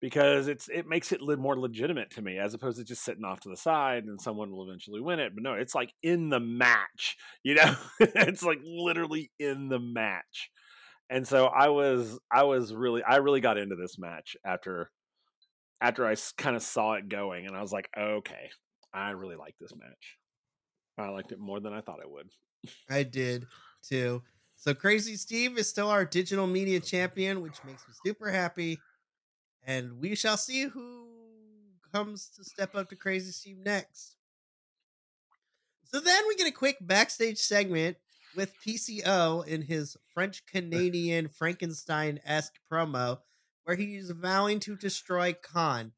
because 0.00 0.48
it's 0.48 0.68
it 0.68 0.88
makes 0.88 1.12
it 1.12 1.20
more 1.38 1.58
legitimate 1.58 2.10
to 2.12 2.22
me 2.22 2.38
as 2.38 2.54
opposed 2.54 2.78
to 2.78 2.84
just 2.84 3.04
sitting 3.04 3.24
off 3.24 3.40
to 3.40 3.48
the 3.48 3.56
side 3.56 4.04
and 4.04 4.20
someone 4.20 4.50
will 4.50 4.68
eventually 4.68 5.00
win 5.00 5.20
it. 5.20 5.34
But 5.34 5.44
no, 5.44 5.54
it's 5.54 5.74
like 5.74 5.92
in 6.02 6.30
the 6.30 6.40
match, 6.40 7.16
you 7.44 7.54
know, 7.54 7.76
it's 8.00 8.42
like 8.42 8.60
literally 8.64 9.30
in 9.38 9.68
the 9.68 9.80
match. 9.80 10.50
And 11.08 11.26
so 11.26 11.46
I 11.46 11.68
was 11.68 12.18
I 12.30 12.44
was 12.44 12.72
really 12.72 13.02
I 13.02 13.16
really 13.16 13.40
got 13.40 13.58
into 13.58 13.76
this 13.76 13.98
match 13.98 14.36
after 14.44 14.90
after 15.80 16.06
I 16.06 16.14
kind 16.36 16.56
of 16.56 16.62
saw 16.62 16.94
it 16.94 17.08
going, 17.08 17.46
and 17.46 17.56
I 17.56 17.62
was 17.62 17.72
like, 17.72 17.88
okay, 17.98 18.50
I 18.92 19.10
really 19.10 19.36
like 19.36 19.54
this 19.60 19.72
match. 19.74 20.16
I 21.00 21.08
liked 21.08 21.32
it 21.32 21.38
more 21.38 21.60
than 21.60 21.72
I 21.72 21.80
thought 21.80 22.00
I 22.02 22.06
would. 22.06 22.28
I 22.88 23.02
did 23.02 23.46
too. 23.82 24.22
So 24.56 24.74
Crazy 24.74 25.16
Steve 25.16 25.56
is 25.56 25.68
still 25.68 25.88
our 25.88 26.04
digital 26.04 26.46
media 26.46 26.80
champion, 26.80 27.40
which 27.40 27.64
makes 27.64 27.86
me 27.88 27.94
super 28.04 28.30
happy. 28.30 28.78
And 29.64 30.00
we 30.00 30.14
shall 30.14 30.36
see 30.36 30.64
who 30.64 31.06
comes 31.92 32.30
to 32.36 32.44
step 32.44 32.74
up 32.74 32.88
to 32.90 32.96
Crazy 32.96 33.32
Steve 33.32 33.58
next. 33.64 34.16
So 35.84 35.98
then 35.98 36.22
we 36.28 36.36
get 36.36 36.46
a 36.46 36.52
quick 36.52 36.76
backstage 36.80 37.38
segment 37.38 37.96
with 38.36 38.54
PCO 38.64 39.46
in 39.46 39.62
his 39.62 39.96
French 40.14 40.44
Canadian 40.46 41.28
Frankenstein 41.28 42.20
esque 42.24 42.54
promo, 42.70 43.18
where 43.64 43.76
he's 43.76 44.10
vowing 44.10 44.60
to 44.60 44.76
destroy 44.76 45.32
Kon. 45.32 45.92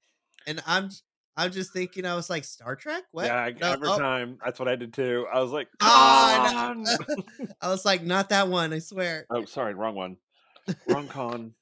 And 0.47 0.63
I'm 0.67 0.91
I'm 1.37 1.51
just 1.51 1.73
thinking, 1.73 2.05
I 2.05 2.15
was 2.15 2.29
like, 2.29 2.45
Star 2.45 2.77
Trek? 2.77 3.05
What? 3.13 3.27
Yeah, 3.27 3.37
I, 3.37 3.51
No, 3.53 3.73
every 3.73 3.89
oh, 3.89 3.99
time 3.99 4.39
that's 4.45 4.59
what 4.59 4.69
I 4.69 4.77
did 4.77 4.93
too. 4.93 5.27
I 5.33 5.41
was 5.41 5.51
like, 5.51 5.69
Ah, 5.81 6.75
"Con!" 6.75 6.85
I 7.61 7.69
was 7.69 7.85
like, 7.85 8.03
not 8.03 8.29
that 8.29 8.49
one, 8.49 8.73
I 8.73 8.79
swear. 8.81 9.27
oh, 9.31 9.45
sorry, 9.47 9.75
wrong 9.75 9.95
one, 9.95 10.17
wrong 10.89 11.09
con. 11.09 11.55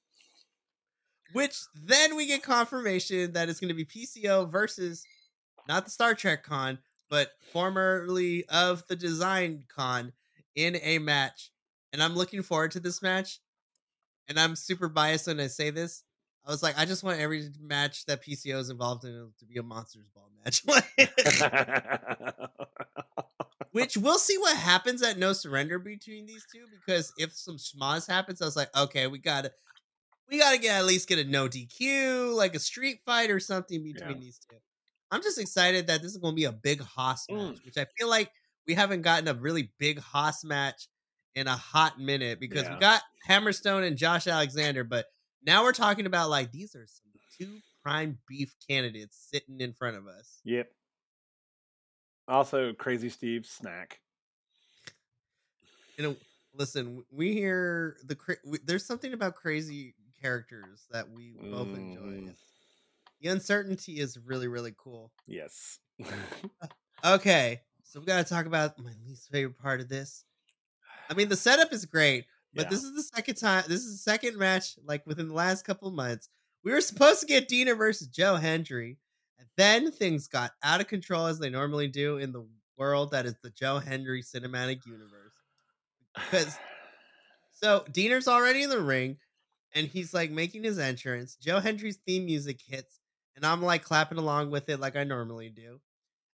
Which 1.32 1.56
then 1.74 2.16
we 2.16 2.26
get 2.26 2.42
confirmation 2.42 3.32
that 3.34 3.48
it's 3.48 3.60
going 3.60 3.68
to 3.68 3.74
be 3.74 3.84
PCO 3.84 4.50
versus 4.50 5.04
not 5.68 5.84
the 5.84 5.90
Star 5.92 6.14
Trek 6.14 6.42
con, 6.42 6.78
but 7.08 7.30
formerly 7.52 8.44
of 8.48 8.84
the 8.88 8.96
Design 8.96 9.64
Con 9.68 10.12
in 10.56 10.76
a 10.82 10.98
match. 10.98 11.52
And 11.92 12.02
I'm 12.02 12.16
looking 12.16 12.42
forward 12.42 12.72
to 12.72 12.80
this 12.80 13.00
match. 13.02 13.38
And 14.28 14.38
I'm 14.38 14.56
super 14.56 14.88
biased 14.88 15.26
when 15.28 15.38
I 15.40 15.46
say 15.46 15.70
this. 15.70 16.02
I 16.46 16.50
was 16.50 16.62
like, 16.62 16.78
I 16.78 16.84
just 16.86 17.04
want 17.04 17.20
every 17.20 17.48
match 17.60 18.06
that 18.06 18.24
PCO 18.24 18.58
is 18.58 18.70
involved 18.70 19.04
in 19.04 19.30
to 19.38 19.44
be 19.44 19.58
a 19.58 19.62
Monsters 19.62 20.08
Ball 20.14 20.30
match. 20.44 20.62
Which 23.72 23.96
we'll 23.96 24.18
see 24.18 24.36
what 24.38 24.56
happens 24.56 25.00
at 25.02 25.16
No 25.18 25.32
Surrender 25.32 25.78
between 25.78 26.26
these 26.26 26.44
two. 26.52 26.64
Because 26.84 27.12
if 27.18 27.32
some 27.34 27.56
schmoz 27.56 28.08
happens, 28.08 28.42
I 28.42 28.44
was 28.44 28.56
like, 28.56 28.74
okay, 28.76 29.06
we 29.06 29.18
gotta 29.18 29.52
we 30.28 30.38
gotta 30.38 30.58
get 30.58 30.78
at 30.78 30.86
least 30.86 31.08
get 31.08 31.18
a 31.18 31.24
no 31.24 31.48
DQ, 31.48 32.34
like 32.36 32.54
a 32.56 32.58
street 32.58 33.00
fight 33.06 33.30
or 33.30 33.38
something 33.38 33.82
between 33.84 34.16
Yeah. 34.16 34.20
these 34.20 34.40
two. 34.50 34.56
I'm 35.12 35.22
just 35.22 35.38
excited 35.38 35.86
that 35.86 36.02
this 36.02 36.12
is 36.12 36.18
gonna 36.18 36.34
be 36.34 36.44
a 36.44 36.52
big 36.52 36.80
hoss 36.80 37.26
Mm. 37.28 37.50
match, 37.52 37.58
which 37.64 37.76
I 37.76 37.86
feel 37.96 38.08
like 38.08 38.32
we 38.66 38.74
haven't 38.74 39.02
gotten 39.02 39.28
a 39.28 39.34
really 39.34 39.72
big 39.78 40.00
hoss 40.00 40.42
match 40.42 40.88
in 41.36 41.46
a 41.46 41.56
hot 41.56 42.00
minute 42.00 42.40
because 42.40 42.64
Yeah. 42.64 42.74
we 42.74 42.80
got 42.80 43.02
Hammerstone 43.28 43.86
and 43.86 43.96
Josh 43.96 44.26
Alexander, 44.26 44.82
but 44.82 45.06
now 45.46 45.62
we're 45.62 45.72
talking 45.72 46.06
about 46.06 46.30
like 46.30 46.52
these 46.52 46.74
are 46.74 46.86
some 46.86 47.12
two 47.38 47.58
prime 47.82 48.18
beef 48.28 48.54
candidates 48.68 49.28
sitting 49.32 49.60
in 49.60 49.72
front 49.72 49.96
of 49.96 50.06
us. 50.06 50.40
yep. 50.44 50.68
Also, 52.28 52.72
Crazy 52.74 53.08
Steve's 53.08 53.50
snack. 53.50 54.00
You 55.96 56.04
know, 56.04 56.16
listen, 56.54 57.04
we 57.10 57.32
hear 57.32 57.96
the 58.04 58.16
we, 58.44 58.58
there's 58.64 58.86
something 58.86 59.12
about 59.12 59.34
crazy 59.34 59.94
characters 60.22 60.86
that 60.92 61.10
we 61.10 61.34
both 61.40 61.68
enjoy. 61.68 62.00
Mhm. 62.00 62.34
The 63.20 63.28
uncertainty 63.28 63.98
is 64.00 64.18
really 64.18 64.48
really 64.48 64.74
cool. 64.76 65.12
Yes. 65.26 65.78
Okay, 67.02 67.62
so 67.82 67.98
we 67.98 68.04
got 68.04 68.18
to 68.26 68.30
talk 68.30 68.44
about 68.44 68.78
my 68.78 68.90
least 69.06 69.30
favorite 69.30 69.58
part 69.58 69.80
of 69.80 69.88
this. 69.88 70.22
I 71.08 71.14
mean, 71.14 71.30
the 71.30 71.36
setup 71.36 71.72
is 71.72 71.86
great, 71.86 72.26
but 72.54 72.64
Yeah. 72.66 72.70
this 72.70 72.82
is 72.84 72.94
the 72.94 73.02
second 73.02 73.36
time. 73.36 73.64
This 73.68 73.84
is 73.84 73.92
the 73.92 74.02
second 74.10 74.36
match, 74.36 74.76
like 74.84 75.06
within 75.06 75.28
the 75.28 75.34
last 75.34 75.64
couple 75.64 75.88
of 75.88 75.94
months. 75.94 76.28
We 76.62 76.72
were 76.72 76.80
supposed 76.80 77.20
to 77.20 77.26
get 77.26 77.48
Dina 77.48 77.74
versus 77.74 78.08
Joe 78.08 78.36
Hendry, 78.36 78.98
and 79.38 79.48
then 79.56 79.90
things 79.90 80.28
got 80.28 80.52
out 80.62 80.80
of 80.80 80.88
control 80.88 81.26
as 81.26 81.38
they 81.38 81.48
normally 81.50 81.88
do 81.88 82.18
in 82.18 82.32
the 82.32 82.46
world 82.76 83.12
that 83.12 83.26
is 83.26 83.34
the 83.42 83.50
Joe 83.50 83.78
Hendry 83.78 84.22
cinematic 84.22 84.84
universe. 84.86 85.34
Because 86.14 86.56
so 87.52 87.84
Diener's 87.90 88.28
already 88.28 88.62
in 88.62 88.70
the 88.70 88.80
ring, 88.80 89.18
and 89.74 89.86
he's 89.86 90.12
like 90.12 90.30
making 90.30 90.64
his 90.64 90.78
entrance. 90.78 91.36
Joe 91.36 91.60
Hendry's 91.60 91.98
theme 92.06 92.24
music 92.26 92.60
hits, 92.66 93.00
and 93.36 93.46
I'm 93.46 93.62
like 93.62 93.84
clapping 93.84 94.18
along 94.18 94.50
with 94.50 94.68
it 94.68 94.80
like 94.80 94.96
I 94.96 95.04
normally 95.04 95.48
do. 95.50 95.80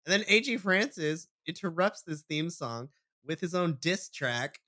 And 0.07 0.13
then 0.13 0.23
AJ 0.23 0.61
Francis 0.61 1.29
interrupts 1.47 2.03
this 2.03 2.23
theme 2.23 2.51
song 2.51 2.91
with 3.27 3.41
his 3.41 3.55
own 3.55 3.79
diss 3.81 4.09
track, 4.11 4.61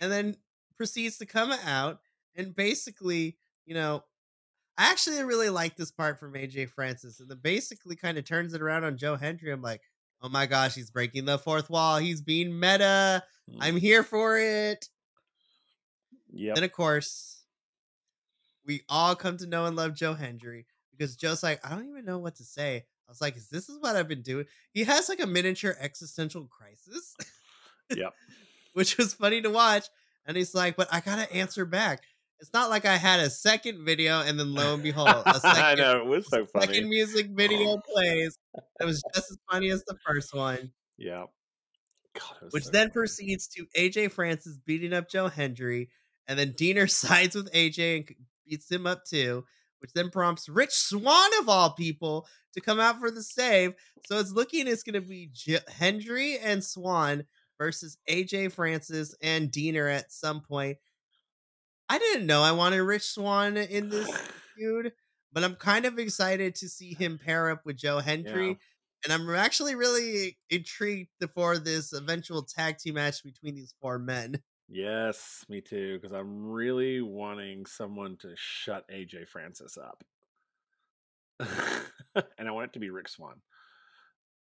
and 0.00 0.10
then 0.10 0.36
proceeds 0.76 1.18
to 1.18 1.26
come 1.26 1.52
out 1.64 2.00
and 2.36 2.54
basically, 2.54 3.36
you 3.64 3.74
know, 3.74 4.04
I 4.78 4.90
actually 4.90 5.22
really 5.24 5.48
like 5.48 5.76
this 5.76 5.90
part 5.90 6.20
from 6.20 6.34
AJ 6.34 6.70
Francis, 6.70 7.20
and 7.20 7.30
then 7.30 7.38
basically 7.42 7.96
kind 7.96 8.18
of 8.18 8.24
turns 8.24 8.52
it 8.52 8.60
around 8.60 8.84
on 8.84 8.98
Joe 8.98 9.16
Hendry. 9.16 9.50
I'm 9.50 9.62
like, 9.62 9.80
oh 10.20 10.28
my 10.28 10.46
gosh, 10.46 10.74
he's 10.74 10.90
breaking 10.90 11.24
the 11.24 11.38
fourth 11.38 11.70
wall. 11.70 11.96
He's 11.96 12.20
being 12.20 12.58
meta. 12.58 13.24
Mm. 13.50 13.58
I'm 13.60 13.76
here 13.76 14.02
for 14.02 14.38
it. 14.38 14.88
Yeah. 16.30 16.52
Then 16.54 16.64
of 16.64 16.72
course, 16.72 17.42
we 18.66 18.82
all 18.88 19.14
come 19.14 19.38
to 19.38 19.46
know 19.46 19.64
and 19.64 19.76
love 19.76 19.94
Joe 19.94 20.12
Hendry 20.12 20.66
because 20.90 21.16
Joe's 21.16 21.42
like, 21.42 21.64
I 21.64 21.70
don't 21.70 21.88
even 21.88 22.04
know 22.04 22.18
what 22.18 22.36
to 22.36 22.44
say. 22.44 22.84
I 23.08 23.10
was 23.10 23.20
like, 23.20 23.36
is 23.36 23.48
this 23.48 23.68
is 23.68 23.78
what 23.80 23.96
I've 23.96 24.08
been 24.08 24.22
doing? 24.22 24.46
He 24.72 24.84
has 24.84 25.08
like 25.08 25.20
a 25.20 25.26
miniature 25.26 25.76
existential 25.80 26.46
crisis. 26.46 27.14
Yep. 27.94 28.12
Which 28.74 28.98
was 28.98 29.14
funny 29.14 29.40
to 29.40 29.48
watch. 29.48 29.86
And 30.26 30.36
he's 30.36 30.54
like, 30.54 30.76
but 30.76 30.88
I 30.92 31.00
gotta 31.00 31.32
answer 31.32 31.64
back. 31.64 32.02
It's 32.40 32.52
not 32.52 32.68
like 32.68 32.84
I 32.84 32.96
had 32.96 33.20
a 33.20 33.30
second 33.30 33.84
video 33.86 34.20
and 34.20 34.38
then 34.38 34.52
lo 34.54 34.74
and 34.74 34.82
behold, 34.82 35.08
a 35.24 35.34
second, 35.40 35.62
I 35.62 35.74
know 35.74 35.98
it 36.00 36.06
was 36.06 36.28
so 36.28 36.44
funny. 36.52 36.66
second 36.66 36.88
music 36.90 37.28
video 37.30 37.80
plays. 37.94 38.36
It 38.80 38.84
was 38.84 39.02
just 39.14 39.30
as 39.30 39.38
funny 39.50 39.70
as 39.70 39.82
the 39.84 39.96
first 40.06 40.34
one 40.34 40.72
Yeah. 40.98 41.26
God, 42.14 42.50
which 42.50 42.64
so 42.64 42.70
then 42.70 42.88
funny. 42.88 42.92
proceeds 42.92 43.46
to 43.48 43.66
AJ 43.78 44.12
Francis 44.12 44.58
beating 44.66 44.92
up 44.92 45.08
Joe 45.08 45.28
Hendry, 45.28 45.90
and 46.26 46.38
then 46.38 46.52
Diener 46.52 46.86
sides 46.88 47.34
with 47.36 47.50
AJ 47.52 47.96
and 47.96 48.08
beats 48.46 48.70
him 48.70 48.86
up 48.86 49.04
too, 49.04 49.44
which 49.80 49.92
then 49.92 50.10
prompts 50.10 50.48
Rich 50.48 50.72
Swann 50.74 51.30
of 51.40 51.48
all 51.48 51.70
people 51.70 52.26
to 52.54 52.60
come 52.60 52.80
out 52.80 52.98
for 53.00 53.10
the 53.10 53.22
save. 53.22 53.74
So 54.06 54.18
it's 54.18 54.32
looking 54.32 54.66
it's 54.66 54.82
going 54.82 54.94
to 55.00 55.06
be 55.06 55.28
J- 55.32 55.58
Hendry 55.68 56.38
and 56.38 56.62
Swann 56.64 57.24
versus 57.58 57.98
AJ 58.08 58.52
Francis 58.52 59.14
and 59.22 59.50
Diener 59.50 59.88
at 59.88 60.12
some 60.12 60.40
point. 60.40 60.78
I 61.88 61.98
didn't 61.98 62.26
know 62.26 62.42
I 62.42 62.52
wanted 62.52 62.82
Rich 62.82 63.04
Swann 63.04 63.56
in 63.56 63.88
this 63.88 64.10
feud, 64.56 64.92
but 65.32 65.44
I'm 65.44 65.54
kind 65.54 65.86
of 65.86 65.98
excited 65.98 66.54
to 66.56 66.68
see 66.68 66.94
him 66.94 67.18
pair 67.18 67.50
up 67.50 67.64
with 67.64 67.76
Joe 67.76 68.00
Hendry. 68.00 68.58
And 69.04 69.12
I'm 69.12 69.32
actually 69.34 69.74
really 69.74 70.38
intrigued 70.50 71.10
for 71.34 71.58
this 71.58 71.92
eventual 71.92 72.42
tag 72.42 72.78
team 72.78 72.94
match 72.94 73.22
between 73.22 73.54
these 73.54 73.74
four 73.80 73.98
men. 73.98 74.42
Yes, 74.68 75.44
me 75.48 75.60
too. 75.60 75.98
Because 76.00 76.12
I'm 76.12 76.46
really 76.46 77.00
wanting 77.00 77.66
someone 77.66 78.16
to 78.18 78.32
shut 78.34 78.88
AJ 78.88 79.28
Francis 79.28 79.78
up, 79.78 80.02
and 82.38 82.48
I 82.48 82.50
want 82.50 82.70
it 82.70 82.72
to 82.72 82.80
be 82.80 82.90
Rick 82.90 83.08
Swann. 83.08 83.36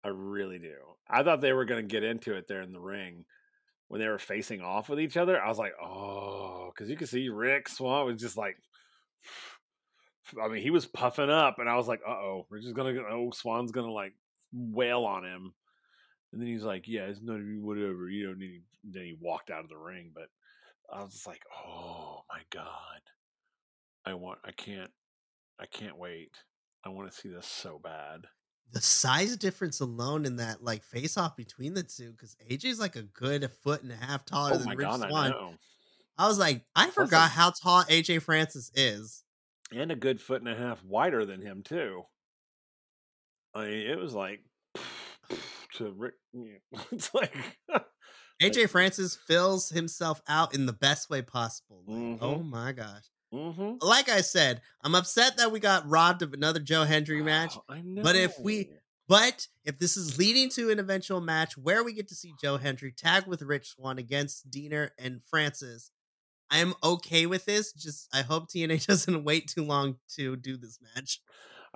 I 0.05 0.09
really 0.09 0.59
do. 0.59 0.75
I 1.09 1.23
thought 1.23 1.41
they 1.41 1.53
were 1.53 1.65
going 1.65 1.83
to 1.83 1.93
get 1.93 2.05
into 2.05 2.35
it 2.35 2.47
there 2.49 2.63
in 2.63 2.73
the 2.73 2.81
ring 2.81 3.25
when 3.89 4.01
they 4.01 4.09
were 4.09 4.19
facing 4.19 4.61
off 4.61 4.89
with 4.89 5.01
each 5.01 5.17
other. 5.17 5.41
I 5.41 5.49
was 5.49 5.59
like, 5.59 5.73
oh, 5.83 6.71
because 6.75 6.91
you 6.91 6.97
can 6.97 7.07
see 7.07 7.29
Rick 7.29 7.69
Swann 7.69 8.07
was 8.07 8.21
just 8.21 8.37
like, 8.37 8.57
I 10.43 10.49
mean, 10.49 10.63
he 10.63 10.71
was 10.71 10.87
puffing 10.87 11.31
up, 11.31 11.59
and 11.59 11.69
I 11.69 11.77
was 11.77 11.87
like, 11.87 12.01
uh 12.07 12.11
oh, 12.11 12.47
Rich 12.49 12.65
is 12.65 12.73
gonna, 12.73 12.95
oh, 13.11 13.31
Swann's 13.31 13.73
gonna 13.73 13.93
like 13.93 14.15
wail 14.53 15.05
on 15.05 15.25
him. 15.25 15.53
And 16.33 16.41
then 16.41 16.49
he's 16.49 16.65
like, 16.65 16.89
"Yeah, 16.89 17.03
it's 17.03 17.21
not 17.23 17.39
whatever. 17.61 18.09
You 18.09 18.27
don't 18.27 18.41
need." 18.41 18.63
Then 18.83 19.05
he 19.05 19.17
walked 19.21 19.51
out 19.51 19.63
of 19.63 19.69
the 19.69 19.77
ring, 19.77 20.11
but 20.13 20.29
I 20.93 21.01
was 21.01 21.13
just 21.13 21.29
like, 21.29 21.45
"Oh 21.65 22.23
my 22.29 22.41
god, 22.51 23.03
I 24.05 24.15
want. 24.15 24.41
I 24.45 24.51
can't. 24.51 24.91
I 25.61 25.67
can't 25.67 25.97
wait. 25.97 26.33
I 26.85 26.89
want 26.89 27.09
to 27.09 27.17
see 27.17 27.29
this 27.29 27.47
so 27.47 27.79
bad." 27.79 28.27
The 28.75 28.81
size 28.83 29.37
difference 29.37 29.81
alone 29.81 30.27
in 30.27 30.37
that 30.37 30.63
like 30.63 30.83
face 30.83 31.17
off 31.17 31.37
between 31.37 31.75
the 31.75 31.83
two, 31.85 32.11
because 32.13 32.37
AJ's 32.51 32.81
like 32.81 32.97
a 32.97 33.03
good 33.05 33.51
foot 33.51 33.83
and 33.83 33.93
a 33.93 33.97
half 33.97 34.25
taller 34.25 34.53
Oh 34.53 34.59
than 34.59 34.67
my 34.67 34.75
Rich 34.75 34.91
god, 34.91 35.03
I 35.03 35.11
Swann. 35.11 35.31
know. 35.31 35.59
I 36.19 36.29
was 36.29 36.39
like, 36.39 36.67
I 36.77 36.91
forgot 36.91 37.31
how 37.33 37.51
tall 37.51 37.85
AJ 37.89 38.21
Francis 38.21 38.71
is. 38.75 39.25
And 39.71 39.93
a 39.93 39.97
good 39.97 40.23
foot 40.23 40.41
and 40.41 40.49
a 40.49 40.57
half 40.57 40.83
wider 40.83 41.27
than 41.27 41.43
him 41.43 41.63
too. 41.63 42.07
I 43.55 43.67
mean, 43.67 43.87
it 43.87 43.99
was 43.99 44.15
like 44.15 44.45
to 45.75 45.93
Rick. 45.93 46.15
It's 46.93 47.15
like 47.15 47.35
AJ 48.41 48.67
Francis 48.67 49.15
fills 49.15 49.69
himself 49.69 50.21
out 50.27 50.55
in 50.55 50.67
the 50.67 50.73
best 50.73 51.09
way 51.11 51.23
possible. 51.23 51.85
Like, 51.87 52.09
Oh 52.21 52.39
Mhm. 52.39 52.43
my 52.43 52.73
gosh. 52.73 53.05
Hmm 53.35 53.75
Like 53.81 54.09
I 54.09 54.21
said, 54.21 54.63
I'm 54.83 54.95
upset 54.95 55.37
that 55.39 55.51
we 55.53 55.61
got 55.61 55.89
robbed 55.89 56.23
of 56.23 56.33
another 56.33 56.61
Joe 56.61 56.85
Hendry 56.85 57.23
match. 57.23 57.57
I 57.69 57.81
know. 57.81 58.03
But 58.03 58.17
if 58.17 58.39
we- 58.39 58.71
But 59.07 59.49
if 59.65 59.79
this 59.79 59.97
is 59.99 60.17
leading 60.19 60.49
to 60.51 60.71
an 60.71 60.79
eventual 60.79 61.21
match 61.21 61.59
where 61.59 61.85
we 61.85 61.93
get 61.93 62.09
to 62.09 62.15
see 62.15 62.33
Joe 62.41 62.57
Hendry 62.57 62.91
tag 62.91 63.27
with 63.27 63.43
Rich 63.43 63.71
Swann 63.75 63.99
against 63.99 64.51
Diener 64.51 64.93
and 64.99 65.21
Francis, 65.29 65.91
I 66.51 66.59
am 66.59 66.75
okay 66.83 67.27
with 67.27 67.45
this. 67.45 67.73
Just 67.73 68.09
I 68.15 68.23
hope 68.23 68.49
TNA 68.49 68.79
doesn't 68.87 69.25
wait 69.25 69.49
too 69.49 69.65
long 69.65 69.99
to 70.17 70.37
do 70.37 70.57
this 70.57 70.79
match. 70.95 71.21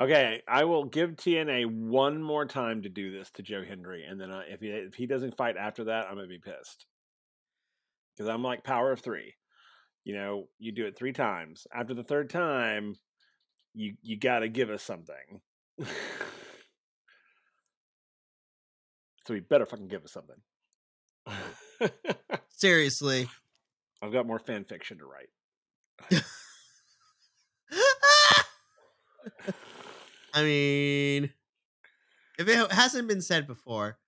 Okay, 0.01 0.43
I 0.47 0.65
will 0.65 0.85
give 0.85 1.17
TNA 1.17 1.67
one 1.67 2.23
more 2.23 2.47
time 2.47 2.83
to 2.83 2.89
do 2.89 3.11
this 3.11 3.31
to 3.33 3.43
Joe 3.43 3.65
Hendry, 3.65 4.05
and 4.05 4.19
then 4.21 4.31
if 4.49 4.61
he 4.61 4.69
if 4.69 4.95
he 4.95 5.07
doesn't 5.07 5.37
fight 5.37 5.57
after 5.57 5.85
that, 5.85 6.07
I'm 6.07 6.15
gonna 6.15 6.29
be 6.29 6.39
pissed 6.39 6.87
because 8.17 8.29
I'm 8.29 8.43
like 8.43 8.63
power 8.65 8.93
of 8.93 9.01
three. 9.01 9.35
You 10.09 10.15
know, 10.15 10.49
you 10.59 10.73
do 10.73 10.87
it 10.87 10.97
three 10.97 11.13
times. 11.13 11.67
After 11.71 11.93
the 11.93 12.03
third 12.03 12.31
time, 12.31 12.95
you 13.75 13.97
you 14.01 14.19
got 14.19 14.39
to 14.39 14.49
give 14.49 14.71
us 14.71 14.83
something. 14.83 15.43
so 19.27 19.35
he 19.35 19.41
better 19.41 19.67
fucking 19.67 19.89
give 19.89 20.05
us 20.05 20.13
something. 20.15 20.39
Seriously. 22.49 23.29
I've 24.01 24.11
got 24.11 24.27
more 24.27 24.39
fan 24.39 24.65
fiction 24.65 24.97
to 24.97 25.05
write. 25.05 25.29
I 30.33 30.43
mean, 30.43 31.35
if 32.39 32.49
it 32.49 32.73
hasn't 32.73 33.09
been 33.09 33.21
said 33.21 33.47
before, 33.47 33.99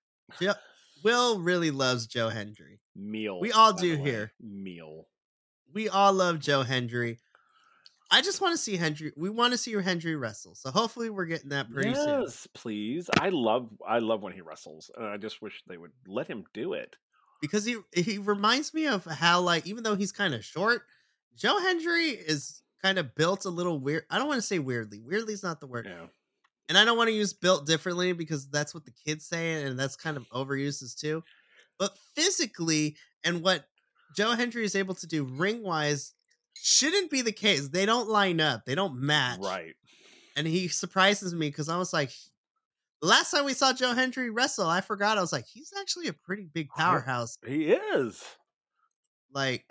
Will 1.03 1.37
really 1.37 1.69
loves 1.69 2.07
Joe 2.07 2.29
Hendry. 2.29 2.79
Meal. 2.95 3.39
We 3.39 3.51
all 3.51 3.73
do 3.73 3.97
here. 3.97 4.33
Meal. 4.41 5.05
We 5.73 5.89
all 5.89 6.13
love 6.13 6.39
Joe 6.39 6.63
Hendry. 6.63 7.19
I 8.13 8.21
just 8.21 8.41
want 8.41 8.53
to 8.53 8.57
see 8.57 8.75
Hendry. 8.75 9.13
We 9.15 9.29
want 9.29 9.53
to 9.53 9.57
see 9.57 9.71
your 9.71 9.81
Hendry 9.81 10.17
wrestle. 10.17 10.53
So 10.55 10.69
hopefully 10.69 11.09
we're 11.09 11.25
getting 11.25 11.49
that 11.49 11.71
pretty 11.71 11.95
soon. 11.95 12.21
Yes, 12.21 12.45
please. 12.53 13.09
I 13.17 13.29
love 13.29 13.69
I 13.87 13.99
love 13.99 14.21
when 14.21 14.33
he 14.33 14.41
wrestles, 14.41 14.91
and 14.97 15.07
I 15.07 15.15
just 15.15 15.41
wish 15.41 15.63
they 15.67 15.77
would 15.77 15.93
let 16.05 16.27
him 16.27 16.43
do 16.53 16.73
it. 16.73 16.97
Because 17.41 17.63
he 17.63 17.77
he 17.93 18.17
reminds 18.17 18.73
me 18.73 18.87
of 18.87 19.05
how 19.05 19.39
like 19.39 19.65
even 19.65 19.83
though 19.83 19.95
he's 19.95 20.11
kind 20.11 20.33
of 20.33 20.43
short, 20.43 20.83
Joe 21.37 21.57
Hendry 21.59 22.09
is 22.09 22.61
kind 22.81 22.97
of 22.97 23.15
built 23.15 23.45
a 23.45 23.49
little 23.49 23.79
weird. 23.79 24.03
I 24.09 24.17
don't 24.17 24.27
want 24.27 24.41
to 24.41 24.47
say 24.47 24.59
weirdly. 24.59 24.99
Weirdly 24.99 25.33
is 25.33 25.43
not 25.43 25.61
the 25.61 25.67
word. 25.67 25.89
And 26.67 26.77
I 26.77 26.85
don't 26.85 26.97
want 26.97 27.09
to 27.09 27.15
use 27.15 27.33
built 27.33 27.65
differently 27.65 28.13
because 28.13 28.49
that's 28.49 28.73
what 28.73 28.85
the 28.85 28.93
kids 29.05 29.25
say, 29.25 29.63
and 29.63 29.79
that's 29.79 29.95
kind 29.95 30.17
of 30.17 30.27
overuses 30.29 30.99
too. 30.99 31.23
But 31.79 31.97
physically, 32.15 32.97
and 33.23 33.41
what 33.41 33.65
Joe 34.15 34.31
Hendry 34.33 34.63
is 34.63 34.75
able 34.75 34.95
to 34.95 35.07
do 35.07 35.23
ring 35.23 35.63
wise 35.63 36.13
shouldn't 36.61 37.09
be 37.11 37.21
the 37.21 37.31
case. 37.31 37.69
They 37.69 37.85
don't 37.85 38.09
line 38.09 38.39
up, 38.41 38.65
they 38.65 38.75
don't 38.75 38.95
match. 39.01 39.39
Right. 39.41 39.73
And 40.35 40.47
he 40.47 40.67
surprises 40.67 41.33
me 41.33 41.47
because 41.49 41.69
I 41.69 41.77
was 41.77 41.91
like, 41.93 42.11
last 43.01 43.31
time 43.31 43.45
we 43.45 43.53
saw 43.53 43.73
Joe 43.73 43.93
Hendry 43.93 44.29
wrestle, 44.29 44.67
I 44.67 44.81
forgot. 44.81 45.17
I 45.17 45.21
was 45.21 45.33
like, 45.33 45.45
he's 45.45 45.73
actually 45.79 46.07
a 46.07 46.13
pretty 46.13 46.47
big 46.53 46.69
powerhouse. 46.69 47.37
He 47.45 47.71
is. 47.73 48.23
Like, 49.33 49.65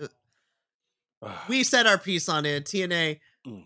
uh, 0.00 1.36
we 1.48 1.62
said 1.64 1.86
our 1.86 1.98
piece 1.98 2.28
on 2.28 2.46
it. 2.46 2.64
TNA, 2.64 3.20
Mm. 3.46 3.64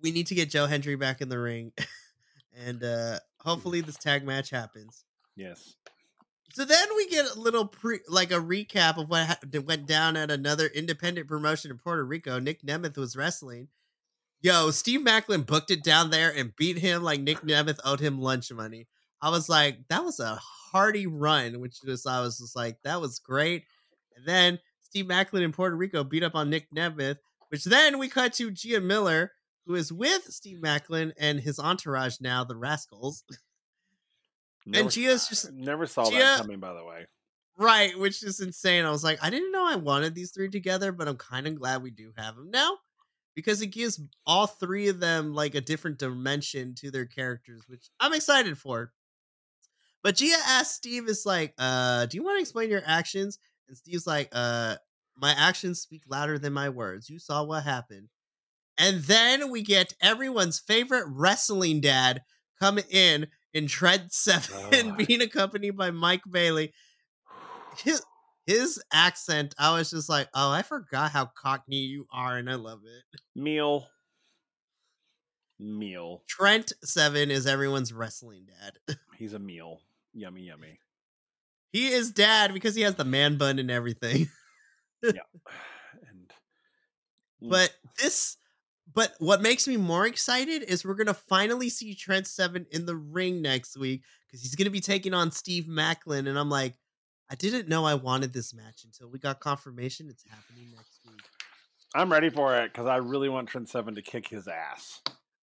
we 0.00 0.12
need 0.12 0.28
to 0.28 0.34
get 0.34 0.50
Joe 0.50 0.66
Hendry 0.66 0.94
back 0.96 1.20
in 1.20 1.28
the 1.28 1.38
ring. 1.38 1.72
and 2.56 2.82
uh 2.84 3.18
hopefully 3.40 3.80
this 3.80 3.96
tag 3.96 4.24
match 4.24 4.50
happens. 4.50 5.04
Yes. 5.36 5.74
So 6.52 6.64
then 6.64 6.88
we 6.96 7.08
get 7.08 7.30
a 7.30 7.38
little 7.38 7.66
pre, 7.66 8.00
like 8.08 8.32
a 8.32 8.40
recap 8.40 8.98
of 8.98 9.08
what 9.08 9.26
ha- 9.26 9.60
went 9.64 9.86
down 9.86 10.16
at 10.16 10.30
another 10.30 10.66
independent 10.66 11.28
promotion 11.28 11.70
in 11.70 11.78
Puerto 11.78 12.04
Rico. 12.04 12.38
Nick 12.38 12.62
Nemeth 12.62 12.96
was 12.96 13.16
wrestling. 13.16 13.68
Yo, 14.40 14.70
Steve 14.70 15.00
Maclin 15.00 15.46
booked 15.46 15.70
it 15.70 15.84
down 15.84 16.10
there 16.10 16.32
and 16.34 16.56
beat 16.56 16.78
him 16.78 17.02
like 17.02 17.20
Nick 17.20 17.42
Nemeth 17.42 17.78
owed 17.84 18.00
him 18.00 18.20
lunch 18.20 18.50
money. 18.50 18.88
I 19.22 19.30
was 19.30 19.48
like, 19.48 19.86
that 19.88 20.02
was 20.02 20.18
a 20.18 20.40
hearty 20.40 21.06
run, 21.06 21.60
which 21.60 21.78
was 21.84 22.06
I 22.06 22.20
was 22.20 22.38
just 22.38 22.56
like, 22.56 22.78
that 22.84 23.00
was 23.00 23.18
great. 23.18 23.64
And 24.16 24.26
then 24.26 24.58
Steve 24.82 25.04
Maclin 25.04 25.42
in 25.42 25.52
Puerto 25.52 25.76
Rico 25.76 26.04
beat 26.04 26.24
up 26.24 26.34
on 26.34 26.50
Nick 26.50 26.68
Nemeth, 26.74 27.18
which 27.50 27.64
then 27.64 27.98
we 27.98 28.08
cut 28.08 28.32
to 28.34 28.50
Gia 28.50 28.80
Miller, 28.80 29.32
who 29.66 29.74
is 29.74 29.92
with 29.92 30.24
Steve 30.24 30.58
Maclin 30.58 31.12
and 31.18 31.38
his 31.38 31.58
entourage 31.58 32.16
now, 32.20 32.42
the 32.42 32.56
Rascals. 32.56 33.24
Never, 34.66 34.88
Gia's 34.90 35.28
just- 35.28 35.52
never 35.52 35.86
saw 35.86 36.10
Gia- 36.10 36.18
that 36.18 36.38
coming. 36.40 36.60
By 36.60 36.74
the 36.74 36.84
way. 36.84 37.06
Right, 37.56 37.98
which 37.98 38.22
is 38.22 38.40
insane. 38.40 38.84
I 38.84 38.90
was 38.90 39.04
like, 39.04 39.22
I 39.22 39.28
didn't 39.28 39.52
know 39.52 39.66
I 39.66 39.76
wanted 39.76 40.14
these 40.14 40.30
three 40.30 40.48
together, 40.48 40.92
but 40.92 41.08
I'm 41.08 41.16
kind 41.16 41.46
of 41.46 41.56
glad 41.56 41.82
we 41.82 41.90
do 41.90 42.12
have 42.16 42.36
them 42.36 42.50
now 42.50 42.78
because 43.34 43.60
it 43.60 43.66
gives 43.66 44.00
all 44.26 44.46
three 44.46 44.88
of 44.88 44.98
them 44.98 45.34
like 45.34 45.54
a 45.54 45.60
different 45.60 45.98
dimension 45.98 46.74
to 46.76 46.90
their 46.90 47.06
characters, 47.06 47.64
which 47.66 47.90
I'm 48.00 48.14
excited 48.14 48.56
for. 48.56 48.92
But 50.02 50.16
Gia 50.16 50.36
asked 50.46 50.74
Steve, 50.74 51.08
"Is 51.08 51.26
like, 51.26 51.52
uh, 51.58 52.06
do 52.06 52.16
you 52.16 52.22
want 52.22 52.38
to 52.38 52.40
explain 52.40 52.70
your 52.70 52.82
actions?" 52.86 53.38
And 53.68 53.76
Steve's 53.76 54.06
like, 54.06 54.30
"Uh, 54.32 54.76
my 55.16 55.32
actions 55.32 55.80
speak 55.82 56.02
louder 56.08 56.38
than 56.38 56.54
my 56.54 56.70
words. 56.70 57.10
You 57.10 57.18
saw 57.18 57.42
what 57.42 57.64
happened." 57.64 58.08
And 58.78 59.02
then 59.02 59.50
we 59.50 59.60
get 59.62 59.94
everyone's 60.00 60.58
favorite 60.58 61.04
wrestling 61.06 61.82
dad 61.82 62.22
come 62.58 62.78
in 62.90 63.28
in 63.54 63.66
Trent 63.66 64.12
Seven, 64.12 64.90
Ugh. 64.92 65.06
being 65.06 65.22
accompanied 65.22 65.76
by 65.76 65.90
Mike 65.90 66.22
Bailey 66.30 66.72
his 67.78 68.02
his 68.46 68.82
accent, 68.92 69.54
I 69.58 69.76
was 69.76 69.90
just 69.90 70.08
like, 70.08 70.28
oh, 70.34 70.50
I 70.50 70.62
forgot 70.62 71.12
how 71.12 71.26
cockney 71.26 71.76
you 71.76 72.06
are, 72.12 72.36
and 72.36 72.50
I 72.50 72.54
love 72.54 72.80
it. 72.84 73.20
Meal. 73.36 73.86
Meal. 75.58 76.22
Trent 76.26 76.72
Seven 76.82 77.30
is 77.30 77.46
everyone's 77.46 77.92
wrestling 77.92 78.46
dad. 78.46 78.96
He's 79.18 79.34
a 79.34 79.38
meal. 79.38 79.80
Yummy, 80.14 80.42
yummy. 80.42 80.80
he 81.70 81.88
is 81.88 82.10
dad 82.10 82.52
because 82.52 82.74
he 82.74 82.82
has 82.82 82.96
the 82.96 83.04
man 83.04 83.36
bun 83.36 83.58
and 83.58 83.70
everything. 83.70 84.28
Yeah. 85.02 85.12
And 86.08 87.50
But 87.50 87.72
this, 87.98 88.36
but 88.92 89.14
what 89.18 89.42
makes 89.42 89.68
me 89.68 89.76
more 89.76 90.06
excited 90.06 90.62
is 90.62 90.84
we're 90.84 90.94
gonna 90.94 91.14
finally 91.14 91.68
see 91.68 91.94
Trent 91.94 92.26
Seven 92.26 92.66
in 92.70 92.86
the 92.86 92.96
ring 92.96 93.42
next 93.42 93.76
week 93.76 94.02
because 94.26 94.42
he's 94.42 94.54
gonna 94.54 94.70
be 94.70 94.80
taking 94.80 95.14
on 95.14 95.30
Steve 95.30 95.64
Maclin, 95.64 96.28
and 96.28 96.38
I'm 96.38 96.50
like, 96.50 96.74
I 97.30 97.34
didn't 97.34 97.68
know 97.68 97.84
I 97.84 97.94
wanted 97.94 98.32
this 98.32 98.52
match 98.54 98.84
until 98.84 99.08
we 99.08 99.18
got 99.18 99.40
confirmation 99.40 100.08
it's 100.10 100.24
happening 100.28 100.72
next 100.74 101.00
week. 101.06 101.20
I'm 101.94 102.10
ready 102.10 102.30
for 102.30 102.56
it 102.56 102.72
because 102.72 102.86
I 102.86 102.96
really 102.96 103.28
want 103.28 103.48
Trent 103.48 103.68
Seven 103.68 103.94
to 103.94 104.02
kick 104.02 104.28
his 104.28 104.48
ass. 104.48 105.00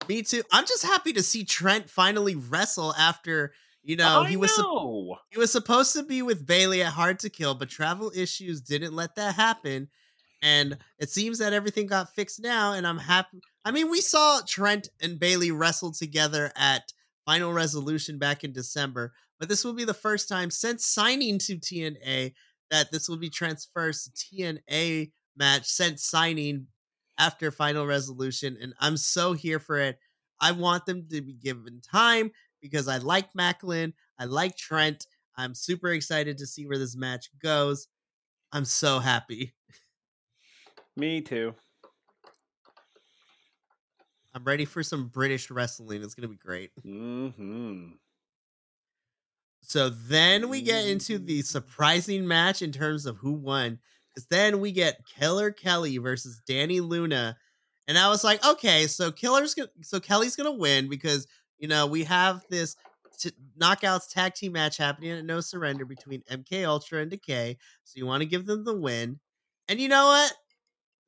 Me 0.07 0.21
too. 0.23 0.43
I'm 0.51 0.65
just 0.65 0.85
happy 0.85 1.13
to 1.13 1.23
see 1.23 1.43
Trent 1.43 1.89
finally 1.89 2.35
wrestle 2.35 2.93
after 2.95 3.53
you 3.83 3.95
know 3.95 4.23
I 4.23 4.29
he 4.29 4.37
was 4.37 4.57
know. 4.57 5.17
he 5.29 5.37
was 5.39 5.51
supposed 5.51 5.93
to 5.93 6.03
be 6.03 6.21
with 6.21 6.45
Bailey 6.45 6.81
at 6.83 6.93
Hard 6.93 7.19
to 7.19 7.29
Kill, 7.29 7.55
but 7.55 7.69
travel 7.69 8.11
issues 8.15 8.61
didn't 8.61 8.93
let 8.93 9.15
that 9.15 9.35
happen. 9.35 9.89
And 10.41 10.77
it 10.99 11.09
seems 11.09 11.39
that 11.39 11.53
everything 11.53 11.87
got 11.87 12.13
fixed 12.13 12.41
now, 12.41 12.73
and 12.73 12.85
I'm 12.85 12.99
happy. 12.99 13.39
I 13.65 13.71
mean, 13.71 13.89
we 13.89 14.01
saw 14.01 14.41
Trent 14.47 14.87
and 15.01 15.19
Bailey 15.19 15.51
wrestle 15.51 15.91
together 15.91 16.51
at 16.55 16.93
Final 17.25 17.51
Resolution 17.51 18.19
back 18.19 18.43
in 18.43 18.53
December, 18.53 19.13
but 19.39 19.49
this 19.49 19.65
will 19.65 19.73
be 19.73 19.83
the 19.83 19.93
first 19.93 20.29
time 20.29 20.51
since 20.51 20.85
signing 20.85 21.39
to 21.39 21.57
TNA 21.57 22.33
that 22.69 22.91
this 22.91 23.09
will 23.09 23.17
be 23.17 23.29
Trent's 23.29 23.67
first 23.73 24.15
TNA 24.15 25.11
match 25.35 25.65
since 25.65 26.03
signing 26.03 26.67
after 27.17 27.51
Final 27.51 27.85
Resolution, 27.85 28.57
and 28.61 28.73
I'm 28.79 28.97
so 28.97 29.33
here 29.33 29.59
for 29.59 29.79
it. 29.79 29.97
I 30.39 30.51
want 30.51 30.85
them 30.85 31.07
to 31.09 31.21
be 31.21 31.33
given 31.33 31.81
time 31.81 32.31
because 32.61 32.87
I 32.87 32.97
like 32.97 33.33
Maclin, 33.33 33.93
I 34.19 34.25
like 34.25 34.55
Trent. 34.55 35.05
I'm 35.35 35.53
super 35.53 35.89
excited 35.89 36.37
to 36.39 36.47
see 36.47 36.65
where 36.65 36.79
this 36.79 36.95
match 36.95 37.29
goes. 37.41 37.87
I'm 38.51 38.65
so 38.65 38.99
happy. 38.99 39.53
Me 40.97 41.21
too. 41.21 41.53
I'm 44.33 44.43
ready 44.43 44.65
for 44.65 44.81
some 44.81 45.07
British 45.07 45.51
wrestling. 45.51 46.01
It's 46.01 46.15
gonna 46.15 46.27
be 46.27 46.35
great. 46.35 46.71
Mm-hmm. 46.85 47.91
So 49.61 49.89
then 49.89 50.49
we 50.49 50.61
get 50.61 50.87
into 50.87 51.19
the 51.19 51.43
surprising 51.43 52.27
match 52.27 52.63
in 52.63 52.71
terms 52.71 53.05
of 53.05 53.17
who 53.17 53.33
won. 53.33 53.79
Because 54.09 54.25
then 54.27 54.59
we 54.59 54.71
get 54.71 55.05
Killer 55.05 55.51
Kelly 55.51 55.99
versus 55.99 56.41
Dani 56.49 56.81
Luna. 56.81 57.37
And 57.87 57.97
I 57.97 58.09
was 58.09 58.23
like, 58.23 58.43
okay, 58.45 58.87
so 58.87 59.11
Killer's 59.11 59.53
gonna 59.53 59.69
so 59.81 59.99
Kelly's 59.99 60.35
gonna 60.35 60.51
win 60.51 60.89
because 60.89 61.27
you 61.59 61.67
know 61.67 61.85
we 61.85 62.05
have 62.05 62.43
this 62.49 62.75
t- 63.19 63.31
knockouts 63.59 64.11
tag 64.11 64.33
team 64.33 64.53
match 64.53 64.77
happening 64.77 65.11
at 65.11 65.25
No 65.25 65.41
Surrender 65.41 65.85
between 65.85 66.23
MK 66.23 66.65
Ultra 66.65 67.01
and 67.01 67.11
Decay. 67.11 67.57
So 67.83 67.93
you 67.97 68.07
want 68.07 68.21
to 68.21 68.27
give 68.27 68.47
them 68.47 68.63
the 68.63 68.75
win. 68.75 69.19
And 69.69 69.79
you 69.79 69.89
know 69.89 70.07
what? 70.07 70.33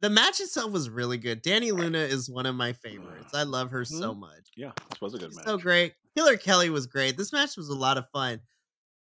The 0.01 0.09
match 0.09 0.39
itself 0.39 0.71
was 0.71 0.89
really 0.89 1.17
good. 1.17 1.43
Dani 1.43 1.71
Luna 1.71 1.99
is 1.99 2.29
one 2.29 2.45
of 2.45 2.55
my 2.55 2.73
favorites. 2.73 3.33
I 3.33 3.43
love 3.43 3.71
her 3.71 3.81
mm-hmm. 3.81 3.99
so 3.99 4.13
much. 4.13 4.51
Yeah, 4.55 4.71
this 4.89 5.01
was 5.01 5.13
a 5.13 5.17
good 5.17 5.29
She's 5.29 5.37
match. 5.37 5.45
so 5.45 5.57
great. 5.57 5.93
Killer 6.15 6.37
Kelly 6.37 6.69
was 6.69 6.87
great. 6.87 7.17
This 7.17 7.33
match 7.33 7.57
was 7.57 7.69
a 7.69 7.75
lot 7.75 7.97
of 7.97 8.09
fun. 8.11 8.39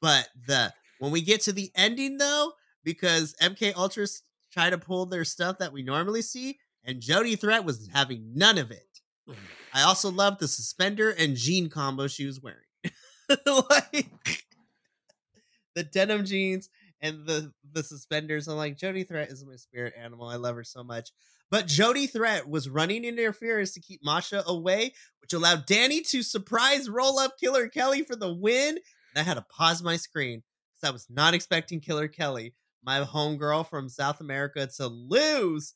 But 0.01 0.29
the 0.47 0.73
when 0.99 1.13
we 1.13 1.21
get 1.21 1.43
to 1.43 1.53
the 1.53 1.71
ending 1.75 2.19
though, 2.19 2.53
because 2.83 3.35
MK 3.43 3.75
Ultras 3.77 4.23
try 4.53 4.71
to 4.71 4.79
pull 4.79 5.07
their 5.07 5.25
stuff 5.25 5.59
that 5.59 5.73
we 5.73 5.83
normally 5.83 6.23
see, 6.23 6.59
and 6.85 7.01
Jody 7.01 7.37
Threat 7.37 7.65
was 7.65 7.89
having 7.93 8.33
none 8.35 8.59
of 8.59 8.71
it. 8.71 9.01
Mm. 9.29 9.35
I 9.75 9.83
also 9.83 10.11
loved 10.11 10.41
the 10.41 10.49
suspender 10.49 11.11
and 11.11 11.37
jean 11.37 11.69
combo 11.69 12.07
she 12.07 12.27
was 12.27 12.41
wearing. 12.41 12.59
like 13.29 14.45
the 15.75 15.85
denim 15.85 16.25
jeans 16.25 16.69
and 17.03 17.27
the 17.27 17.53
the 17.73 17.83
suspenders. 17.83 18.49
I'm 18.49 18.57
like, 18.57 18.77
Jody 18.77 19.05
Threat 19.05 19.29
is 19.29 19.45
my 19.45 19.57
spirit 19.57 19.95
animal. 19.99 20.29
I 20.29 20.37
love 20.37 20.57
her 20.57 20.65
so 20.65 20.83
much. 20.83 21.11
But 21.51 21.67
Jody 21.67 22.07
Threat 22.07 22.49
was 22.49 22.69
running 22.69 23.05
interference 23.05 23.73
to 23.73 23.81
keep 23.81 24.05
Masha 24.05 24.45
away, 24.47 24.93
which 25.21 25.33
allowed 25.33 25.67
Dani 25.67 26.09
to 26.11 26.23
surprise 26.23 26.89
roll 26.89 27.19
up 27.19 27.39
Killer 27.39 27.69
Kelly 27.69 28.03
for 28.03 28.15
the 28.15 28.33
win. 28.33 28.79
And 29.15 29.17
I 29.17 29.23
had 29.23 29.35
to 29.35 29.45
pause 29.51 29.83
my 29.83 29.97
screen 29.97 30.43
because 30.75 30.89
I 30.89 30.93
was 30.93 31.09
not 31.11 31.35
expecting 31.35 31.81
Killer 31.81 32.07
Kelly, 32.07 32.55
my 32.85 33.01
homegirl 33.01 33.69
from 33.69 33.89
South 33.89 34.21
America, 34.21 34.69
to 34.77 34.87
lose. 34.87 35.75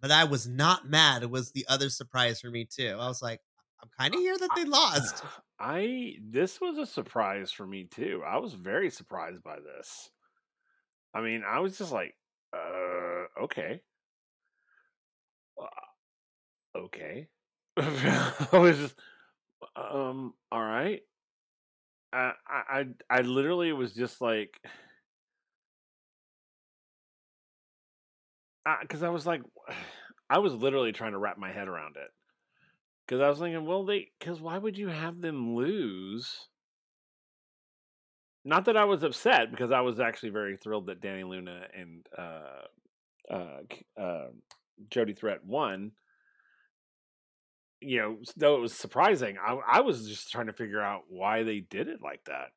But 0.00 0.12
I 0.12 0.24
was 0.24 0.46
not 0.46 0.88
mad. 0.88 1.24
It 1.24 1.30
was 1.30 1.50
the 1.50 1.66
other 1.68 1.90
surprise 1.90 2.40
for 2.40 2.50
me 2.50 2.64
too. 2.64 2.96
I 2.98 3.08
was 3.08 3.20
like, 3.20 3.40
I'm 3.82 3.88
kind 3.98 4.14
of 4.14 4.20
here 4.20 4.38
that 4.38 4.50
they 4.54 4.64
lost. 4.64 5.24
I 5.60 6.14
this 6.22 6.60
was 6.60 6.78
a 6.78 6.86
surprise 6.86 7.50
for 7.50 7.66
me 7.66 7.88
too. 7.90 8.22
I 8.24 8.38
was 8.38 8.54
very 8.54 8.90
surprised 8.90 9.42
by 9.42 9.56
this. 9.56 10.10
I 11.14 11.20
mean, 11.20 11.42
I 11.44 11.60
was 11.60 11.78
just 11.78 11.92
like, 11.92 12.14
uh, 12.52 13.26
okay, 13.44 13.82
uh, 15.60 15.66
okay. 16.76 17.28
I 17.76 18.46
was 18.58 18.78
just, 18.78 18.94
um, 19.76 20.34
all 20.52 20.62
right. 20.62 21.02
I, 22.12 22.32
I, 22.46 22.62
I 22.80 22.86
I 23.10 23.20
literally 23.20 23.72
was 23.72 23.92
just 23.92 24.20
like, 24.20 24.58
because 28.82 29.02
I 29.02 29.08
was 29.08 29.26
like, 29.26 29.42
I 30.30 30.38
was 30.38 30.52
literally 30.52 30.92
trying 30.92 31.12
to 31.12 31.18
wrap 31.18 31.38
my 31.38 31.50
head 31.52 31.68
around 31.68 31.96
it 31.96 32.10
because 33.06 33.20
I 33.22 33.28
was 33.28 33.38
thinking, 33.38 33.66
well, 33.66 33.84
they 33.84 34.10
because 34.18 34.40
why 34.40 34.58
would 34.58 34.78
you 34.78 34.88
have 34.88 35.20
them 35.20 35.54
lose? 35.56 36.48
Not 38.48 38.64
that 38.64 38.78
I 38.78 38.84
was 38.86 39.02
upset 39.02 39.50
because 39.50 39.72
I 39.72 39.82
was 39.82 40.00
actually 40.00 40.30
very 40.30 40.56
thrilled 40.56 40.86
that 40.86 41.02
Dani 41.02 41.28
Luna 41.28 41.66
and 41.76 42.06
uh, 42.16 43.34
uh, 43.34 44.00
uh, 44.00 44.28
Jody 44.88 45.12
Threat 45.12 45.44
won. 45.44 45.92
You 47.82 47.98
know, 47.98 48.16
though 48.38 48.56
it 48.56 48.60
was 48.62 48.72
surprising, 48.72 49.36
I, 49.36 49.58
I 49.70 49.80
was 49.82 50.08
just 50.08 50.32
trying 50.32 50.46
to 50.46 50.54
figure 50.54 50.80
out 50.80 51.02
why 51.10 51.42
they 51.42 51.60
did 51.60 51.88
it 51.88 52.00
like 52.02 52.24
that. 52.24 52.52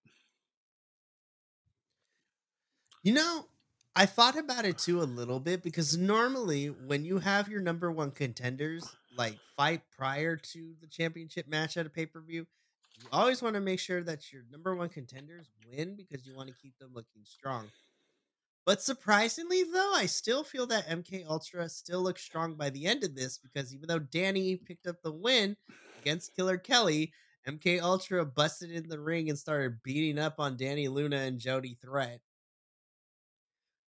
You 3.04 3.14
know, 3.14 3.48
I 3.94 4.06
thought 4.06 4.38
about 4.38 4.64
it 4.64 4.78
too 4.78 5.02
a 5.02 5.04
little 5.04 5.42
bit 5.42 5.62
because 5.62 5.98
normally 5.98 6.68
when 6.68 7.04
you 7.04 7.20
have 7.20 7.50
your 7.50 7.60
number 7.60 7.92
one 7.92 8.12
contenders 8.12 8.96
like 9.18 9.38
fight 9.58 9.82
prior 9.98 10.38
to 10.38 10.74
the 10.80 10.88
championship 10.88 11.50
match 11.50 11.76
at 11.76 11.86
a 11.86 11.90
pay 11.90 12.06
per 12.06 12.22
view, 12.22 12.48
you 13.02 13.10
always 13.12 13.42
want 13.42 13.56
to 13.56 13.62
make 13.62 13.80
sure 13.80 14.04
that 14.04 14.32
your 14.32 14.44
number 14.52 14.76
one 14.76 14.90
contenders 14.90 15.50
win 15.70 15.96
because 15.96 16.26
you 16.26 16.36
want 16.36 16.50
to 16.50 16.56
keep 16.62 16.78
them 16.80 16.92
looking 16.94 17.24
strong. 17.24 17.68
But 18.66 18.82
surprisingly, 18.82 19.64
though, 19.64 19.94
I 19.96 20.06
still 20.06 20.44
feel 20.44 20.68
that 20.68 20.88
MK 20.88 21.26
Ultra 21.28 21.68
still 21.68 22.02
looks 22.02 22.22
strong 22.22 22.56
by 22.56 22.70
the 22.70 22.86
end 22.86 23.04
of 23.04 23.16
this 23.16 23.40
because 23.40 23.74
even 23.74 23.88
though 23.88 24.00
Dani 24.00 24.64
picked 24.64 24.86
up 24.86 25.02
the 25.02 25.12
win 25.12 25.58
against 26.02 26.36
Killer 26.36 26.58
Kelly, 26.58 27.12
MK 27.48 27.82
Ultra 27.82 28.24
busted 28.26 28.72
in 28.72 28.88
the 28.88 29.00
ring 29.00 29.30
and 29.30 29.38
started 29.38 29.82
beating 29.84 30.20
up 30.20 30.36
on 30.38 30.58
Dani 30.58 30.90
Luna 30.90 31.18
and 31.18 31.40
Jody 31.40 31.78
Threat. 31.82 32.20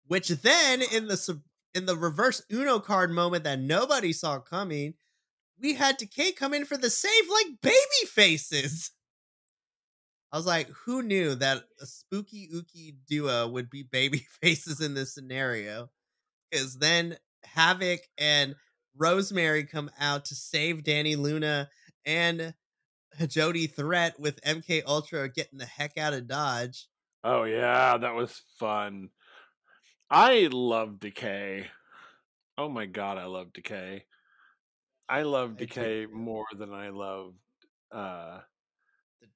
Which 0.08 0.30
then 0.30 0.82
in 0.82 1.08
the 1.08 1.42
in 1.74 1.86
the 1.86 1.98
reverse 1.98 2.42
Uno 2.52 2.80
card 2.80 3.12
moment 3.12 3.44
that 3.44 3.60
nobody 3.60 4.14
saw 4.14 4.40
coming, 4.40 4.96
we 5.60 5.76
had 5.76 5.98
Decay 5.98 6.32
come 6.32 6.54
in 6.54 6.66
for 6.66 6.78
the 6.78 6.90
save 6.90 7.30
like 7.30 7.62
baby 7.62 8.08
faces. 8.08 8.92
I 10.36 10.38
was 10.38 10.46
like, 10.46 10.68
who 10.84 11.02
knew 11.02 11.34
that 11.36 11.64
a 11.80 11.86
spooky 11.86 12.50
ooky 12.54 12.94
duo 13.08 13.48
would 13.48 13.70
be 13.70 13.84
baby 13.84 14.18
faces 14.42 14.82
in 14.82 14.94
this 14.94 15.16
scenario? 15.16 15.90
Because 16.52 16.78
then 16.78 17.16
Havok 17.56 18.00
and 18.18 18.56
Rosemary 18.98 19.64
come 19.64 19.90
out 19.98 20.26
to 20.26 20.36
save 20.36 20.84
Dani 20.84 21.18
Luna 21.18 21.70
and 22.06 22.54
Jody 23.28 23.68
Threat 23.68 24.20
with 24.20 24.42
MK 24.42 24.84
Ultra 24.86 25.30
getting 25.30 25.58
the 25.58 25.66
heck 25.66 25.98
out 25.98 26.12
of 26.12 26.28
Dodge. 26.28 26.90
Oh 27.24 27.46
yeah, 27.46 27.98
that 27.98 28.14
was 28.14 28.42
fun. 28.60 29.12
I 30.12 30.50
love 30.52 31.00
Decay. 31.00 31.68
Oh 32.58 32.68
my 32.68 32.88
god, 32.88 33.18
I 33.18 33.28
love 33.28 33.54
Decay. 33.54 34.04
I 35.08 35.22
love 35.22 35.56
Decay 35.56 36.08
more 36.12 36.48
than 36.58 36.74
I 36.74 36.90
loved 36.90 37.38
uh 37.90 38.40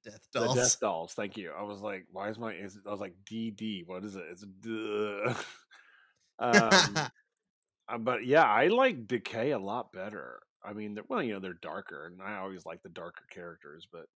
the 0.04 0.10
Death 0.10 0.26
Dolls. 0.32 0.54
The 0.54 0.60
Death 0.60 0.80
Dolls. 0.80 1.14
Thank 1.14 1.36
you. 1.36 1.52
I 1.56 1.62
was 1.62 1.80
like, 1.80 2.06
why 2.10 2.28
is 2.28 2.38
my? 2.38 2.52
Is 2.52 2.78
I 2.86 2.90
was 2.90 3.00
like, 3.00 3.14
DD. 3.30 3.86
What 3.86 4.04
is 4.04 4.16
it? 4.16 4.24
It's 4.30 4.44
um, 6.38 6.96
uh, 7.88 7.98
but 7.98 8.24
yeah, 8.24 8.44
I 8.44 8.68
like 8.68 9.06
Decay 9.06 9.52
a 9.52 9.58
lot 9.58 9.92
better. 9.92 10.40
I 10.62 10.72
mean, 10.72 10.98
well, 11.08 11.22
you 11.22 11.32
know, 11.32 11.40
they're 11.40 11.54
darker, 11.54 12.06
and 12.06 12.20
I 12.22 12.38
always 12.38 12.66
like 12.66 12.82
the 12.82 12.90
darker 12.90 13.24
characters, 13.30 13.86
but 13.90 14.06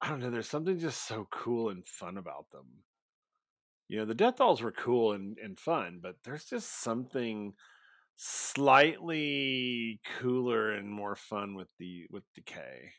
I 0.00 0.08
don't 0.08 0.20
know. 0.20 0.30
There's 0.30 0.48
something 0.48 0.78
just 0.78 1.06
so 1.06 1.26
cool 1.30 1.70
and 1.70 1.86
fun 1.86 2.18
about 2.18 2.50
them. 2.50 2.66
You 3.88 3.98
know, 3.98 4.04
the 4.04 4.14
Death 4.14 4.36
Dolls 4.36 4.62
were 4.62 4.72
cool 4.72 5.12
and, 5.12 5.38
and 5.38 5.58
fun, 5.58 6.00
but 6.02 6.16
there's 6.24 6.44
just 6.44 6.82
something 6.82 7.54
slightly 8.16 10.00
cooler 10.18 10.72
and 10.72 10.90
more 10.90 11.16
fun 11.16 11.54
with 11.54 11.68
the 11.78 12.06
with 12.10 12.24
Decay. 12.34 12.92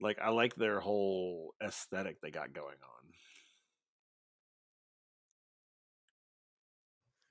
Like 0.00 0.18
I 0.22 0.30
like 0.30 0.54
their 0.54 0.80
whole 0.80 1.54
aesthetic 1.62 2.20
they 2.20 2.30
got 2.30 2.52
going 2.52 2.66
on. 2.66 2.98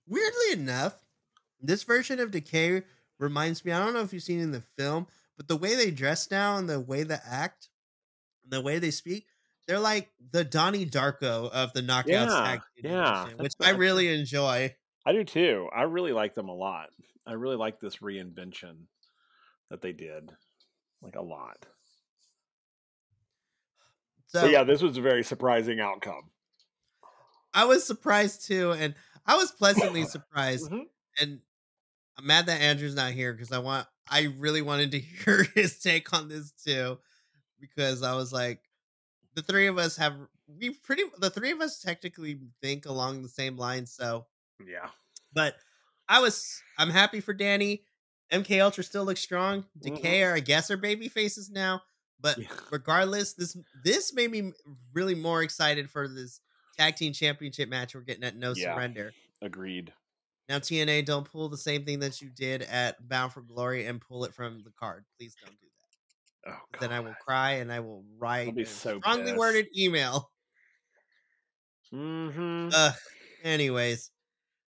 Weirdly 0.08 0.62
enough, 0.62 0.96
this 1.62 1.84
version 1.84 2.20
of 2.20 2.32
Decay 2.32 2.84
reminds 3.20 3.66
me. 3.66 3.72
I 3.72 3.80
don't 3.80 3.94
know 3.94 4.02
if 4.02 4.14
you've 4.14 4.24
seen 4.24 4.40
in 4.40 4.52
the 4.52 4.64
film, 4.78 5.08
but 5.36 5.48
the 5.48 5.58
way 5.58 5.76
they 5.76 5.92
dress 5.92 6.30
now 6.32 6.58
and 6.58 6.70
the 6.70 6.80
way 6.80 7.04
they 7.04 7.18
act, 7.30 7.70
and 8.44 8.54
the 8.54 8.62
way 8.62 8.80
they 8.80 8.92
speak, 8.92 9.28
they're 9.68 9.80
like 9.80 10.10
the 10.32 10.44
Donnie 10.44 10.86
Darko 10.86 11.50
of 11.52 11.74
the 11.74 11.82
Knockouts 11.82 12.08
yeah, 12.08 12.26
tag 12.28 12.62
yeah, 12.78 13.26
which 13.38 13.54
I 13.62 13.72
really 13.72 14.08
enjoy. 14.08 14.74
I 15.06 15.12
do 15.12 15.24
too. 15.24 15.68
I 15.76 15.84
really 15.84 16.14
like 16.14 16.36
them 16.36 16.50
a 16.50 16.56
lot. 16.56 16.90
I 17.26 17.34
really 17.34 17.58
like 17.58 17.80
this 17.80 17.98
reinvention 17.98 18.76
that 19.70 19.82
they 19.82 19.92
did, 19.92 20.32
like 21.02 21.16
a 21.16 21.22
lot. 21.22 21.66
So 24.28 24.42
but 24.42 24.52
yeah, 24.52 24.64
this 24.64 24.82
was 24.82 24.98
a 24.98 25.02
very 25.02 25.24
surprising 25.24 25.80
outcome. 25.80 26.30
I 27.54 27.66
was 27.66 27.86
surprised 27.86 28.46
too, 28.46 28.72
and 28.72 28.94
I 29.26 29.38
was 29.38 29.52
pleasantly 29.52 30.06
surprised. 30.06 30.66
Mm-hmm. 30.66 30.84
And 31.20 31.40
I'm 32.18 32.28
mad 32.28 32.46
that 32.48 32.62
Andrew's 32.62 32.96
not 32.96 33.12
here 33.12 33.34
because 33.34 33.52
I 33.52 33.60
want 33.60 33.88
I 34.10 34.34
really 34.38 34.62
wanted 34.62 34.92
to 34.92 35.00
hear 35.26 35.48
his 35.56 35.80
take 35.80 36.14
on 36.14 36.30
this 36.30 36.52
too. 36.52 36.98
Because 37.60 38.04
I 38.04 38.14
was 38.14 38.32
like, 38.32 38.60
the 39.34 39.42
three 39.42 39.68
of 39.68 39.78
us 39.78 39.98
have 39.98 40.14
we 40.60 40.72
pretty 40.72 41.04
the 41.20 41.30
three 41.30 41.52
of 41.52 41.62
us 41.62 41.80
technically 41.80 42.40
think 42.62 42.86
along 42.86 43.22
the 43.22 43.30
same 43.30 43.58
lines, 43.58 43.92
so 43.92 44.26
yeah. 44.66 44.90
But 45.34 45.56
I 46.08 46.22
was 46.22 46.62
I'm 46.78 46.90
happy 46.90 47.22
for 47.22 47.34
Dani. 47.34 47.82
MK 48.32 48.62
Ultra 48.62 48.84
still 48.84 49.06
looks 49.06 49.22
strong. 49.22 49.66
Decay 49.80 50.20
mm-hmm. 50.20 50.32
are 50.32 50.36
I 50.36 50.40
guess 50.42 50.70
are 50.70 50.78
baby 50.78 51.08
faces 51.08 51.50
now. 51.50 51.82
But 52.20 52.38
yeah. 52.38 52.48
regardless, 52.72 53.34
this 53.34 53.58
this 53.84 54.14
made 54.14 54.32
me 54.32 54.52
really 54.94 55.16
more 55.16 55.44
excited 55.44 55.90
for 55.90 56.08
this 56.08 56.40
tag 56.78 56.96
team 56.96 57.14
championship 57.14 57.70
match 57.70 57.96
we're 57.96 58.02
getting 58.02 58.24
at 58.24 58.36
No 58.36 58.54
yeah. 58.56 58.74
Surrender. 58.74 59.14
Agreed. 59.42 59.94
Now 60.50 60.60
TNA, 60.60 61.06
don't 61.06 61.30
pull 61.30 61.50
the 61.50 61.58
same 61.58 61.84
thing 61.84 62.00
that 62.00 62.22
you 62.22 62.30
did 62.30 62.62
at 62.64 63.08
Bound 63.08 63.34
for 63.34 63.42
Glory 63.42 63.86
and 63.86 64.00
pull 64.00 64.24
it 64.24 64.34
from 64.34 64.64
the 64.64 64.72
card. 64.80 65.04
Please 65.18 65.36
don't 65.44 65.52
do 65.60 65.68
that. 66.46 66.54
Oh, 66.54 66.80
then 66.80 66.94
I 66.94 67.02
will 67.02 67.16
cry 67.26 67.54
and 67.54 67.72
I 67.72 67.82
will 67.82 68.06
write 68.18 68.58
a 68.58 68.66
so 68.66 69.00
strongly 69.00 69.26
pissed. 69.26 69.38
worded 69.38 69.68
email. 69.78 70.32
Mm-hmm. 71.94 72.70
Uh, 72.74 72.92
anyways, 73.44 74.12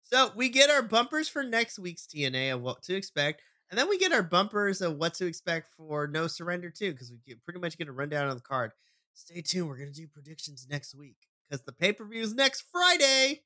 so 0.05 0.31
we 0.35 0.49
get 0.49 0.71
our 0.71 0.83
bumpers 0.83 1.29
for 1.29 1.43
next 1.43 1.79
week's 1.79 2.07
TNA 2.07 2.55
of 2.55 2.61
what 2.61 2.83
to 2.85 2.97
expect. 2.97 3.43
And 3.71 3.79
then 3.79 3.89
we 3.89 3.99
get 3.99 4.13
our 4.13 4.23
bumpers 4.23 4.81
of 4.81 4.97
what 4.97 5.15
to 5.15 5.27
expect 5.27 5.75
for 5.77 6.07
No 6.07 6.27
Surrender 6.27 6.71
too, 6.71 6.93
because 6.93 7.11
we 7.11 7.19
get, 7.27 7.45
pretty 7.45 7.61
much 7.61 7.77
get 7.77 7.89
a 7.89 7.93
rundown 7.93 8.29
of 8.29 8.35
the 8.35 8.43
card. 8.43 8.73
Stay 9.15 9.43
tuned. 9.43 9.69
We're 9.69 9.79
gonna 9.79 9.91
do 9.91 10.07
predictions 10.07 10.67
next 10.71 10.95
week 10.95 11.17
because 11.49 11.65
the 11.65 11.73
pay 11.73 11.93
per 11.93 12.05
view 12.05 12.23
is 12.23 12.35
next 12.35 12.65
Friday. 12.73 13.43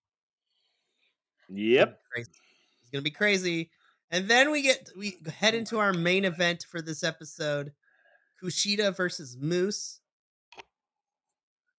Yep, 1.49 1.99
it's 2.17 2.29
gonna 2.93 3.03
be 3.03 3.11
crazy. 3.11 3.71
And 4.11 4.29
then 4.29 4.51
we 4.51 4.63
get 4.63 4.91
we 4.97 5.19
head 5.35 5.55
oh 5.55 5.59
into 5.59 5.79
our 5.79 5.93
main 5.93 6.25
event 6.25 6.67
for 6.71 6.83
this 6.83 7.03
episode: 7.03 7.73
Kushida 8.43 8.95
versus 8.95 9.37
Moose. 9.41 10.01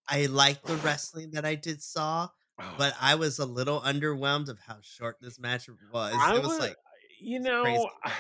I 0.10 0.26
like 0.26 0.64
the 0.64 0.74
oh. 0.74 0.82
wrestling 0.84 1.32
that 1.32 1.46
I 1.46 1.56
did 1.56 1.82
saw, 1.82 2.30
oh. 2.60 2.76
but 2.78 2.96
I 3.00 3.16
was 3.16 3.40
a 3.40 3.46
little 3.46 3.80
underwhelmed 3.80 4.50
of 4.50 4.60
how 4.60 4.78
short 4.82 5.18
this 5.22 5.40
match 5.40 5.70
was. 5.92 6.16
I 6.18 6.36
it 6.36 6.40
was, 6.40 6.48
was 6.48 6.60
like 6.60 6.76
you 7.24 7.40
know, 7.40 7.64
crazy. 7.64 7.86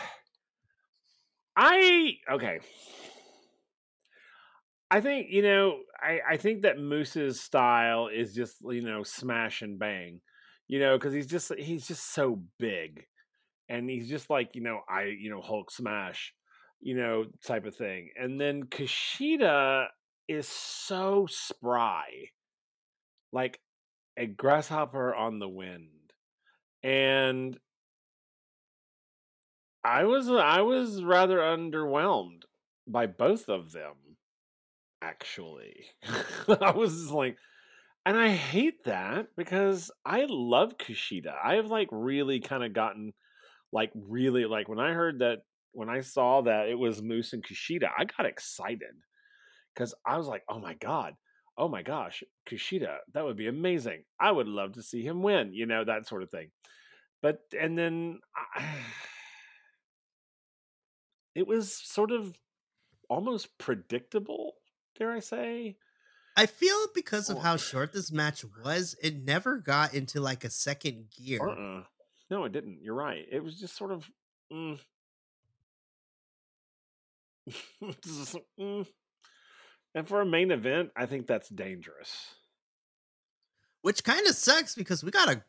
I 1.56 2.12
okay. 2.32 2.60
I 4.89 5.01
think 5.01 5.28
you 5.30 5.41
know. 5.41 5.80
I 5.99 6.20
I 6.32 6.38
think 6.38 6.64
that 6.64 6.80
Moose's 6.80 7.39
style 7.39 8.08
is 8.08 8.34
just 8.34 8.58
you 8.62 8.82
know 8.82 9.04
smash 9.04 9.62
and 9.62 9.78
bang, 9.78 10.22
you 10.68 10.80
know, 10.80 10.97
because 10.97 11.14
he's 11.14 11.28
just 11.28 11.54
he's 11.56 11.88
just 11.88 12.14
so 12.14 12.41
big, 12.60 13.06
and 13.70 13.89
he's 13.89 14.10
just 14.10 14.30
like 14.30 14.56
you 14.56 14.62
know 14.62 14.82
I 14.89 15.04
you 15.04 15.30
know 15.30 15.41
Hulk 15.41 15.72
smash, 15.72 16.34
you 16.82 16.95
know 16.95 17.26
type 17.45 17.66
of 17.66 17.76
thing. 17.76 18.10
And 18.20 18.39
then 18.39 18.64
Kushida 18.64 19.88
is 20.28 20.47
so 20.47 21.28
spry, 21.30 22.06
like 23.32 23.60
a 24.18 24.26
grasshopper 24.26 25.14
on 25.14 25.39
the 25.39 25.49
wind, 25.49 25.89
and 26.82 27.58
I 29.84 30.05
was 30.05 30.29
I 30.29 30.61
was 30.61 31.03
rather 31.03 31.39
underwhelmed 31.39 32.43
by 32.88 33.07
both 33.07 33.49
of 33.49 33.71
them. 33.71 33.95
Actually, 35.01 35.86
I 36.61 36.71
was 36.71 37.11
like, 37.11 37.38
and 38.05 38.15
I 38.15 38.29
hate 38.29 38.86
that 38.86 39.27
because 39.36 39.91
I 40.05 40.25
love 40.29 40.77
Kushida. 40.77 41.34
I 41.43 41.55
have 41.55 41.67
like 41.67 41.89
really 41.91 42.39
kind 42.39 42.63
of 42.63 42.73
gotten 42.73 43.13
like 43.73 43.91
really 43.93 44.45
like 44.45 44.69
when 44.69 44.79
I 44.79 44.93
heard 44.93 45.19
that 45.19 45.39
when 45.73 45.89
I 45.89 46.01
saw 46.01 46.41
that 46.41 46.69
it 46.69 46.77
was 46.77 47.01
Moose 47.01 47.34
and 47.34 47.43
Kushida, 47.43 47.89
I 47.97 48.05
got 48.05 48.25
excited 48.25 48.95
because 49.73 49.93
I 50.05 50.17
was 50.17 50.27
like, 50.27 50.43
oh 50.47 50.59
my 50.59 50.75
god, 50.75 51.15
oh 51.57 51.67
my 51.67 51.81
gosh, 51.81 52.23
Kushida, 52.49 52.97
that 53.13 53.25
would 53.25 53.38
be 53.38 53.47
amazing. 53.47 54.03
I 54.19 54.31
would 54.31 54.47
love 54.47 54.73
to 54.73 54.84
see 54.84 55.01
him 55.01 55.21
win, 55.21 55.53
you 55.53 55.65
know 55.65 55.84
that 55.84 56.07
sort 56.07 56.23
of 56.23 56.29
thing. 56.29 56.51
But 57.21 57.39
and 57.59 57.77
then. 57.77 58.19
I, 58.55 58.63
it 61.36 61.47
was 61.47 61.73
sort 61.73 62.11
of 62.11 62.38
almost 63.09 63.57
predictable, 63.57 64.53
dare 64.97 65.11
I 65.11 65.19
say? 65.19 65.77
I 66.36 66.45
feel 66.47 66.88
because 66.95 67.29
of 67.29 67.38
Or- 67.38 67.41
how 67.41 67.57
short 67.57 67.93
this 67.93 68.11
match 68.11 68.43
was, 68.63 68.95
it 69.01 69.15
never 69.23 69.57
got 69.57 69.93
into 69.93 70.19
like 70.19 70.43
a 70.43 70.49
second 70.49 71.09
gear. 71.15 71.47
Uh-uh. 71.47 71.84
No, 72.29 72.45
it 72.45 72.51
didn't. 72.51 72.79
You're 72.81 72.95
right. 72.95 73.25
It 73.31 73.43
was 73.43 73.59
just 73.59 73.75
sort 73.75 73.91
of. 73.91 74.09
Mm. 74.51 74.79
Just, 78.03 78.38
mm. 78.59 78.88
And 79.95 80.07
for 80.07 80.21
a 80.21 80.25
main 80.25 80.49
event, 80.51 80.91
I 80.95 81.05
think 81.05 81.27
that's 81.27 81.49
dangerous. 81.49 82.36
which 83.81 84.03
kind 84.03 84.25
of 84.27 84.36
sucks 84.36 84.75
because 84.75 85.03
we 85.03 85.11
got 85.11 85.29
a 85.29 85.43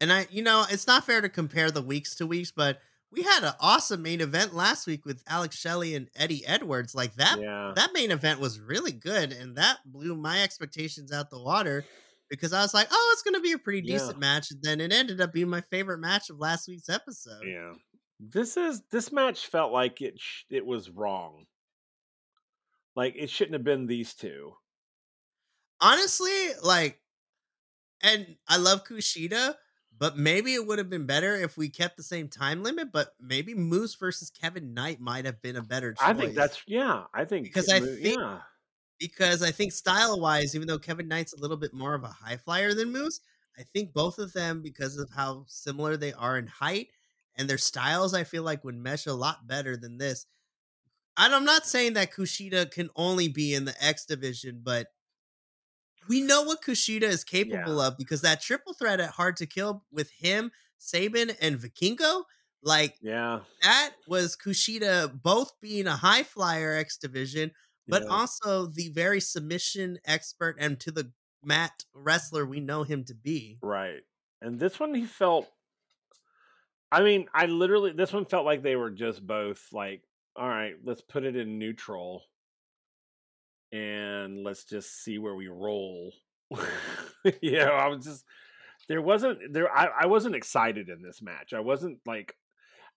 and 0.00 0.12
I 0.12 0.28
you 0.30 0.42
know 0.42 0.64
it's 0.70 0.86
not 0.86 1.04
fair 1.04 1.20
to 1.20 1.28
compare 1.28 1.70
the 1.72 1.82
weeks 1.82 2.14
to 2.16 2.26
weeks, 2.26 2.52
but 2.52 2.78
we 3.12 3.22
had 3.22 3.44
an 3.44 3.52
awesome 3.60 4.02
main 4.02 4.20
event 4.22 4.54
last 4.54 4.86
week 4.86 5.04
with 5.04 5.22
Alex 5.28 5.56
Shelley 5.56 5.94
and 5.94 6.08
Eddie 6.16 6.44
Edwards. 6.46 6.94
Like 6.94 7.14
that 7.16 7.38
yeah. 7.40 7.72
that 7.76 7.92
main 7.92 8.10
event 8.10 8.40
was 8.40 8.58
really 8.58 8.92
good 8.92 9.32
and 9.32 9.56
that 9.56 9.78
blew 9.84 10.16
my 10.16 10.42
expectations 10.42 11.12
out 11.12 11.28
the 11.30 11.40
water 11.40 11.84
because 12.30 12.54
I 12.54 12.62
was 12.62 12.72
like, 12.72 12.88
oh, 12.90 13.10
it's 13.12 13.22
gonna 13.22 13.40
be 13.40 13.52
a 13.52 13.58
pretty 13.58 13.86
Yeah. 13.86 13.98
decent 13.98 14.18
match. 14.18 14.50
And 14.50 14.62
then 14.62 14.80
it 14.80 14.92
ended 14.92 15.20
up 15.20 15.32
being 15.32 15.48
my 15.50 15.60
favorite 15.70 15.98
match 15.98 16.30
of 16.30 16.38
last 16.38 16.66
week's 16.68 16.88
episode. 16.88 17.42
Yeah. 17.44 17.74
This 18.18 18.56
is 18.56 18.80
this 18.90 19.12
match 19.12 19.46
felt 19.46 19.72
like 19.72 20.00
it 20.00 20.14
sh- 20.18 20.44
it 20.48 20.64
was 20.64 20.88
wrong. 20.88 21.44
Like 22.96 23.14
it 23.16 23.28
shouldn't 23.30 23.54
have 23.54 23.64
been 23.64 23.86
these 23.86 24.14
two. 24.14 24.52
Honestly, 25.80 26.50
like 26.62 26.98
and 28.02 28.36
I 28.48 28.56
love 28.56 28.84
Kushida, 28.84 29.54
but 30.02 30.18
maybe 30.18 30.52
it 30.52 30.66
would 30.66 30.80
have 30.80 30.90
been 30.90 31.06
better 31.06 31.36
if 31.36 31.56
we 31.56 31.68
kept 31.68 31.96
the 31.96 32.02
same 32.02 32.26
time 32.26 32.64
limit. 32.64 32.90
But 32.90 33.14
maybe 33.20 33.54
Moose 33.54 33.94
versus 33.94 34.30
Kevin 34.30 34.74
Knight 34.74 34.98
might 34.98 35.24
have 35.26 35.40
been 35.40 35.54
a 35.54 35.62
better 35.62 35.92
choice. 35.92 36.08
I 36.08 36.12
think 36.12 36.34
that's 36.34 36.60
yeah. 36.66 37.04
I 37.14 37.24
think 37.24 37.44
Because 37.44 37.68
I 37.68 37.78
think- 37.78 38.00
yeah 38.02 38.40
because 38.98 39.44
I 39.44 39.52
think 39.52 39.70
style 39.72 40.18
wise, 40.20 40.56
even 40.56 40.66
though 40.66 40.78
Kevin 40.80 41.06
Knight's 41.06 41.32
a 41.32 41.40
little 41.40 41.56
bit 41.56 41.72
more 41.72 41.94
of 41.94 42.02
a 42.02 42.08
high 42.08 42.36
flyer 42.36 42.74
than 42.74 42.90
Moose, 42.90 43.20
I 43.56 43.62
think 43.62 43.92
both 43.92 44.18
of 44.18 44.32
them, 44.32 44.60
because 44.60 44.96
of 44.96 45.10
how 45.10 45.44
similar 45.46 45.96
they 45.96 46.12
are 46.12 46.36
in 46.36 46.48
height 46.48 46.88
and 47.36 47.48
their 47.48 47.58
styles, 47.58 48.12
I 48.12 48.24
feel 48.24 48.42
like 48.42 48.64
would 48.64 48.76
mesh 48.76 49.06
a 49.06 49.12
lot 49.12 49.46
better 49.46 49.76
than 49.76 49.98
this. 49.98 50.26
And 51.16 51.32
I'm 51.32 51.44
not 51.44 51.64
saying 51.66 51.92
that 51.92 52.12
Kushida 52.12 52.70
can 52.70 52.90
only 52.96 53.28
be 53.28 53.54
in 53.54 53.66
the 53.66 53.74
X 53.84 54.04
division, 54.04 54.62
but 54.64 54.88
we 56.08 56.20
know 56.20 56.42
what 56.42 56.62
Kushida 56.62 57.02
is 57.02 57.24
capable 57.24 57.80
of 57.80 57.96
because 57.96 58.22
that 58.22 58.40
triple 58.40 58.74
threat 58.74 59.00
at 59.00 59.10
Hard 59.10 59.36
to 59.36 59.46
Kill 59.46 59.84
with 59.90 60.10
him, 60.10 60.50
Sabin, 60.78 61.32
and 61.40 61.58
Vikingo, 61.58 62.24
like 62.62 62.96
yeah. 63.00 63.40
that 63.62 63.92
was 64.06 64.36
Kushida 64.36 65.22
both 65.22 65.52
being 65.60 65.86
a 65.86 65.96
high 65.96 66.22
flyer 66.22 66.72
X 66.72 66.96
division, 66.96 67.52
but 67.88 68.02
yeah. 68.02 68.08
also 68.08 68.66
the 68.66 68.88
very 68.90 69.20
submission 69.20 69.98
expert 70.04 70.56
and 70.58 70.78
to 70.80 70.90
the 70.90 71.10
mat 71.44 71.84
wrestler 71.94 72.46
we 72.46 72.60
know 72.60 72.84
him 72.84 73.04
to 73.04 73.14
be. 73.14 73.58
Right. 73.62 74.02
And 74.40 74.58
this 74.58 74.78
one 74.78 74.94
he 74.94 75.04
felt 75.04 75.48
I 76.90 77.02
mean, 77.02 77.26
I 77.32 77.46
literally 77.46 77.92
this 77.92 78.12
one 78.12 78.26
felt 78.26 78.44
like 78.44 78.62
they 78.62 78.76
were 78.76 78.90
just 78.90 79.26
both 79.26 79.66
like, 79.72 80.02
all 80.36 80.48
right, 80.48 80.74
let's 80.84 81.00
put 81.00 81.24
it 81.24 81.36
in 81.36 81.58
neutral 81.58 82.22
and 83.72 84.44
let's 84.44 84.64
just 84.64 85.02
see 85.02 85.18
where 85.18 85.34
we 85.34 85.48
roll. 85.48 86.12
know, 87.64 87.72
I 87.72 87.88
was 87.88 88.04
just 88.04 88.24
there 88.88 89.02
wasn't 89.02 89.38
there 89.52 89.74
I, 89.74 89.88
I 90.02 90.06
wasn't 90.06 90.36
excited 90.36 90.88
in 90.88 91.02
this 91.02 91.22
match. 91.22 91.52
I 91.52 91.60
wasn't 91.60 91.98
like 92.06 92.34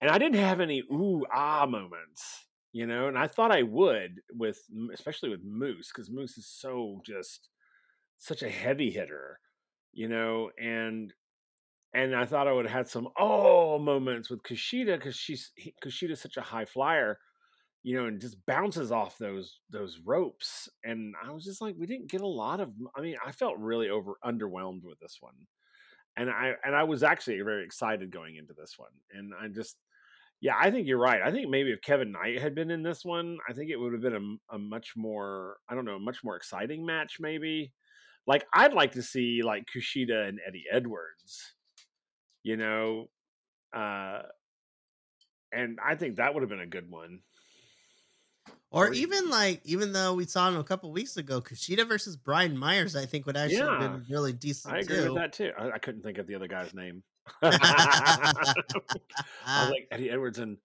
and 0.01 0.11
I 0.11 0.17
didn't 0.17 0.39
have 0.39 0.59
any 0.59 0.84
ooh 0.91 1.23
ah 1.34 1.65
moments, 1.65 2.47
you 2.73 2.86
know, 2.86 3.07
and 3.07 3.17
I 3.17 3.28
thought 3.28 3.51
I 3.51 3.63
would 3.63 4.21
with 4.34 4.59
especially 4.93 5.30
with 5.30 5.41
Moose 5.43 5.91
because 5.93 6.11
Moose 6.11 6.38
is 6.38 6.47
so 6.47 7.01
just 7.05 7.49
such 8.17 8.43
a 8.43 8.49
heavy 8.49 8.91
hitter, 8.91 9.39
you 9.93 10.09
know, 10.09 10.49
and 10.61 11.13
and 11.93 12.13
I 12.13 12.26
thought 12.26 12.47
I 12.47 12.51
would 12.51 12.65
have 12.65 12.76
had 12.76 12.89
some 12.89 13.07
oh 13.17 13.80
moments 13.80 14.30
with 14.30 14.43
Kushida 14.43 14.97
because 14.97 15.15
she's 15.15 15.51
he, 15.55 15.73
Kushida's 15.84 16.21
such 16.21 16.36
a 16.36 16.41
high 16.41 16.65
flyer, 16.65 17.19
you 17.86 17.95
know, 17.95 18.07
and 18.07 18.19
just 18.19 18.43
bounces 18.47 18.91
off 18.91 19.19
those 19.19 19.59
those 19.69 19.99
ropes. 20.03 20.67
And 20.83 21.13
I 21.23 21.31
was 21.31 21.43
just 21.45 21.61
like, 21.61 21.75
we 21.77 21.86
didn't 21.86 22.09
get 22.09 22.21
a 22.21 22.27
lot 22.27 22.59
of. 22.59 22.71
I 22.97 23.01
mean, 23.01 23.15
I 23.23 23.31
felt 23.31 23.59
really 23.59 23.89
over 23.91 24.15
underwhelmed 24.25 24.83
with 24.83 24.99
this 24.99 25.17
one, 25.19 25.36
and 26.17 26.31
I 26.31 26.53
and 26.63 26.75
I 26.75 26.83
was 26.83 27.03
actually 27.03 27.39
very 27.41 27.63
excited 27.63 28.09
going 28.09 28.38
into 28.38 28.55
this 28.57 28.73
one, 28.77 28.91
and 29.11 29.33
I 29.39 29.47
just. 29.47 29.77
Yeah, 30.41 30.55
I 30.59 30.69
think 30.69 30.86
you're 30.86 30.99
right. 30.99 31.21
I 31.23 31.31
think 31.31 31.49
maybe 31.49 31.71
if 31.71 31.81
Kevin 31.81 32.11
Knight 32.11 32.41
had 32.41 32.53
been 32.53 32.69
in 32.69 32.83
this 32.83 33.05
one, 33.05 33.38
I 33.49 33.53
think 33.53 33.71
it 33.71 33.77
would 33.77 33.93
have 33.93 34.01
been 34.01 34.38
a, 34.51 34.55
a 34.55 34.59
much 34.59 34.91
more, 34.95 35.55
I 35.69 35.73
don't 35.73 35.86
know, 35.86 35.97
much 35.97 36.25
more 36.25 36.36
exciting 36.36 36.86
match, 36.86 37.17
maybe 37.21 37.71
like 38.27 38.45
I'd 38.53 38.73
like 38.73 38.91
to 38.93 39.01
see 39.01 39.41
like 39.43 39.63
Kushida 39.73 40.27
and 40.27 40.39
Eddie 40.45 40.65
Edwards, 40.71 41.53
you 42.43 42.57
know, 42.57 43.05
uh, 43.75 44.23
and 45.53 45.79
I 45.83 45.95
think 45.95 46.17
that 46.17 46.33
would 46.33 46.43
have 46.43 46.49
been 46.49 46.59
a 46.59 46.67
good 46.67 46.91
one. 46.91 47.21
Or 48.72 48.88
Or- 48.88 48.93
even 48.93 49.30
like, 49.30 49.61
even 49.63 49.93
though 49.93 50.13
we 50.16 50.26
saw 50.26 50.49
him 50.49 50.57
a 50.57 50.63
couple 50.63 50.91
weeks 50.91 51.16
ago, 51.18 51.39
Kushida 51.41 51.88
versus 51.88 52.18
Brian 52.18 52.57
Myers, 52.57 52.95
I 52.95 53.05
think 53.05 53.26
would 53.26 53.38
actually 53.38 53.59
have 53.59 53.80
been 53.80 54.05
really 54.09 54.34
decent 54.34 54.74
I 54.74 54.80
agree 54.80 54.97
too. 54.97 55.13
with 55.13 55.16
that 55.16 55.34
too. 55.34 55.51
I, 55.57 55.72
I 55.72 55.78
couldn't 55.78 56.01
think 56.01 56.18
of 56.18 56.28
the 56.28 56.36
other 56.36 56.47
guy's 56.47 56.74
name. 56.74 57.03
I 57.41 58.53
was 59.45 59.70
like 59.70 59.88
Eddie 59.91 60.09
Edwards, 60.09 60.39
and 60.39 60.57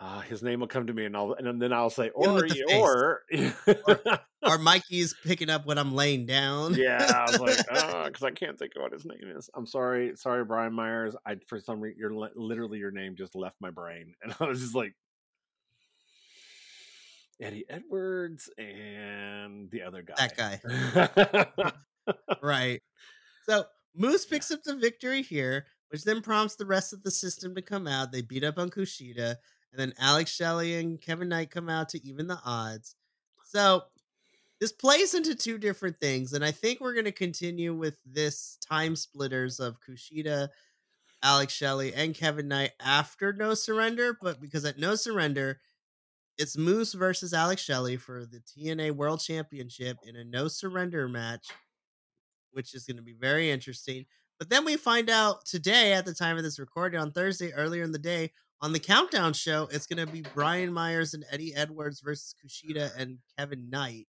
uh, 0.00 0.20
his 0.20 0.42
name 0.42 0.60
will 0.60 0.66
come 0.68 0.86
to 0.86 0.92
me, 0.92 1.04
and 1.04 1.16
I'll 1.16 1.34
and 1.34 1.60
then 1.60 1.72
I'll 1.72 1.90
say, 1.90 2.10
or 2.10 2.34
with 2.34 2.48
the 2.48 2.56
you- 2.56 2.66
face. 2.68 2.76
or 2.76 3.22
or 4.42 4.58
Mikey's 4.58 5.14
picking 5.24 5.50
up 5.50 5.66
when 5.66 5.78
I'm 5.78 5.94
laying 5.94 6.26
down. 6.26 6.74
yeah, 6.74 7.24
I 7.26 7.30
was 7.30 7.40
like, 7.40 7.58
oh, 7.70 8.04
because 8.04 8.22
I 8.22 8.30
can't 8.30 8.58
think 8.58 8.72
of 8.76 8.82
what 8.82 8.92
his 8.92 9.04
name 9.04 9.32
is. 9.36 9.48
I'm 9.54 9.66
sorry, 9.66 10.12
sorry, 10.16 10.44
Brian 10.44 10.72
Myers. 10.72 11.14
I 11.26 11.36
for 11.46 11.60
some 11.60 11.80
reason, 11.80 11.98
your 11.98 12.12
literally 12.36 12.78
your 12.78 12.90
name 12.90 13.14
just 13.16 13.34
left 13.34 13.56
my 13.60 13.70
brain, 13.70 14.14
and 14.22 14.34
I 14.40 14.44
was 14.46 14.60
just 14.60 14.74
like 14.74 14.94
Eddie 17.40 17.64
Edwards 17.68 18.50
and 18.58 19.70
the 19.70 19.82
other 19.82 20.02
guy. 20.02 20.14
That 20.16 21.54
guy. 21.56 21.72
right. 22.42 22.80
So 23.48 23.64
Moose 23.94 24.26
picks 24.26 24.50
up 24.50 24.62
the 24.62 24.76
victory 24.76 25.22
here, 25.22 25.66
which 25.90 26.04
then 26.04 26.20
prompts 26.20 26.56
the 26.56 26.66
rest 26.66 26.92
of 26.92 27.02
the 27.02 27.10
system 27.10 27.54
to 27.54 27.62
come 27.62 27.86
out. 27.86 28.12
They 28.12 28.22
beat 28.22 28.44
up 28.44 28.58
on 28.58 28.70
Kushida, 28.70 29.36
and 29.72 29.78
then 29.78 29.92
Alex 29.98 30.30
Shelley 30.30 30.76
and 30.76 31.00
Kevin 31.00 31.28
Knight 31.28 31.50
come 31.50 31.68
out 31.68 31.88
to 31.90 32.06
even 32.06 32.26
the 32.26 32.38
odds. 32.44 32.96
So 33.44 33.82
this 34.60 34.72
plays 34.72 35.14
into 35.14 35.34
two 35.34 35.58
different 35.58 36.00
things, 36.00 36.32
and 36.32 36.44
I 36.44 36.50
think 36.50 36.80
we're 36.80 36.94
going 36.94 37.04
to 37.04 37.12
continue 37.12 37.74
with 37.74 37.98
this 38.04 38.58
time 38.68 38.96
splitters 38.96 39.60
of 39.60 39.78
Kushida, 39.80 40.48
Alex 41.22 41.52
Shelley, 41.52 41.94
and 41.94 42.14
Kevin 42.14 42.48
Knight 42.48 42.72
after 42.80 43.32
No 43.32 43.54
Surrender. 43.54 44.18
But 44.20 44.40
because 44.40 44.64
at 44.64 44.78
No 44.78 44.94
Surrender, 44.96 45.60
it's 46.38 46.56
Moose 46.56 46.92
versus 46.94 47.34
Alex 47.34 47.62
Shelley 47.62 47.96
for 47.96 48.24
the 48.24 48.40
TNA 48.40 48.92
World 48.92 49.20
Championship 49.20 49.96
in 50.04 50.16
a 50.16 50.24
no 50.24 50.48
surrender 50.48 51.08
match, 51.08 51.48
which 52.52 52.74
is 52.74 52.84
going 52.84 52.96
to 52.96 53.02
be 53.02 53.14
very 53.18 53.50
interesting. 53.50 54.06
But 54.38 54.48
then 54.50 54.64
we 54.64 54.76
find 54.76 55.10
out 55.10 55.44
today, 55.46 55.92
at 55.94 56.04
the 56.06 56.14
time 56.14 56.36
of 56.36 56.44
this 56.44 56.60
recording 56.60 57.00
on 57.00 57.10
Thursday, 57.10 57.52
earlier 57.52 57.82
in 57.82 57.90
the 57.92 57.98
day, 57.98 58.30
on 58.60 58.72
the 58.72 58.78
countdown 58.78 59.32
show, 59.32 59.68
it's 59.72 59.86
going 59.86 60.04
to 60.04 60.12
be 60.12 60.22
Brian 60.34 60.72
Myers 60.72 61.12
and 61.14 61.24
Eddie 61.30 61.54
Edwards 61.54 62.00
versus 62.00 62.34
Kushida 62.44 62.90
and 62.96 63.18
Kevin 63.36 63.68
Knight. 63.68 64.06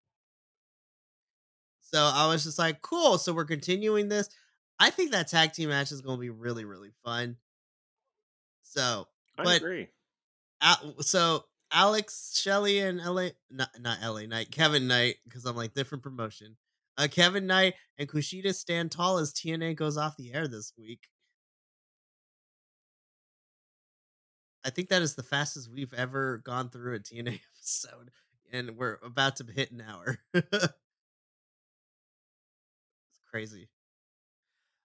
So 1.80 1.98
I 2.00 2.26
was 2.28 2.44
just 2.44 2.58
like, 2.58 2.80
cool. 2.82 3.18
So 3.18 3.32
we're 3.32 3.44
continuing 3.44 4.08
this. 4.08 4.28
I 4.78 4.90
think 4.90 5.10
that 5.12 5.28
tag 5.28 5.52
team 5.52 5.68
match 5.68 5.92
is 5.92 6.00
going 6.00 6.16
to 6.16 6.20
be 6.20 6.30
really, 6.30 6.64
really 6.64 6.90
fun. 7.04 7.36
So, 8.62 9.06
I 9.36 9.44
But- 9.44 9.56
agree. 9.56 9.88
So 11.00 11.44
Alex 11.72 12.38
Shelley 12.40 12.80
and 12.80 12.98
LA 12.98 13.28
not 13.50 13.70
not 13.80 13.98
LA 14.02 14.22
Knight, 14.26 14.50
Kevin 14.50 14.86
Knight, 14.86 15.16
because 15.24 15.44
I'm 15.44 15.56
like 15.56 15.74
different 15.74 16.04
promotion. 16.04 16.56
Uh 16.98 17.08
Kevin 17.10 17.46
Knight 17.46 17.74
and 17.98 18.08
Kushida 18.08 18.54
stand 18.54 18.92
tall 18.92 19.18
as 19.18 19.32
TNA 19.32 19.76
goes 19.76 19.96
off 19.96 20.16
the 20.16 20.32
air 20.34 20.46
this 20.46 20.72
week. 20.78 21.08
I 24.64 24.70
think 24.70 24.88
that 24.90 25.02
is 25.02 25.14
the 25.14 25.22
fastest 25.22 25.70
we've 25.72 25.92
ever 25.94 26.38
gone 26.44 26.68
through 26.68 26.94
a 26.94 27.00
TNA 27.00 27.40
episode, 27.56 28.10
and 28.52 28.76
we're 28.76 28.98
about 29.04 29.36
to 29.36 29.44
hit 29.44 29.72
an 29.72 29.82
hour. 29.82 30.18
it's 30.34 30.68
crazy. 33.30 33.68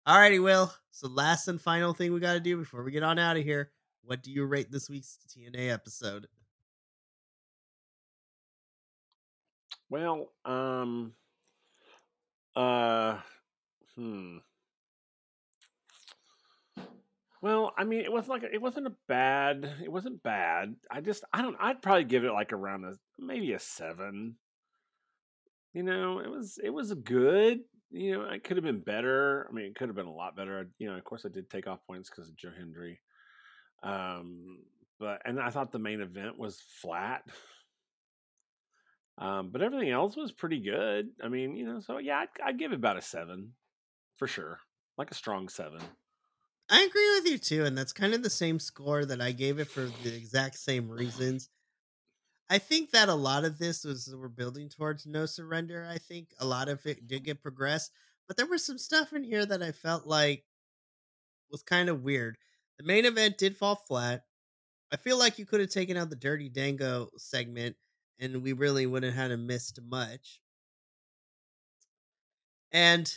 Alrighty, 0.07 0.41
Will. 0.41 0.73
So 0.91 1.09
last 1.09 1.47
and 1.47 1.61
final 1.61 1.93
thing 1.93 2.13
we 2.13 2.19
got 2.21 2.33
to 2.33 2.39
do 2.39 2.57
before 2.57 2.83
we 2.83 2.91
get 2.91 3.03
on 3.03 3.19
out 3.19 3.37
of 3.37 3.43
here. 3.43 3.71
What 4.03 4.23
do 4.23 4.31
you 4.31 4.45
rate 4.45 4.71
this 4.71 4.89
week's 4.89 5.19
TNA 5.29 5.71
episode? 5.71 6.27
Well, 9.89 10.31
um, 10.45 11.13
uh, 12.55 13.19
hmm. 13.95 14.37
Well, 17.41 17.71
I 17.77 17.83
mean, 17.83 18.01
it 18.01 18.11
was 18.11 18.27
like 18.27 18.43
it 18.43 18.61
wasn't 18.61 18.87
a 18.87 18.95
bad. 19.07 19.71
It 19.83 19.91
wasn't 19.91 20.23
bad. 20.23 20.75
I 20.91 21.01
just 21.01 21.23
I 21.31 21.41
don't. 21.41 21.55
I'd 21.59 21.81
probably 21.81 22.03
give 22.03 22.25
it 22.25 22.33
like 22.33 22.51
around 22.51 22.83
a 22.85 22.93
maybe 23.19 23.53
a 23.53 23.59
seven. 23.59 24.35
You 25.73 25.83
know, 25.83 26.19
it 26.19 26.29
was 26.29 26.59
it 26.61 26.71
was 26.71 26.93
good. 26.93 27.59
You 27.91 28.13
know, 28.13 28.23
it 28.29 28.43
could 28.43 28.57
have 28.57 28.65
been 28.65 28.81
better. 28.81 29.47
I 29.49 29.53
mean, 29.53 29.65
it 29.65 29.75
could 29.75 29.87
have 29.87 29.95
been 29.95 30.07
a 30.07 30.13
lot 30.13 30.35
better. 30.35 30.69
You 30.79 30.89
know, 30.89 30.97
of 30.97 31.03
course, 31.03 31.25
I 31.25 31.29
did 31.29 31.49
take 31.49 31.67
off 31.67 31.85
points 31.85 32.09
because 32.09 32.27
of 32.27 32.35
Joe 32.35 32.51
Hendry. 32.57 32.99
Um, 33.83 34.57
but 34.99 35.21
and 35.23 35.39
I 35.39 35.51
thought 35.51 35.71
the 35.71 35.79
main 35.79 36.01
event 36.01 36.37
was 36.37 36.59
flat. 36.81 37.23
Um, 39.17 39.49
but 39.51 39.61
everything 39.61 39.89
else 39.89 40.15
was 40.15 40.31
pretty 40.31 40.59
good. 40.59 41.09
I 41.23 41.27
mean, 41.27 41.55
you 41.55 41.65
know, 41.65 41.79
so 41.79 41.97
yeah, 41.97 42.19
I'd, 42.19 42.27
I'd 42.43 42.59
give 42.59 42.71
it 42.71 42.75
about 42.75 42.97
a 42.97 43.01
seven 43.01 43.53
for 44.17 44.27
sure, 44.27 44.59
like 44.97 45.09
a 45.11 45.15
strong 45.15 45.49
seven. 45.49 45.81
I 46.69 46.81
agree 46.81 47.09
with 47.15 47.31
you 47.31 47.37
too, 47.37 47.65
and 47.65 47.77
that's 47.77 47.93
kind 47.93 48.13
of 48.13 48.23
the 48.23 48.29
same 48.29 48.59
score 48.59 49.05
that 49.05 49.21
I 49.21 49.31
gave 49.31 49.57
it 49.57 49.69
for 49.69 49.89
the 50.03 50.15
exact 50.15 50.59
same 50.59 50.89
reasons. 50.89 51.49
I 52.49 52.59
think 52.59 52.91
that 52.91 53.09
a 53.09 53.15
lot 53.15 53.45
of 53.45 53.57
this 53.57 53.83
was 53.83 54.13
we're 54.15 54.27
building 54.27 54.69
towards 54.69 55.05
no 55.05 55.25
surrender. 55.25 55.87
I 55.89 55.97
think 55.97 56.29
a 56.39 56.45
lot 56.45 56.69
of 56.69 56.85
it 56.85 57.07
did 57.07 57.23
get 57.23 57.41
progressed, 57.41 57.91
but 58.27 58.37
there 58.37 58.45
was 58.45 58.65
some 58.65 58.77
stuff 58.77 59.13
in 59.13 59.23
here 59.23 59.45
that 59.45 59.63
I 59.63 59.71
felt 59.71 60.05
like 60.05 60.43
was 61.49 61.63
kind 61.63 61.89
of 61.89 62.03
weird. 62.03 62.37
The 62.77 62.85
main 62.85 63.05
event 63.05 63.37
did 63.37 63.57
fall 63.57 63.75
flat. 63.75 64.23
I 64.91 64.97
feel 64.97 65.17
like 65.17 65.39
you 65.39 65.45
could 65.45 65.59
have 65.59 65.69
taken 65.69 65.97
out 65.97 66.09
the 66.09 66.15
Dirty 66.15 66.49
Dango 66.49 67.09
segment 67.17 67.75
and 68.19 68.41
we 68.41 68.53
really 68.53 68.85
wouldn't 68.85 69.15
have 69.15 69.37
missed 69.39 69.79
much. 69.87 70.41
And 72.71 73.13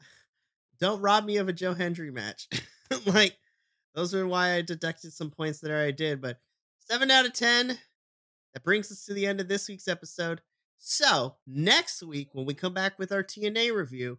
don't 0.80 1.00
rob 1.00 1.24
me 1.24 1.36
of 1.36 1.48
a 1.48 1.52
Joe 1.52 1.74
Hendry 1.74 2.10
match. 2.10 2.48
like 3.06 3.36
those 3.94 4.14
are 4.14 4.26
why 4.26 4.54
I 4.54 4.62
deducted 4.62 5.12
some 5.12 5.30
points 5.30 5.60
that 5.60 5.70
I 5.70 5.90
did, 5.90 6.20
but 6.20 6.38
seven 6.78 7.10
out 7.10 7.26
of 7.26 7.32
ten. 7.32 7.78
That 8.54 8.64
brings 8.64 8.90
us 8.90 9.04
to 9.04 9.14
the 9.14 9.26
end 9.26 9.40
of 9.40 9.48
this 9.48 9.68
week's 9.68 9.86
episode. 9.86 10.40
So 10.78 11.36
next 11.46 12.02
week, 12.02 12.30
when 12.32 12.46
we 12.46 12.54
come 12.54 12.74
back 12.74 12.98
with 12.98 13.12
our 13.12 13.22
TNA 13.22 13.72
review, 13.74 14.18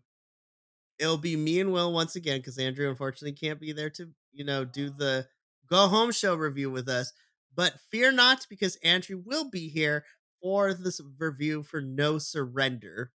it'll 0.99 1.17
be 1.17 1.36
me 1.36 1.59
and 1.59 1.74
Will 1.74 1.91
once 1.91 2.15
again 2.15 2.38
because 2.38 2.57
Andrew 2.57 2.89
unfortunately 2.89 3.34
can't 3.34 3.59
be 3.59 3.74
there 3.74 3.89
to 3.91 4.09
you 4.32 4.45
know 4.45 4.63
do 4.63 4.89
the 4.89 5.28
go 5.67 5.88
home 5.88 6.11
show 6.11 6.36
review 6.36 6.69
with 6.69 6.88
us. 6.88 7.11
But 7.55 7.79
fear 7.91 8.11
not, 8.11 8.47
because 8.49 8.77
Andrew 8.77 9.21
will 9.23 9.49
be 9.49 9.67
here 9.67 10.05
for 10.41 10.73
this 10.73 11.01
review 11.19 11.63
for 11.63 11.81
No 11.81 12.17
Surrender. 12.17 13.11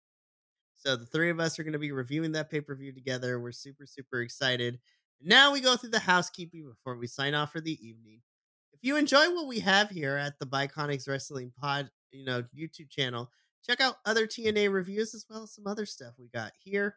So 0.76 0.94
the 0.94 1.06
three 1.06 1.30
of 1.30 1.40
us 1.40 1.58
are 1.58 1.64
going 1.64 1.72
to 1.72 1.78
be 1.78 1.92
reviewing 1.92 2.32
that 2.32 2.50
pay 2.50 2.60
per 2.60 2.74
view 2.74 2.92
together. 2.92 3.40
We're 3.40 3.52
super, 3.52 3.86
super 3.86 4.20
excited. 4.20 4.78
Now 5.22 5.52
we 5.52 5.60
go 5.60 5.76
through 5.76 5.90
the 5.90 5.98
housekeeping 5.98 6.68
before 6.68 6.96
we 6.96 7.06
sign 7.06 7.34
off 7.34 7.52
for 7.52 7.60
the 7.60 7.78
evening. 7.86 8.20
If 8.72 8.80
you 8.82 8.96
enjoy 8.96 9.30
what 9.34 9.46
we 9.46 9.60
have 9.60 9.88
here 9.88 10.16
at 10.16 10.38
the 10.38 10.46
Bi-Conics 10.46 11.08
Wrestling 11.08 11.52
Pod, 11.58 11.90
you 12.12 12.24
know, 12.24 12.42
YouTube 12.56 12.90
channel, 12.90 13.30
check 13.66 13.80
out 13.80 13.96
other 14.04 14.26
TNA 14.26 14.72
reviews 14.72 15.14
as 15.14 15.24
well 15.28 15.44
as 15.44 15.54
some 15.54 15.66
other 15.66 15.86
stuff 15.86 16.12
we 16.18 16.28
got 16.28 16.52
here. 16.62 16.96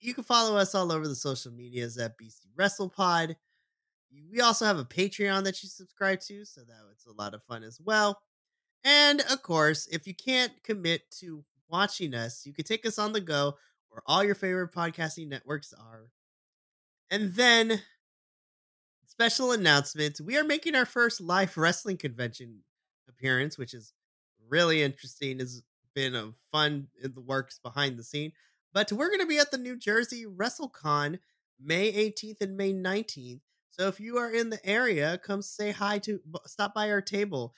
You 0.00 0.14
can 0.14 0.24
follow 0.24 0.56
us 0.56 0.74
all 0.74 0.92
over 0.92 1.08
the 1.08 1.16
social 1.16 1.50
medias 1.50 1.96
at 1.98 2.18
BC 2.18 2.46
Wrestle 2.56 2.90
Pod. 2.90 3.36
We 4.32 4.40
also 4.40 4.64
have 4.64 4.78
a 4.78 4.84
Patreon 4.84 5.44
that 5.44 5.62
you 5.62 5.68
subscribe 5.68 6.20
to, 6.22 6.44
so 6.44 6.62
that 6.62 6.76
it's 6.92 7.06
a 7.06 7.12
lot 7.12 7.34
of 7.34 7.42
fun 7.44 7.62
as 7.62 7.78
well. 7.80 8.20
And 8.84 9.20
of 9.22 9.42
course, 9.42 9.86
if 9.90 10.06
you 10.06 10.14
can't 10.14 10.52
commit 10.62 11.10
to 11.20 11.44
watching 11.68 12.14
us, 12.14 12.46
you 12.46 12.52
can 12.52 12.64
take 12.64 12.86
us 12.86 12.98
on 12.98 13.12
the 13.12 13.20
go 13.20 13.56
where 13.90 14.02
all 14.06 14.24
your 14.24 14.34
favorite 14.34 14.72
podcasting 14.72 15.28
networks 15.28 15.72
are. 15.72 16.08
And 17.10 17.34
then, 17.34 17.82
special 19.06 19.52
announcement 19.52 20.20
we 20.24 20.36
are 20.36 20.44
making 20.44 20.74
our 20.74 20.86
first 20.86 21.20
live 21.20 21.56
wrestling 21.56 21.96
convention 21.96 22.60
appearance, 23.08 23.58
which 23.58 23.74
is 23.74 23.92
really 24.48 24.82
interesting. 24.82 25.38
Has 25.38 25.62
been 25.94 26.14
a 26.14 26.32
fun 26.52 26.88
in 27.02 27.12
the 27.14 27.20
works 27.20 27.58
behind 27.58 27.98
the 27.98 28.04
scene. 28.04 28.32
But 28.72 28.92
we're 28.92 29.08
going 29.08 29.20
to 29.20 29.26
be 29.26 29.38
at 29.38 29.50
the 29.50 29.58
New 29.58 29.76
Jersey 29.76 30.24
WrestleCon 30.26 31.18
May 31.60 31.92
18th 31.92 32.40
and 32.40 32.56
May 32.56 32.72
19th. 32.72 33.40
So 33.78 33.86
if 33.86 34.00
you 34.00 34.18
are 34.18 34.30
in 34.30 34.50
the 34.50 34.64
area, 34.68 35.18
come 35.18 35.40
say 35.40 35.70
hi 35.70 35.98
to 36.00 36.20
stop 36.46 36.74
by 36.74 36.90
our 36.90 37.00
table. 37.00 37.54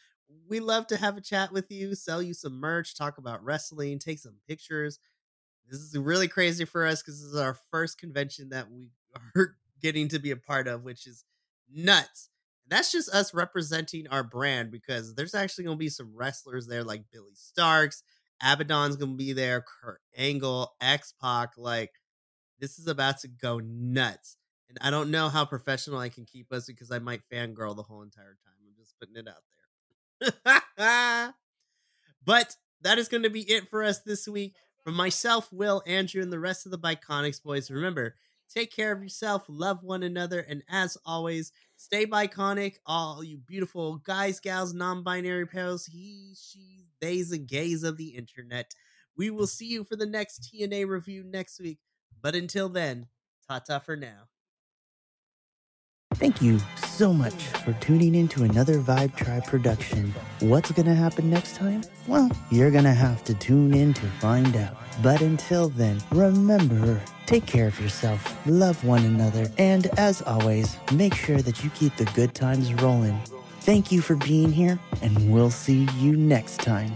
We 0.49 0.61
love 0.61 0.87
to 0.89 0.99
have 0.99 1.17
a 1.17 1.23
chat 1.23 1.51
with 1.51 1.71
you, 1.71 1.95
sell 1.95 2.23
you 2.23 2.35
some 2.35 2.61
merch, 2.61 2.95
talk 2.95 3.17
about 3.17 3.43
wrestling, 3.43 3.99
take 3.99 4.19
some 4.19 4.37
pictures. 4.47 4.99
This 5.71 5.81
is 5.81 5.97
really 5.97 6.29
crazy 6.29 6.67
for 6.67 6.87
us 6.87 7.03
because 7.03 7.21
this 7.21 7.31
is 7.31 7.41
our 7.41 7.57
first 7.71 7.99
convention 7.99 8.51
that 8.51 8.71
we 8.71 8.91
are 9.37 9.57
getting 9.81 10.09
to 10.09 10.19
be 10.19 10.31
a 10.31 10.37
part 10.37 10.69
of, 10.69 10.83
which 10.83 11.07
is 11.07 11.25
nuts. 11.73 12.29
And 12.65 12.77
that's 12.77 12.93
just 12.93 13.09
us 13.15 13.33
representing 13.33 14.07
our 14.09 14.23
brand 14.23 14.71
because 14.71 15.15
there's 15.15 15.35
actually 15.35 15.65
going 15.65 15.79
to 15.79 15.85
be 15.85 15.89
some 15.89 16.13
wrestlers 16.15 16.67
there 16.67 16.85
like 16.85 17.05
Billie 17.11 17.33
Starkz, 17.35 18.03
Abaddon's 18.43 18.97
going 18.97 19.13
to 19.13 19.17
be 19.17 19.33
there, 19.33 19.63
Kurt 19.63 20.01
Angle, 20.15 20.71
X 20.83 21.15
Pac. 21.19 21.53
Like, 21.57 21.93
this 22.59 22.79
is 22.79 22.89
about 22.89 23.21
to 23.21 23.29
go 23.29 23.59
nuts. 23.59 24.37
And 24.71 24.79
I 24.81 24.91
don't 24.91 25.11
know 25.11 25.29
how 25.29 25.45
professional 25.45 25.99
I 25.99 26.09
can 26.09 26.25
keep 26.25 26.53
us 26.53 26.67
because 26.67 26.93
I 26.93 27.01
might 27.01 27.23
fangirl 27.31 27.75
the 27.75 27.83
whole 27.83 28.03
entire 28.03 28.37
time. 28.45 28.55
I'm 28.65 28.75
just 28.79 28.95
putting 28.99 29.17
it 29.17 29.29
out 29.29 29.43
there. 30.77 31.35
but 32.25 32.57
that 32.83 32.99
is 32.99 33.09
going 33.09 33.25
to 33.25 33.31
be 33.31 33.43
it 33.43 33.69
for 33.69 33.83
us 33.83 34.01
this 34.01 34.29
week. 34.29 34.55
From 34.85 34.95
myself, 34.95 35.53
Will, 35.53 35.83
Andrew, 35.87 36.23
and 36.23 36.33
the 36.33 36.39
rest 36.39 36.65
of 36.65 36.73
the 36.73 36.79
Bi-Conics 36.79 37.43
boys, 37.43 37.71
remember, 37.71 38.15
take 38.49 38.75
care 38.75 38.93
of 38.93 39.03
yourself, 39.03 39.45
love 39.49 39.83
one 39.83 40.03
another, 40.03 40.41
and 40.41 40.63
as 40.71 40.97
always, 41.05 41.53
stay 41.77 42.07
Biconic, 42.07 42.77
all 42.87 43.23
you 43.23 43.39
beautiful 43.39 43.99
guys, 43.99 44.41
gals, 44.41 44.73
non 44.73 45.03
binary 45.03 45.47
pals, 45.47 45.85
he, 45.85 46.35
she, 46.41 46.87
theys, 47.01 47.33
and 47.33 47.47
gays 47.47 47.83
of 47.83 47.97
the 47.99 48.09
internet. 48.09 48.75
We 49.17 49.31
will 49.31 49.47
see 49.47 49.67
you 49.67 49.85
for 49.85 49.97
the 49.97 50.07
next 50.07 50.51
TNA 50.51 50.87
review 50.89 51.25
next 51.25 51.61
week. 51.61 51.79
But 52.23 52.35
until 52.35 52.69
then, 52.69 53.09
ta 53.47 53.59
ta 53.59 53.79
for 53.79 53.97
now. 53.97 54.29
Thank 56.15 56.43
you 56.43 56.59
so 56.77 57.15
much 57.15 57.47
for 57.65 57.73
tuning 57.75 58.15
in 58.15 58.29
to 58.29 58.43
another 58.43 58.79
Vibe 58.79 59.17
Tribe 59.17 59.45
production. 59.47 60.13
What's 60.41 60.71
going 60.73 60.87
to 60.87 60.95
happen 60.95 61.31
next 61.31 61.57
time? 61.57 61.83
Well, 62.07 62.31
you're 62.51 62.71
going 62.71 62.85
to 62.85 62.93
have 62.93 63.25
to 63.25 63.35
tune 63.35 63.73
in 63.73 63.95
to 63.95 64.07
find 64.21 64.55
out. 64.57 64.77
But 65.03 65.23
until 65.23 65.69
then, 65.71 66.01
remember, 66.11 67.01
take 67.27 67.47
care 67.47 67.69
of 67.69 67.81
yourself, 67.81 68.37
love 68.47 68.85
one 68.85 69.05
another, 69.05 69.51
and 69.57 69.87
as 69.99 70.21
always, 70.23 70.77
make 70.93 71.15
sure 71.15 71.39
that 71.39 71.65
you 71.65 71.71
keep 71.71 71.97
the 71.97 72.05
good 72.07 72.35
times 72.35 72.75
rolling. 72.75 73.19
Thank 73.61 73.93
you 73.93 74.03
for 74.03 74.17
being 74.17 74.53
here, 74.53 74.79
and 75.01 75.33
we'll 75.33 75.51
see 75.51 75.89
you 75.97 76.17
next 76.17 76.59
time. 76.59 76.93